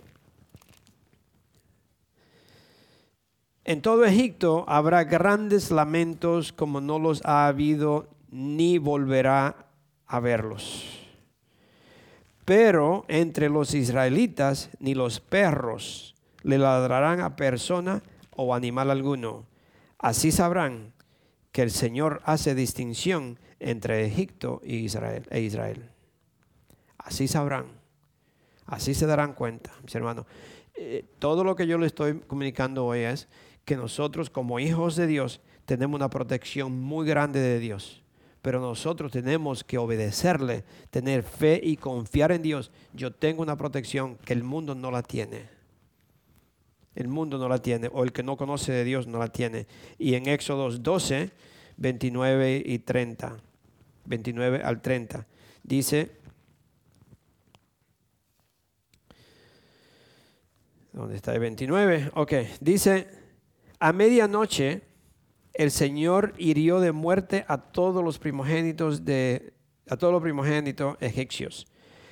En 3.63 3.83
todo 3.83 4.07
Egipto 4.07 4.65
habrá 4.69 5.05
grandes 5.05 5.71
lamentos 5.71 6.55
como 6.55 6.81
no 6.81 6.99
los 6.99 7.23
ha 7.27 7.49
habido 7.49 8.09
ni 8.31 8.79
volverá 8.79 9.67
a 10.07 10.21
verlos. 10.21 11.06
Pero 12.47 13.05
entre 13.09 13.51
los 13.51 13.75
israelitas 13.75 14.71
ni 14.79 14.95
los 14.95 15.19
perros 15.21 16.15
le 16.43 16.59
ladrarán 16.59 17.21
a 17.21 17.35
persona 17.35 18.05
o 18.37 18.55
animal 18.55 18.93
alguno. 18.93 19.45
Así 19.99 20.31
sabrán 20.31 20.93
que 21.51 21.63
el 21.63 21.73
Señor 21.73 22.23
hace 22.25 22.55
distinción 22.55 23.41
entre 23.59 24.07
Egipto 24.07 24.63
e 24.65 24.77
Israel. 24.77 25.91
Así 26.99 27.27
sabrán. 27.27 27.67
Así 28.65 28.95
se 28.95 29.07
darán 29.07 29.33
cuenta, 29.33 29.73
mis 29.83 29.95
hermanos. 29.97 30.27
Eh, 30.77 31.05
todo 31.19 31.43
lo 31.43 31.57
que 31.57 31.67
yo 31.67 31.79
le 31.79 31.87
estoy 31.87 32.21
comunicando 32.21 32.87
hoy 32.87 33.01
es 33.01 33.29
que 33.65 33.75
nosotros 33.75 34.31
como 34.31 34.61
hijos 34.61 34.95
de 34.95 35.09
Dios 35.09 35.41
tenemos 35.65 35.97
una 35.97 36.11
protección 36.11 36.81
muy 36.81 37.09
grande 37.09 37.41
de 37.41 37.59
Dios. 37.59 38.05
Pero 38.47 38.61
nosotros 38.61 39.11
tenemos 39.11 39.65
que 39.65 39.77
obedecerle, 39.77 40.63
tener 40.91 41.25
fe 41.25 41.61
y 41.61 41.77
confiar 41.77 42.31
en 42.31 42.43
Dios. 42.43 42.71
Yo 42.93 43.13
tengo 43.13 43.43
una 43.43 43.57
protección 43.57 44.19
que 44.19 44.35
el 44.35 44.45
mundo 44.45 44.77
no 44.77 44.93
la 44.93 45.03
tiene. 45.03 45.49
El 46.95 47.09
mundo 47.09 47.39
no 47.39 47.49
la 47.49 47.59
tiene, 47.59 47.91
o 47.93 48.05
el 48.05 48.13
que 48.13 48.23
no 48.23 48.37
conoce 48.37 48.71
de 48.71 48.85
Dios 48.85 49.09
no 49.09 49.19
la 49.19 49.27
tiene. 49.33 49.67
Y 49.99 50.15
en 50.15 50.29
Éxodos 50.29 50.85
12, 50.85 51.33
29 51.77 52.63
y 52.65 52.79
30, 52.79 53.37
29 54.05 54.63
al 54.63 54.81
30, 54.81 55.27
dice, 55.65 56.13
¿dónde 60.93 61.17
está 61.17 61.35
el 61.35 61.41
29? 61.41 62.13
Ok, 62.15 62.33
dice, 62.61 63.09
a 63.81 63.93
medianoche 63.93 64.86
el 65.57 65.71
Señor 65.71 66.35
hirió 66.37 66.81
de 66.81 66.93
muerte 66.93 67.45
a 67.49 67.57
todos 67.59 68.05
los 68.05 68.19
primogénitos 68.19 69.05
de 69.05 69.55
a 69.89 69.97
todos 69.97 70.13
los 70.13 70.23
primogénitos 70.23 70.97
egipcios, 71.01 71.67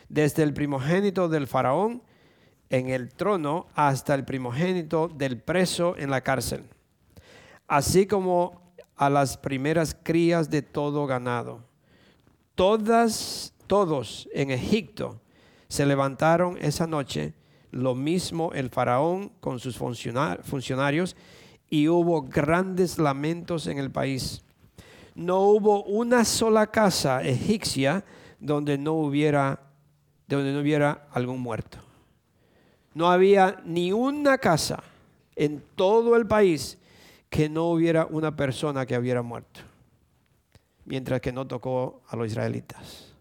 desde 0.08 0.44
el 0.44 0.54
primogénito 0.54 1.28
del 1.28 1.46
faraón 1.46 2.02
en 2.70 2.88
el 2.88 3.12
trono 3.12 3.66
hasta 3.74 4.14
el 4.14 4.24
primogénito 4.24 5.08
del 5.08 5.40
preso 5.40 5.96
en 5.98 6.10
la 6.10 6.20
cárcel, 6.20 6.64
así 7.66 8.06
como 8.06 8.72
a 8.96 9.10
las 9.10 9.36
primeras 9.36 9.96
crías 10.00 10.50
de 10.50 10.62
todo 10.62 11.06
ganado. 11.06 11.64
Todas 12.54 13.52
todos 13.66 14.28
en 14.32 14.52
Egipto 14.52 15.20
se 15.68 15.84
levantaron 15.84 16.56
esa 16.58 16.86
noche, 16.86 17.34
lo 17.72 17.96
mismo 17.96 18.52
el 18.54 18.70
faraón 18.70 19.32
con 19.40 19.58
sus 19.58 19.76
funcionarios 19.76 21.16
y 21.68 21.88
hubo 21.88 22.22
grandes 22.22 22.98
lamentos 22.98 23.66
en 23.66 23.78
el 23.78 23.90
país. 23.90 24.42
No 25.14 25.40
hubo 25.40 25.84
una 25.84 26.24
sola 26.24 26.66
casa 26.68 27.22
egipcia 27.22 28.04
donde 28.40 28.78
no 28.78 28.94
hubiera, 28.94 29.60
donde 30.26 30.52
no 30.52 30.60
hubiera 30.60 31.08
algún 31.12 31.40
muerto. 31.40 31.78
No 32.94 33.10
había 33.10 33.60
ni 33.64 33.92
una 33.92 34.38
casa 34.38 34.82
en 35.36 35.62
todo 35.74 36.16
el 36.16 36.26
país 36.26 36.78
que 37.28 37.48
no 37.48 37.70
hubiera 37.70 38.06
una 38.06 38.36
persona 38.36 38.86
que 38.86 38.96
hubiera 38.96 39.22
muerto, 39.22 39.60
mientras 40.84 41.20
que 41.20 41.32
no 41.32 41.46
tocó 41.46 42.02
a 42.08 42.16
los 42.16 42.28
israelitas. 42.28 43.12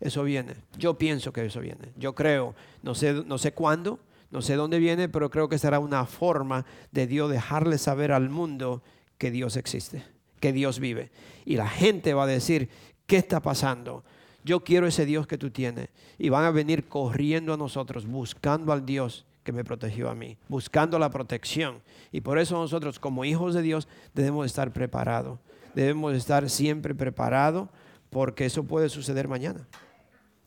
Eso 0.00 0.22
viene. 0.22 0.54
Yo 0.76 0.98
pienso 0.98 1.32
que 1.32 1.44
eso 1.44 1.60
viene. 1.60 1.92
Yo 1.96 2.14
creo, 2.14 2.54
no 2.82 2.94
sé, 2.94 3.12
no 3.24 3.38
sé 3.38 3.52
cuándo, 3.52 3.98
no 4.30 4.42
sé 4.42 4.56
dónde 4.56 4.78
viene, 4.78 5.08
pero 5.08 5.30
creo 5.30 5.48
que 5.48 5.58
será 5.58 5.78
una 5.78 6.04
forma 6.04 6.66
de 6.92 7.06
Dios 7.06 7.30
dejarle 7.30 7.78
saber 7.78 8.12
al 8.12 8.28
mundo 8.28 8.82
que 9.16 9.30
Dios 9.30 9.56
existe, 9.56 10.04
que 10.40 10.52
Dios 10.52 10.78
vive. 10.78 11.10
Y 11.44 11.56
la 11.56 11.68
gente 11.68 12.14
va 12.14 12.24
a 12.24 12.26
decir, 12.26 12.68
¿qué 13.06 13.16
está 13.16 13.40
pasando? 13.40 14.04
Yo 14.44 14.64
quiero 14.64 14.86
ese 14.86 15.06
Dios 15.06 15.26
que 15.26 15.38
tú 15.38 15.50
tienes. 15.50 15.88
Y 16.18 16.28
van 16.28 16.44
a 16.44 16.50
venir 16.50 16.88
corriendo 16.88 17.54
a 17.54 17.56
nosotros, 17.56 18.06
buscando 18.06 18.72
al 18.72 18.84
Dios 18.84 19.24
que 19.44 19.52
me 19.52 19.64
protegió 19.64 20.10
a 20.10 20.14
mí, 20.14 20.36
buscando 20.48 20.98
la 20.98 21.10
protección. 21.10 21.80
Y 22.12 22.20
por 22.20 22.38
eso 22.38 22.54
nosotros 22.54 22.98
como 22.98 23.24
hijos 23.24 23.54
de 23.54 23.62
Dios 23.62 23.88
debemos 24.14 24.44
estar 24.44 24.72
preparados. 24.72 25.38
Debemos 25.74 26.14
estar 26.14 26.50
siempre 26.50 26.94
preparados 26.94 27.68
porque 28.10 28.44
eso 28.44 28.64
puede 28.64 28.88
suceder 28.90 29.26
mañana. 29.26 29.66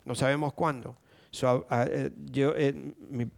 No 0.06 0.14
sabemos 0.14 0.54
cuándo. 0.54 0.96
So, 1.32 1.66
ah, 1.70 1.86
eh, 1.90 2.12
yo, 2.30 2.54
eh, 2.58 2.94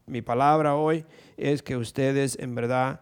mi, 0.08 0.22
palabra 0.24 0.76
hoy 0.76 1.06
es 1.38 1.62
que 1.62 1.78
ustedes 1.78 2.36
en 2.40 2.56
verdad 2.56 3.02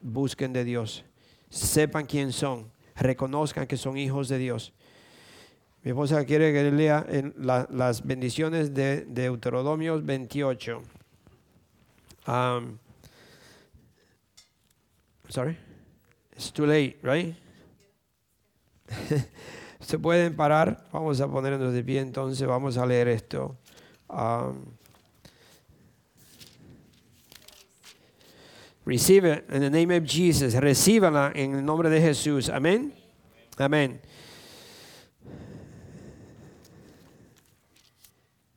busquen 0.00 0.52
de 0.52 0.64
Dios, 0.64 1.04
sepan 1.48 2.06
quién 2.06 2.32
son, 2.32 2.68
reconozcan 2.96 3.68
que 3.68 3.76
son 3.76 3.96
hijos 3.96 4.28
de 4.28 4.38
Dios. 4.38 4.72
Mi 5.84 5.92
esposa 5.92 6.24
quiere 6.24 6.52
que 6.52 6.70
lea 6.72 7.06
las 7.36 8.04
bendiciones 8.04 8.74
de 8.74 9.04
Deuteronomio 9.04 10.02
28. 10.02 10.82
Um, 12.26 12.78
sorry, 15.28 15.56
it's 16.32 16.52
too 16.52 16.66
late, 16.66 16.98
right? 17.02 17.36
Se 19.80 19.98
pueden 19.98 20.36
parar. 20.36 20.88
Vamos 20.92 21.20
a 21.20 21.28
ponernos 21.28 21.72
de 21.72 21.82
pie 21.82 22.00
entonces. 22.00 22.46
Vamos 22.46 22.76
a 22.76 22.86
leer 22.86 23.08
esto. 23.08 23.56
Um, 24.12 24.76
it 28.86 29.44
in 29.48 29.60
the 29.60 29.70
name 29.70 29.90
of 29.90 30.04
Jesus. 30.04 30.54
Recíbala 30.54 31.32
en 31.34 31.54
el 31.54 31.64
nombre 31.64 31.88
de 31.88 32.00
Jesús. 32.00 32.50
Amén. 32.50 32.92
Amén. 33.56 34.00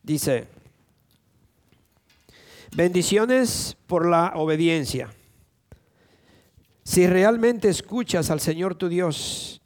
Dice, 0.02 0.46
bendiciones 2.76 3.76
por 3.86 4.08
la 4.08 4.32
obediencia. 4.36 5.10
Si 6.84 7.06
realmente 7.06 7.68
escuchas 7.68 8.30
al 8.30 8.40
Señor 8.40 8.76
tu 8.76 8.88
Dios 8.88 9.60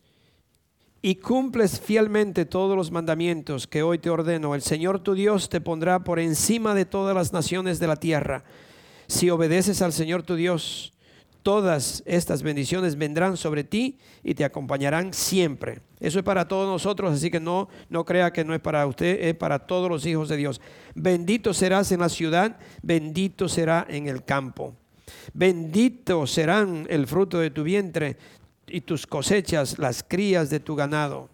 y 1.02 1.16
cumples 1.16 1.80
fielmente 1.80 2.44
todos 2.44 2.76
los 2.76 2.90
mandamientos 2.90 3.66
que 3.66 3.82
hoy 3.82 3.98
te 3.98 4.10
ordeno, 4.10 4.54
el 4.54 4.62
Señor 4.62 5.00
tu 5.00 5.14
Dios 5.14 5.48
te 5.48 5.60
pondrá 5.60 6.04
por 6.04 6.18
encima 6.18 6.74
de 6.74 6.84
todas 6.84 7.14
las 7.14 7.32
naciones 7.32 7.78
de 7.78 7.86
la 7.86 7.96
tierra. 7.96 8.44
Si 9.06 9.30
obedeces 9.30 9.80
al 9.80 9.92
Señor 9.92 10.22
tu 10.22 10.36
Dios, 10.36 10.92
todas 11.42 12.02
estas 12.04 12.42
bendiciones 12.42 12.96
vendrán 12.96 13.38
sobre 13.38 13.64
ti 13.64 13.98
y 14.22 14.34
te 14.34 14.44
acompañarán 14.44 15.14
siempre. 15.14 15.80
Eso 16.00 16.18
es 16.18 16.24
para 16.24 16.46
todos 16.46 16.68
nosotros, 16.68 17.12
así 17.12 17.30
que 17.30 17.40
no, 17.40 17.68
no 17.88 18.04
crea 18.04 18.32
que 18.32 18.44
no 18.44 18.54
es 18.54 18.60
para 18.60 18.86
usted, 18.86 19.18
es 19.22 19.34
para 19.34 19.60
todos 19.60 19.88
los 19.88 20.04
hijos 20.04 20.28
de 20.28 20.36
Dios. 20.36 20.60
Bendito 20.94 21.54
serás 21.54 21.92
en 21.92 22.00
la 22.00 22.10
ciudad, 22.10 22.58
bendito 22.82 23.48
será 23.48 23.86
en 23.88 24.06
el 24.06 24.22
campo. 24.22 24.74
Bendito 25.32 26.26
serán 26.26 26.86
el 26.88 27.06
fruto 27.06 27.38
de 27.38 27.50
tu 27.50 27.64
vientre 27.64 28.16
y 28.70 28.80
tus 28.80 29.06
cosechas, 29.06 29.78
las 29.78 30.02
crías 30.02 30.50
de 30.50 30.60
tu 30.60 30.76
ganado. 30.76 31.28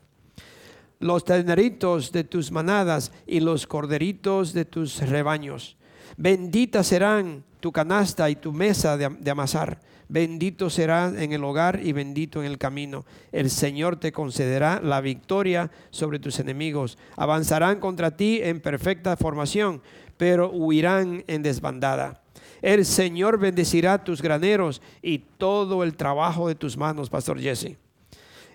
Los 0.98 1.24
terneritos 1.24 2.12
de 2.12 2.24
tus 2.24 2.50
manadas 2.50 3.12
y 3.26 3.40
los 3.40 3.66
corderitos 3.66 4.52
de 4.52 4.64
tus 4.64 5.00
rebaños. 5.00 5.76
Bendita 6.16 6.82
serán 6.82 7.44
tu 7.60 7.70
canasta 7.70 8.30
y 8.30 8.36
tu 8.36 8.52
mesa 8.52 8.96
de, 8.96 9.08
de 9.08 9.30
amasar. 9.30 9.80
Bendito 10.08 10.70
será 10.70 11.12
en 11.16 11.32
el 11.32 11.42
hogar 11.42 11.80
y 11.82 11.92
bendito 11.92 12.40
en 12.40 12.46
el 12.50 12.58
camino. 12.58 13.04
El 13.32 13.50
Señor 13.50 13.96
te 13.96 14.12
concederá 14.12 14.80
la 14.82 15.00
victoria 15.00 15.70
sobre 15.90 16.20
tus 16.20 16.38
enemigos. 16.38 16.96
Avanzarán 17.16 17.80
contra 17.80 18.16
ti 18.16 18.40
en 18.42 18.60
perfecta 18.60 19.16
formación, 19.16 19.82
pero 20.16 20.50
huirán 20.50 21.24
en 21.26 21.42
desbandada. 21.42 22.22
El 22.66 22.84
Señor 22.84 23.38
bendecirá 23.38 24.02
tus 24.02 24.20
graneros 24.20 24.82
y 25.00 25.18
todo 25.18 25.84
el 25.84 25.94
trabajo 25.94 26.48
de 26.48 26.56
tus 26.56 26.76
manos, 26.76 27.08
Pastor 27.08 27.38
Jesse. 27.40 27.76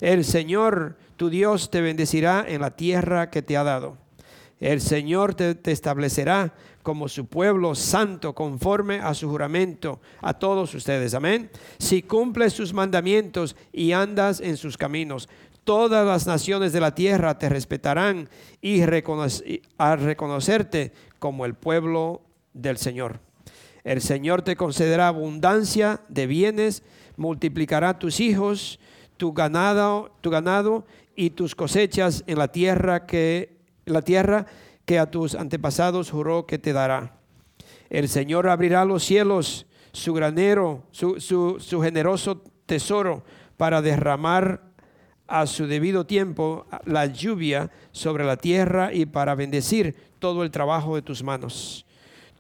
El 0.02 0.26
Señor, 0.26 0.98
tu 1.16 1.30
Dios, 1.30 1.72
te 1.72 1.80
bendecirá 1.80 2.44
en 2.46 2.60
la 2.60 2.72
tierra 2.72 3.30
que 3.30 3.42
te 3.42 3.56
ha 3.56 3.64
dado. 3.64 3.96
El 4.60 4.82
Señor 4.82 5.34
te, 5.34 5.58
establecerá 5.64 6.54
como 6.84 7.08
su 7.08 7.26
pueblo 7.28 7.74
santo 7.74 8.36
conforme 8.36 9.00
a 9.00 9.14
su 9.14 9.30
juramento 9.30 10.02
a 10.20 10.34
todos 10.34 10.76
ustedes. 10.76 11.14
Amén. 11.14 11.50
Si 11.80 12.02
cumples 12.02 12.52
sus 12.52 12.74
mandamientos 12.74 13.56
y 13.72 13.94
andas 13.94 14.42
en 14.42 14.58
sus 14.58 14.78
caminos, 14.78 15.30
todas 15.64 16.06
las 16.06 16.28
naciones 16.28 16.74
de 16.74 16.82
la 16.82 16.94
tierra 16.94 17.40
te 17.40 17.48
respetarán 17.48 18.28
y 18.60 18.86
reconoc 18.86 19.32
a 19.78 19.96
reconocerte 19.96 20.92
como 21.18 21.46
el 21.46 21.54
pueblo 21.54 22.24
del 22.54 22.76
Señor. 22.76 23.31
El 23.84 24.02
Señor 24.02 24.42
te 24.44 24.56
concederá 24.56 25.08
abundancia 25.08 26.02
de 26.08 26.28
bienes, 26.28 26.84
multiplicará 27.18 27.98
tus 28.00 28.20
hijos, 28.20 28.80
tu 29.18 29.34
ganado, 29.34 30.16
tu 30.22 30.30
ganado 30.30 30.86
y 31.16 31.32
tus 31.32 31.56
cosechas 31.56 32.24
en 32.28 32.38
la 32.38 32.50
tierra 32.50 33.06
que 33.06 33.58
la 33.86 34.02
tierra 34.02 34.46
que 34.86 35.00
a 35.00 35.10
tus 35.10 35.36
antepasados 35.36 36.12
juró 36.12 36.46
que 36.46 36.60
te 36.60 36.74
dará. 36.74 37.18
El 37.90 38.08
Señor 38.08 38.48
abrirá 38.48 38.86
los 38.86 39.04
cielos, 39.04 39.66
su 39.92 40.14
granero, 40.14 40.84
su, 40.92 41.20
su, 41.20 41.58
su 41.60 41.82
generoso 41.82 42.42
tesoro 42.66 43.24
para 43.58 43.82
derramar 43.82 44.62
a 45.28 45.46
su 45.46 45.68
debido 45.68 46.06
tiempo 46.06 46.66
la 46.86 47.06
lluvia 47.06 47.72
sobre 47.92 48.26
la 48.26 48.38
tierra 48.38 48.94
y 48.94 49.06
para 49.06 49.36
bendecir 49.36 49.96
todo 50.20 50.44
el 50.44 50.52
trabajo 50.52 50.96
de 50.96 51.02
tus 51.02 51.24
manos. 51.24 51.86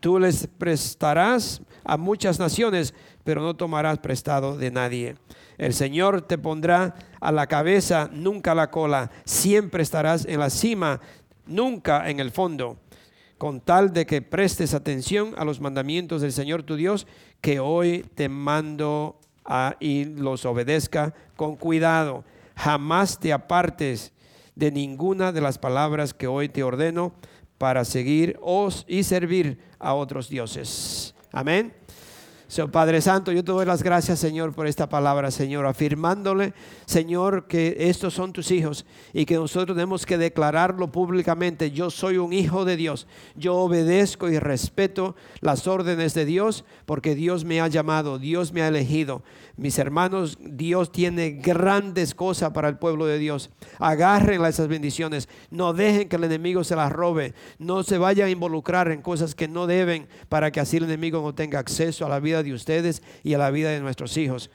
Tú 0.01 0.19
les 0.19 0.47
prestarás 0.47 1.61
a 1.83 1.95
muchas 1.95 2.39
naciones, 2.39 2.93
pero 3.23 3.41
no 3.41 3.55
tomarás 3.55 3.99
prestado 3.99 4.57
de 4.57 4.71
nadie. 4.71 5.15
El 5.59 5.75
Señor 5.75 6.23
te 6.23 6.39
pondrá 6.39 6.95
a 7.19 7.31
la 7.31 7.45
cabeza, 7.45 8.09
nunca 8.11 8.53
a 8.53 8.55
la 8.55 8.71
cola. 8.71 9.11
Siempre 9.25 9.83
estarás 9.83 10.25
en 10.25 10.39
la 10.39 10.49
cima, 10.49 10.99
nunca 11.45 12.09
en 12.09 12.19
el 12.19 12.31
fondo. 12.31 12.77
Con 13.37 13.61
tal 13.61 13.93
de 13.93 14.07
que 14.07 14.23
prestes 14.23 14.73
atención 14.73 15.35
a 15.37 15.45
los 15.45 15.61
mandamientos 15.61 16.21
del 16.21 16.33
Señor 16.33 16.63
tu 16.63 16.75
Dios, 16.75 17.05
que 17.39 17.59
hoy 17.59 18.03
te 18.15 18.27
mando 18.27 19.19
y 19.79 20.05
los 20.05 20.45
obedezca 20.45 21.13
con 21.35 21.55
cuidado. 21.55 22.23
Jamás 22.55 23.19
te 23.19 23.33
apartes 23.33 24.13
de 24.55 24.71
ninguna 24.71 25.31
de 25.31 25.41
las 25.41 25.59
palabras 25.59 26.15
que 26.15 26.25
hoy 26.25 26.49
te 26.49 26.63
ordeno 26.63 27.13
para 27.61 27.85
seguir 27.85 28.39
os 28.41 28.85
y 28.87 29.03
servir 29.03 29.59
a 29.77 29.93
otros 29.93 30.27
dioses. 30.27 31.13
Amén. 31.31 31.71
So, 32.47 32.71
Padre 32.71 33.01
Santo, 33.01 33.31
yo 33.31 33.43
te 33.45 33.51
doy 33.51 33.67
las 33.67 33.83
gracias, 33.83 34.17
Señor, 34.17 34.51
por 34.51 34.65
esta 34.65 34.89
palabra, 34.89 35.29
Señor, 35.29 35.67
afirmándole, 35.67 36.53
Señor, 36.85 37.45
que 37.47 37.75
estos 37.77 38.15
son 38.15 38.33
tus 38.33 38.49
hijos 38.49 38.83
y 39.13 39.25
que 39.25 39.35
nosotros 39.35 39.75
tenemos 39.75 40.07
que 40.07 40.17
declararlo 40.17 40.91
públicamente. 40.91 41.69
Yo 41.69 41.91
soy 41.91 42.17
un 42.17 42.33
hijo 42.33 42.65
de 42.65 42.77
Dios. 42.77 43.05
Yo 43.35 43.55
obedezco 43.57 44.27
y 44.27 44.39
respeto 44.39 45.15
las 45.39 45.67
órdenes 45.67 46.15
de 46.15 46.25
Dios 46.25 46.65
porque 46.85 47.13
Dios 47.13 47.45
me 47.45 47.61
ha 47.61 47.67
llamado, 47.67 48.17
Dios 48.17 48.51
me 48.53 48.63
ha 48.63 48.69
elegido. 48.69 49.21
Mis 49.61 49.77
hermanos, 49.77 50.39
Dios 50.41 50.91
tiene 50.91 51.33
grandes 51.33 52.15
cosas 52.15 52.49
para 52.49 52.67
el 52.67 52.79
pueblo 52.79 53.05
de 53.05 53.19
Dios. 53.19 53.51
Agárrenla 53.77 54.49
esas 54.49 54.67
bendiciones. 54.67 55.29
No 55.51 55.71
dejen 55.73 56.09
que 56.09 56.15
el 56.15 56.23
enemigo 56.23 56.63
se 56.63 56.75
las 56.75 56.91
robe. 56.91 57.35
No 57.59 57.83
se 57.83 57.99
vayan 57.99 58.25
a 58.25 58.31
involucrar 58.31 58.89
en 58.89 59.03
cosas 59.03 59.35
que 59.35 59.47
no 59.47 59.67
deben 59.67 60.07
para 60.29 60.49
que 60.49 60.61
así 60.61 60.77
el 60.77 60.85
enemigo 60.85 61.21
no 61.21 61.35
tenga 61.35 61.59
acceso 61.59 62.07
a 62.07 62.09
la 62.09 62.19
vida 62.19 62.41
de 62.41 62.55
ustedes 62.55 63.03
y 63.21 63.35
a 63.35 63.37
la 63.37 63.51
vida 63.51 63.69
de 63.69 63.81
nuestros 63.81 64.17
hijos. 64.17 64.49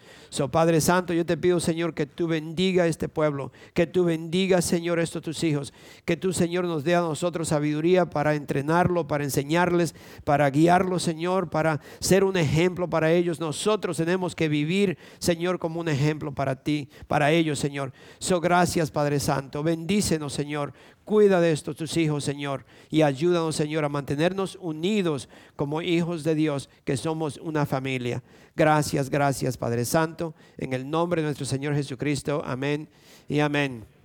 Padre 0.51 0.81
Santo, 0.81 1.13
yo 1.13 1.25
te 1.25 1.37
pido, 1.37 1.61
Señor, 1.61 1.95
que 1.95 2.07
tú 2.07 2.27
bendiga 2.27 2.87
este 2.87 3.09
pueblo, 3.09 3.53
que 3.75 3.87
tú 3.87 4.05
bendiga, 4.05 4.61
Señor, 4.61 4.99
estos 4.99 5.23
tus 5.23 5.43
hijos, 5.43 5.73
que 6.05 6.17
tú, 6.17 6.33
Señor, 6.33 6.65
nos 6.67 6.85
dé 6.85 6.95
a 6.95 7.01
nosotros 7.01 7.49
sabiduría 7.49 8.11
para 8.11 8.35
entrenarlo, 8.35 9.07
para 9.07 9.25
enseñarles, 9.25 9.95
para 10.25 10.49
guiarlos, 10.51 11.03
Señor, 11.03 11.49
para 11.49 11.81
ser 12.01 12.23
un 12.23 12.37
ejemplo 12.37 12.89
para 12.89 13.11
ellos. 13.13 13.41
Nosotros 13.41 13.97
tenemos 13.97 14.35
que 14.35 14.49
vivir, 14.49 14.99
Señor, 15.19 15.59
como 15.59 15.81
un 15.81 15.89
ejemplo 15.89 16.33
para 16.33 16.63
ti, 16.63 16.89
para 17.09 17.33
ellos, 17.33 17.59
Señor. 17.59 17.93
So, 18.19 18.41
gracias, 18.41 18.91
Padre 18.91 19.19
Santo. 19.21 19.63
Bendícenos, 19.63 20.33
Señor. 20.33 20.75
Cuida 21.07 21.41
de 21.41 21.53
estos 21.53 21.77
tus 21.77 21.97
hijos, 21.99 22.25
Señor, 22.25 22.67
y 22.91 23.03
ayúdanos, 23.03 23.55
Señor, 23.55 23.85
a 23.85 23.89
mantenernos 23.89 24.59
unidos 24.61 25.29
como 25.55 25.81
hijos 25.81 26.25
de 26.25 26.35
Dios, 26.35 26.69
que 26.85 26.97
somos 26.97 27.37
una 27.37 27.65
familia. 27.65 28.25
Gracias, 28.57 29.09
gracias, 29.09 29.57
Padre 29.57 29.85
Santo, 29.85 30.35
en 30.59 30.73
el 30.73 30.91
nombre 30.91 31.23
de 31.23 31.27
nuestro 31.27 31.47
Señor 31.47 31.77
Jesucristo. 31.77 32.43
Amén 32.45 32.89
y 33.29 33.39
amén. 33.39 33.96